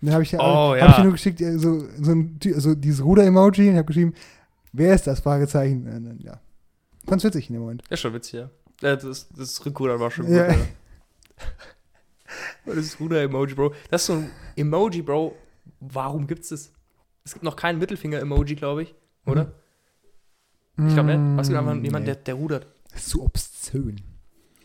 [0.00, 0.88] Und dann habe ich, dir- Oh, hab ja.
[0.90, 4.14] ich dir nur geschickt, äh, so, so, ein, so dieses Ruder-Emoji und habe geschrieben,
[4.76, 5.20] wer ist das?
[5.20, 5.84] Fragezeichen.
[5.84, 6.40] Dann, ja.
[7.06, 7.82] Fand's witzig in dem Moment.
[7.90, 8.50] Ja, schon witzig, ja.
[8.82, 10.46] Äh, Das, das Rückrudern war schon Ja.
[10.48, 10.66] gut, ja.
[12.66, 13.72] Das ist Ruder-Emoji, Bro.
[13.90, 15.36] Das ist so ein Emoji, Bro.
[15.80, 16.72] Warum gibt's das?
[17.24, 18.94] Es gibt noch keinen Mittelfinger-Emoji, glaube ich.
[19.24, 19.52] Oder?
[20.78, 21.36] Ich glaube nicht.
[21.38, 22.12] Was gibt einfach jemand, Mm, nee.
[22.14, 22.66] der, der rudert?
[22.92, 24.00] Das ist so obszön.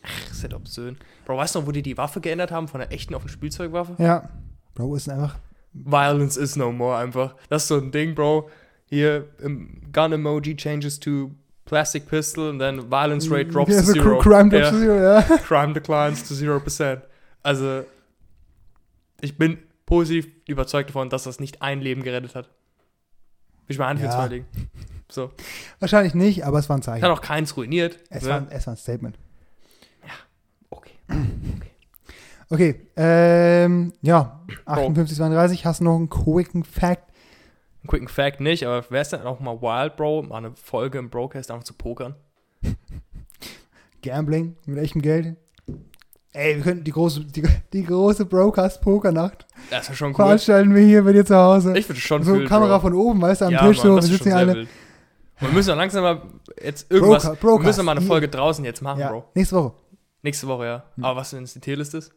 [0.04, 0.98] Ach, ist halt obszön.
[1.26, 2.68] Bro, weißt du noch, wo die die Waffe geändert haben?
[2.68, 3.96] Von der echten auf eine Spielzeugwaffe?
[4.00, 4.30] Ja.
[4.74, 5.38] Bro, ist einfach.
[5.74, 7.36] Violence is no more einfach.
[7.50, 8.50] Das ist so ein Ding, Bro.
[8.92, 11.32] Hier, um, Gun Emoji changes to
[11.64, 14.20] Plastic Pistol and then Violence Rate drops ja, to zero.
[14.20, 14.72] Crime drops Ja.
[14.72, 15.22] to zero, ja.
[15.48, 17.02] Crime declines to 0%.
[17.42, 17.86] Also,
[19.22, 22.48] ich bin positiv überzeugt davon, dass das nicht ein Leben gerettet hat.
[23.68, 24.30] Will ich mal Ja.
[25.08, 25.32] So.
[25.80, 27.04] Wahrscheinlich nicht, aber es war ein Zeichen.
[27.04, 27.98] Hat auch keins ruiniert.
[28.10, 28.30] Es, ne?
[28.30, 29.18] war, es war ein Statement.
[30.70, 30.92] Okay.
[32.50, 37.11] Okay, ähm, ja, 58, 32, hast du noch einen quicken Fact?
[37.84, 41.00] Ein quicken Fact nicht, aber wäre es dann auch mal wild, Bro, mal eine Folge
[41.00, 42.16] im Broadcast einfach zu pokern?
[44.04, 45.36] Gambling mit echtem Geld.
[46.34, 50.16] Ey, wir könnten die große, die, die große Brocast-Pokernacht Das wäre schon cool.
[50.16, 51.78] veranstalten wir hier bei dir zu Hause.
[51.78, 52.88] Ich würde schon so wild, Kamera Bro.
[52.88, 54.54] von oben, weißt du, am ja, Tisch Mann, so, wir ist sitzen schon hier alle.
[54.56, 54.70] wild.
[55.40, 56.22] Wir müssen doch langsam mal
[56.64, 57.24] jetzt irgendwas.
[57.24, 58.06] Broker- wir Broadcast, müssen mal eine.
[58.06, 59.26] Folge draußen jetzt machen, Ja, Bro.
[59.36, 59.74] nächste Woche.
[60.22, 60.84] Nächste Woche, ja.
[60.96, 61.04] Hm.
[61.04, 62.14] Aber was, wenn es die T-List ist?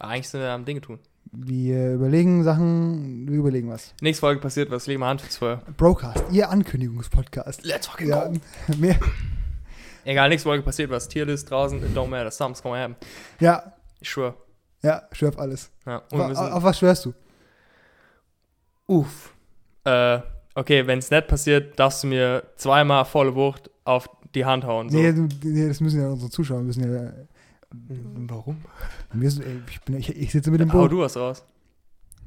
[0.00, 0.98] Eigentlich sind wir am Dinge tun.
[1.38, 3.92] Wir überlegen Sachen, wir überlegen was.
[4.00, 5.60] Nächste Folge passiert was, legen wir Hand ins Feuer.
[5.76, 7.62] Brocast, ihr Ankündigungspodcast.
[7.64, 8.30] Let's fucking Ja,
[8.78, 8.98] mehr,
[10.04, 11.08] Egal, nächste Folge passiert was.
[11.08, 12.96] Tierlist draußen, don't matter, something's gonna happen.
[13.40, 14.34] ja, Ich schwör.
[14.82, 15.70] ja, schwör auf alles.
[15.84, 17.14] Ja, Auf, auf was schwörst du?
[18.86, 19.34] Uff.
[19.84, 20.20] Äh,
[20.54, 24.88] okay, wenn es nicht passiert, darfst du mir zweimal volle Wucht auf die Hand hauen.
[24.90, 24.96] So.
[24.96, 27.12] Nee, nee, das müssen ja unsere Zuschauer müssen ja.
[28.28, 28.58] Warum?
[29.12, 30.92] Wir sind, ey, ich, bin, ich, ich sitze mit dem Hau Boot.
[30.92, 31.44] du was raus.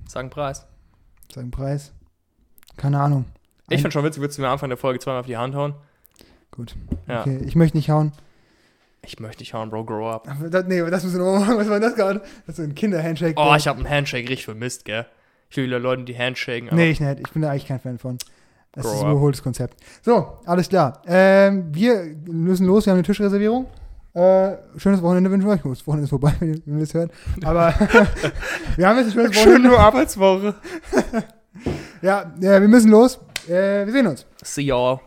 [0.08, 0.66] Sag einen Preis.
[1.34, 1.93] Sagen Preis.
[2.78, 3.26] Keine Ahnung.
[3.68, 5.38] Ich Ein- finde schon witzig, würdest du mir am Anfang der Folge zweimal auf die
[5.38, 5.76] Hand hauen?
[6.52, 6.76] Gut.
[7.08, 7.22] Ja.
[7.22, 8.12] Okay, ich möchte nicht hauen.
[9.06, 10.28] Ich möchte nicht hauen, Bro, grow up.
[10.50, 11.58] Das, nee, das müssen wir machen.
[11.58, 12.22] Was war das gerade?
[12.47, 13.36] Das ist ein Kinderhandshake.
[13.38, 15.06] Oh, ich habe einen Handshake richtig vermisst, gell?
[15.50, 16.70] Ich will wieder Leuten, die handshaken.
[16.74, 17.20] Nee, ich nicht.
[17.22, 18.18] Ich bin da eigentlich kein Fan von.
[18.72, 19.82] Das Grow ist ein überholtes Konzept.
[20.04, 21.02] So, alles klar.
[21.08, 22.86] Ähm, wir müssen los.
[22.86, 23.68] Wir haben eine Tischreservierung.
[24.14, 25.62] Äh, schönes Wochenende wünschen wir euch.
[25.64, 27.12] Das Wochenende ist vorbei, wenn ihr, wenn ihr es hört.
[27.43, 27.74] Aber
[28.76, 29.70] wir haben jetzt ein schönes Wochenende.
[29.70, 30.55] Schöne Arbeitswoche.
[32.01, 33.20] Ja, äh, wir müssen los.
[33.45, 34.26] Äh, wir sehen uns.
[34.43, 34.99] See y'all.